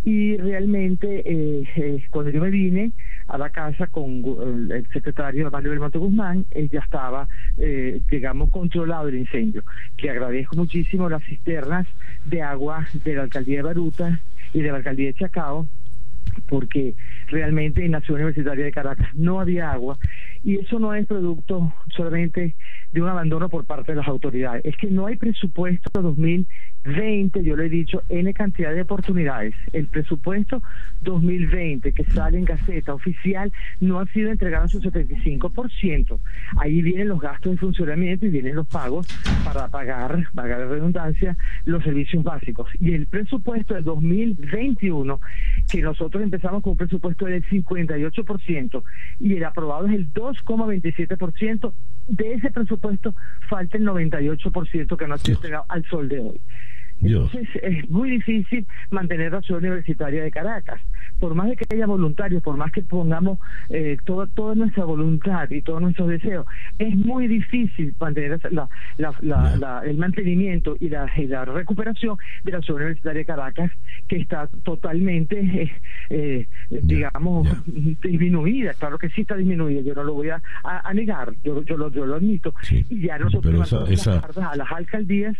y 0.04 0.36
realmente 0.36 1.22
eh, 1.24 1.68
eh, 1.76 2.04
cuando 2.10 2.30
yo 2.30 2.40
me 2.40 2.50
vine 2.50 2.92
a 3.26 3.36
la 3.36 3.50
casa 3.50 3.88
con 3.88 4.22
el 4.70 4.86
secretario 4.92 5.50
Mario 5.50 5.70
Belmonte 5.70 5.98
Guzmán, 5.98 6.46
ya 6.70 6.80
estaba, 6.80 7.28
eh, 7.56 8.00
digamos, 8.10 8.50
controlado 8.50 9.08
el 9.08 9.16
incendio. 9.16 9.62
Le 9.98 10.10
agradezco 10.10 10.56
muchísimo 10.56 11.08
las 11.08 11.22
cisternas 11.24 11.86
de 12.24 12.42
agua 12.42 12.86
de 13.04 13.14
la 13.14 13.22
alcaldía 13.24 13.58
de 13.58 13.62
Baruta 13.62 14.20
y 14.54 14.62
de 14.62 14.70
la 14.70 14.78
alcaldía 14.78 15.08
de 15.08 15.14
Chacao, 15.14 15.66
porque 16.48 16.94
realmente 17.26 17.84
en 17.84 17.92
la 17.92 18.00
ciudad 18.00 18.20
universitaria 18.20 18.64
de 18.64 18.72
Caracas 18.72 19.08
no 19.14 19.40
había 19.40 19.72
agua 19.72 19.98
y 20.44 20.56
eso 20.56 20.78
no 20.78 20.94
es 20.94 21.06
producto 21.06 21.72
solamente 21.94 22.54
de 22.92 23.02
un 23.02 23.08
abandono 23.08 23.48
por 23.48 23.64
parte 23.64 23.92
de 23.92 23.96
las 23.96 24.08
autoridades, 24.08 24.64
es 24.64 24.76
que 24.76 24.90
no 24.90 25.06
hay 25.06 25.16
presupuesto 25.16 25.90
2020, 26.00 27.42
yo 27.42 27.56
lo 27.56 27.62
he 27.62 27.68
dicho, 27.68 28.02
N 28.08 28.32
cantidad 28.32 28.72
de 28.72 28.82
oportunidades. 28.82 29.54
El 29.72 29.86
presupuesto 29.88 30.62
2020 31.02 31.92
que 31.92 32.04
sale 32.04 32.38
en 32.38 32.44
Gaceta 32.44 32.94
oficial 32.94 33.52
no 33.80 34.00
ha 34.00 34.06
sido 34.06 34.30
entregado 34.30 34.64
en 34.64 34.70
su 34.70 34.80
75%. 34.80 36.18
Ahí 36.56 36.82
vienen 36.82 37.08
los 37.08 37.20
gastos 37.20 37.52
de 37.52 37.58
funcionamiento 37.58 38.26
y 38.26 38.30
vienen 38.30 38.54
los 38.54 38.66
pagos 38.66 39.06
para 39.44 39.68
pagar, 39.68 40.28
pagar 40.34 40.60
de 40.60 40.66
redundancia, 40.66 41.36
los 41.64 41.82
servicios 41.84 42.22
básicos. 42.24 42.68
Y 42.80 42.94
el 42.94 43.06
presupuesto 43.06 43.74
del 43.74 43.84
2021, 43.84 45.20
que 45.70 45.82
nosotros 45.82 46.22
empezamos 46.22 46.62
con 46.62 46.72
un 46.72 46.76
presupuesto 46.78 47.26
del 47.26 47.44
58% 47.44 48.82
y 49.20 49.34
el 49.34 49.44
aprobado 49.44 49.86
es 49.86 49.94
el 49.94 50.12
2,27%, 50.44 51.72
de 52.08 52.32
ese 52.34 52.50
presupuesto 52.50 53.14
falta 53.48 53.76
el 53.76 53.84
98% 53.84 54.96
que 54.96 55.06
no 55.06 55.14
ha 55.14 55.18
sido 55.18 55.36
entregado 55.38 55.64
al 55.68 55.84
sol 55.86 56.08
de 56.08 56.20
hoy. 56.20 56.40
Entonces 57.00 57.48
es 57.62 57.88
muy 57.90 58.10
difícil 58.10 58.66
mantener 58.90 59.32
la 59.32 59.40
ciudad 59.42 59.62
universitaria 59.62 60.22
de 60.22 60.30
Caracas. 60.30 60.80
Por 61.18 61.34
más 61.34 61.48
de 61.48 61.56
que 61.56 61.64
haya 61.74 61.86
voluntarios, 61.86 62.42
por 62.42 62.56
más 62.56 62.72
que 62.72 62.82
pongamos 62.82 63.38
eh, 63.68 63.96
todo, 64.04 64.26
toda 64.28 64.54
nuestra 64.54 64.84
voluntad 64.84 65.50
y 65.50 65.62
todos 65.62 65.80
nuestros 65.80 66.08
deseos, 66.08 66.46
es 66.78 66.94
muy 66.96 67.26
difícil 67.26 67.94
mantener 68.00 68.40
la, 68.52 68.68
la, 68.96 69.82
el 69.84 69.96
mantenimiento 69.96 70.76
y 70.80 70.88
la, 70.88 71.10
la, 71.16 71.44
recuperación 71.44 72.16
de 72.44 72.52
la 72.52 72.60
ciudad 72.60 72.82
universitaria 72.82 73.18
de 73.20 73.24
Caracas, 73.24 73.70
que 74.06 74.16
está 74.16 74.48
totalmente, 74.64 75.40
eh, 75.40 75.70
eh, 76.10 76.46
digamos, 76.70 77.48
disminuida. 77.66 78.74
Claro 78.74 78.98
que 78.98 79.08
sí 79.10 79.22
está 79.22 79.36
disminuida, 79.36 79.80
yo 79.80 79.94
no 79.94 80.04
lo 80.04 80.14
voy 80.14 80.30
a, 80.30 80.40
a, 80.64 80.94
negar, 80.94 81.32
yo, 81.44 81.62
yo, 81.62 81.76
lo, 81.76 81.90
yo 81.90 82.06
lo 82.06 82.16
admito. 82.16 82.54
Y 82.70 83.02
ya 83.02 83.18
nosotros 83.18 83.72
esa, 83.90 84.18
a 84.18 84.56
las 84.56 84.72
alcaldías 84.72 85.36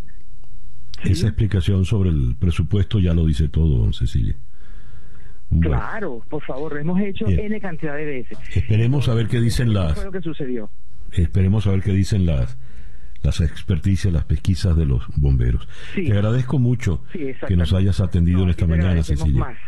esa 1.04 1.28
explicación 1.28 1.84
sobre 1.84 2.10
el 2.10 2.34
presupuesto 2.38 2.98
ya 2.98 3.14
lo 3.14 3.24
dice 3.24 3.48
todo, 3.48 3.78
don 3.78 3.92
Cecilia. 3.92 4.34
Claro, 5.60 6.22
por 6.28 6.42
favor, 6.42 6.78
hemos 6.78 7.00
hecho 7.00 7.26
N 7.26 7.60
cantidad 7.60 7.96
de 7.96 8.04
veces. 8.04 8.38
Esperemos 8.54 9.08
a 9.08 9.14
ver 9.14 9.28
qué 9.28 9.40
dicen 9.40 9.72
las... 9.72 9.94
Fue 9.94 10.04
lo 10.04 10.12
que 10.12 10.20
sucedió. 10.20 10.70
Esperemos 11.12 11.66
a 11.66 11.70
ver 11.70 11.82
qué 11.82 11.92
dicen 11.92 12.26
las 12.26 12.58
las 13.22 13.40
experticias, 13.40 14.12
las 14.12 14.24
pesquisas 14.24 14.76
de 14.76 14.86
los 14.86 15.02
bomberos. 15.16 15.68
Te 15.94 16.12
agradezco 16.12 16.58
mucho 16.58 17.02
que 17.12 17.56
nos 17.56 17.72
hayas 17.72 18.00
atendido 18.00 18.42
en 18.42 18.50
esta 18.50 18.66
mañana, 18.66 19.02
Cecilia. 19.02 19.40
Más. 19.40 19.58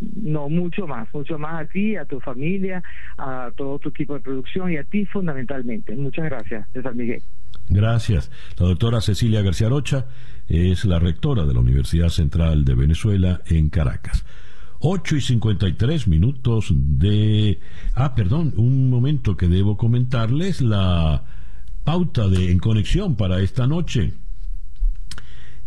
No, 0.00 0.48
mucho 0.48 0.86
más, 0.86 1.06
mucho 1.12 1.38
más 1.38 1.62
a 1.62 1.66
ti, 1.66 1.94
a 1.94 2.06
tu 2.06 2.20
familia, 2.20 2.82
a 3.18 3.50
todo 3.54 3.78
tu 3.78 3.90
equipo 3.90 4.14
de 4.14 4.20
producción 4.20 4.72
y 4.72 4.78
a 4.78 4.84
ti 4.84 5.04
fundamentalmente. 5.04 5.94
Muchas 5.94 6.24
gracias, 6.24 6.66
César 6.72 6.94
Miguel. 6.94 7.22
Gracias. 7.68 8.30
La 8.58 8.66
doctora 8.66 9.00
Cecilia 9.02 9.42
García 9.42 9.68
Rocha 9.68 10.06
es 10.48 10.86
la 10.86 10.98
rectora 10.98 11.44
de 11.44 11.52
la 11.52 11.60
Universidad 11.60 12.08
Central 12.08 12.64
de 12.64 12.74
Venezuela 12.74 13.42
en 13.46 13.68
Caracas. 13.68 14.24
8 14.80 15.16
y 15.16 15.20
53 15.20 16.08
minutos 16.08 16.72
de... 16.74 17.60
Ah, 17.94 18.14
perdón, 18.14 18.54
un 18.56 18.90
momento 18.90 19.36
que 19.36 19.46
debo 19.46 19.76
comentarles 19.76 20.60
la 20.60 21.24
pauta 21.84 22.28
de 22.28 22.50
En 22.50 22.58
Conexión 22.58 23.14
para 23.14 23.40
esta 23.40 23.66
noche. 23.66 24.14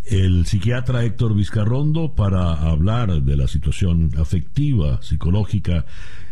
El 0.03 0.45
psiquiatra 0.45 1.05
Héctor 1.05 1.35
Vizcarrondo 1.35 2.13
para 2.13 2.53
hablar 2.53 3.21
de 3.21 3.37
la 3.37 3.47
situación 3.47 4.11
afectiva, 4.17 5.01
psicológica, 5.01 5.85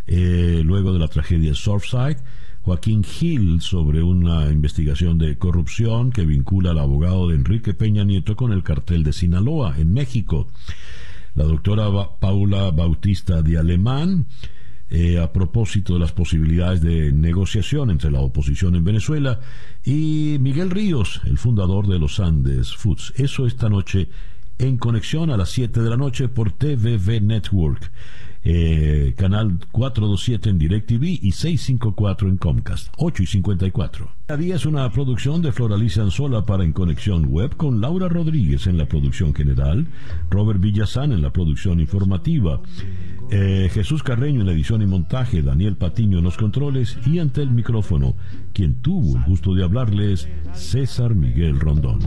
eh, 0.08 0.62
luego 0.66 0.92
de 0.92 1.00
la 1.00 1.08
tragedia 1.08 1.52
de 1.52 1.56
Surfside 1.56 2.18
Joaquín 2.64 3.04
Gil 3.04 3.62
sobre 3.62 4.04
una 4.04 4.52
investigación 4.52 5.18
de 5.18 5.38
corrupción 5.38 6.12
que 6.12 6.26
vincula 6.26 6.72
al 6.72 6.80
abogado 6.80 7.28
de 7.28 7.36
Enrique 7.36 7.74
Peña 7.74 8.04
Nieto 8.04 8.36
con 8.36 8.54
el 8.54 8.62
cartel 8.62 9.04
de 9.04 9.14
Sinaloa 9.14 9.76
en 9.80 9.94
México. 9.94 10.48
La 11.36 11.44
doctora 11.46 11.86
Paula 12.20 12.72
Bautista 12.72 13.42
de 13.42 13.58
Alemán 13.58 14.28
eh, 14.94 15.20
a 15.20 15.32
propósito 15.32 15.94
de 15.94 16.02
las 16.02 16.12
posibilidades 16.12 16.82
de 16.82 17.14
negociación 17.14 17.92
entre 17.92 18.12
la 18.12 18.20
oposición 18.20 18.76
en 18.76 18.84
Venezuela 18.84 19.40
y 19.86 20.36
Miguel 20.42 20.70
Ríos, 20.70 21.22
el 21.24 21.38
fundador 21.38 21.88
de 21.88 21.98
los 21.98 22.20
Andes 22.20 22.76
Foods. 22.76 23.14
Eso 23.16 23.48
esta 23.48 23.70
noche 23.70 24.10
en 24.58 24.78
conexión 24.78 25.30
a 25.30 25.38
las 25.38 25.50
7 25.52 25.82
de 25.82 25.90
la 25.90 25.96
noche 25.96 26.28
por 26.28 26.52
TVV 26.52 27.22
Network. 27.22 27.90
Eh, 28.44 29.14
canal 29.18 29.60
427 29.72 30.50
en 30.50 30.58
DirecTV 30.58 31.04
y 31.22 31.32
654 31.32 32.28
en 32.28 32.38
Comcast, 32.38 32.88
8 32.98 33.22
y 33.22 33.26
54. 33.28 34.10
Cada 34.26 34.42
día 34.42 34.56
es 34.56 34.66
una 34.66 34.92
producción 34.92 35.44
de 35.44 35.52
Floralicia 35.52 36.02
Anzola 36.02 36.44
para 36.44 36.64
En 36.64 36.74
Conexión 36.74 37.26
Web 37.26 37.56
con 37.56 37.82
Laura 37.82 38.08
Rodríguez 38.10 38.66
en 38.66 38.80
la 38.80 38.88
producción 38.88 39.36
general, 39.36 39.88
Robert 40.32 40.60
Villazán 40.60 41.12
en 41.12 41.22
la 41.22 41.32
producción 41.32 41.80
informativa, 41.80 42.62
eh, 43.30 43.70
Jesús 43.72 44.02
Carreño 44.02 44.42
en 44.42 44.48
la 44.48 44.54
edición 44.54 44.82
y 44.82 44.88
montaje, 44.88 45.44
Daniel 45.44 45.78
Patiño 45.78 46.18
en 46.18 46.24
los 46.24 46.38
controles 46.38 46.98
y 47.06 47.20
ante 47.20 47.44
el 47.44 47.52
micrófono, 47.52 48.16
quien 48.54 48.82
tuvo 48.82 49.18
el 49.18 49.24
gusto 49.24 49.54
de 49.54 49.64
hablarles, 49.64 50.28
César 50.54 51.14
Miguel 51.14 51.60
Rondón. 51.60 52.00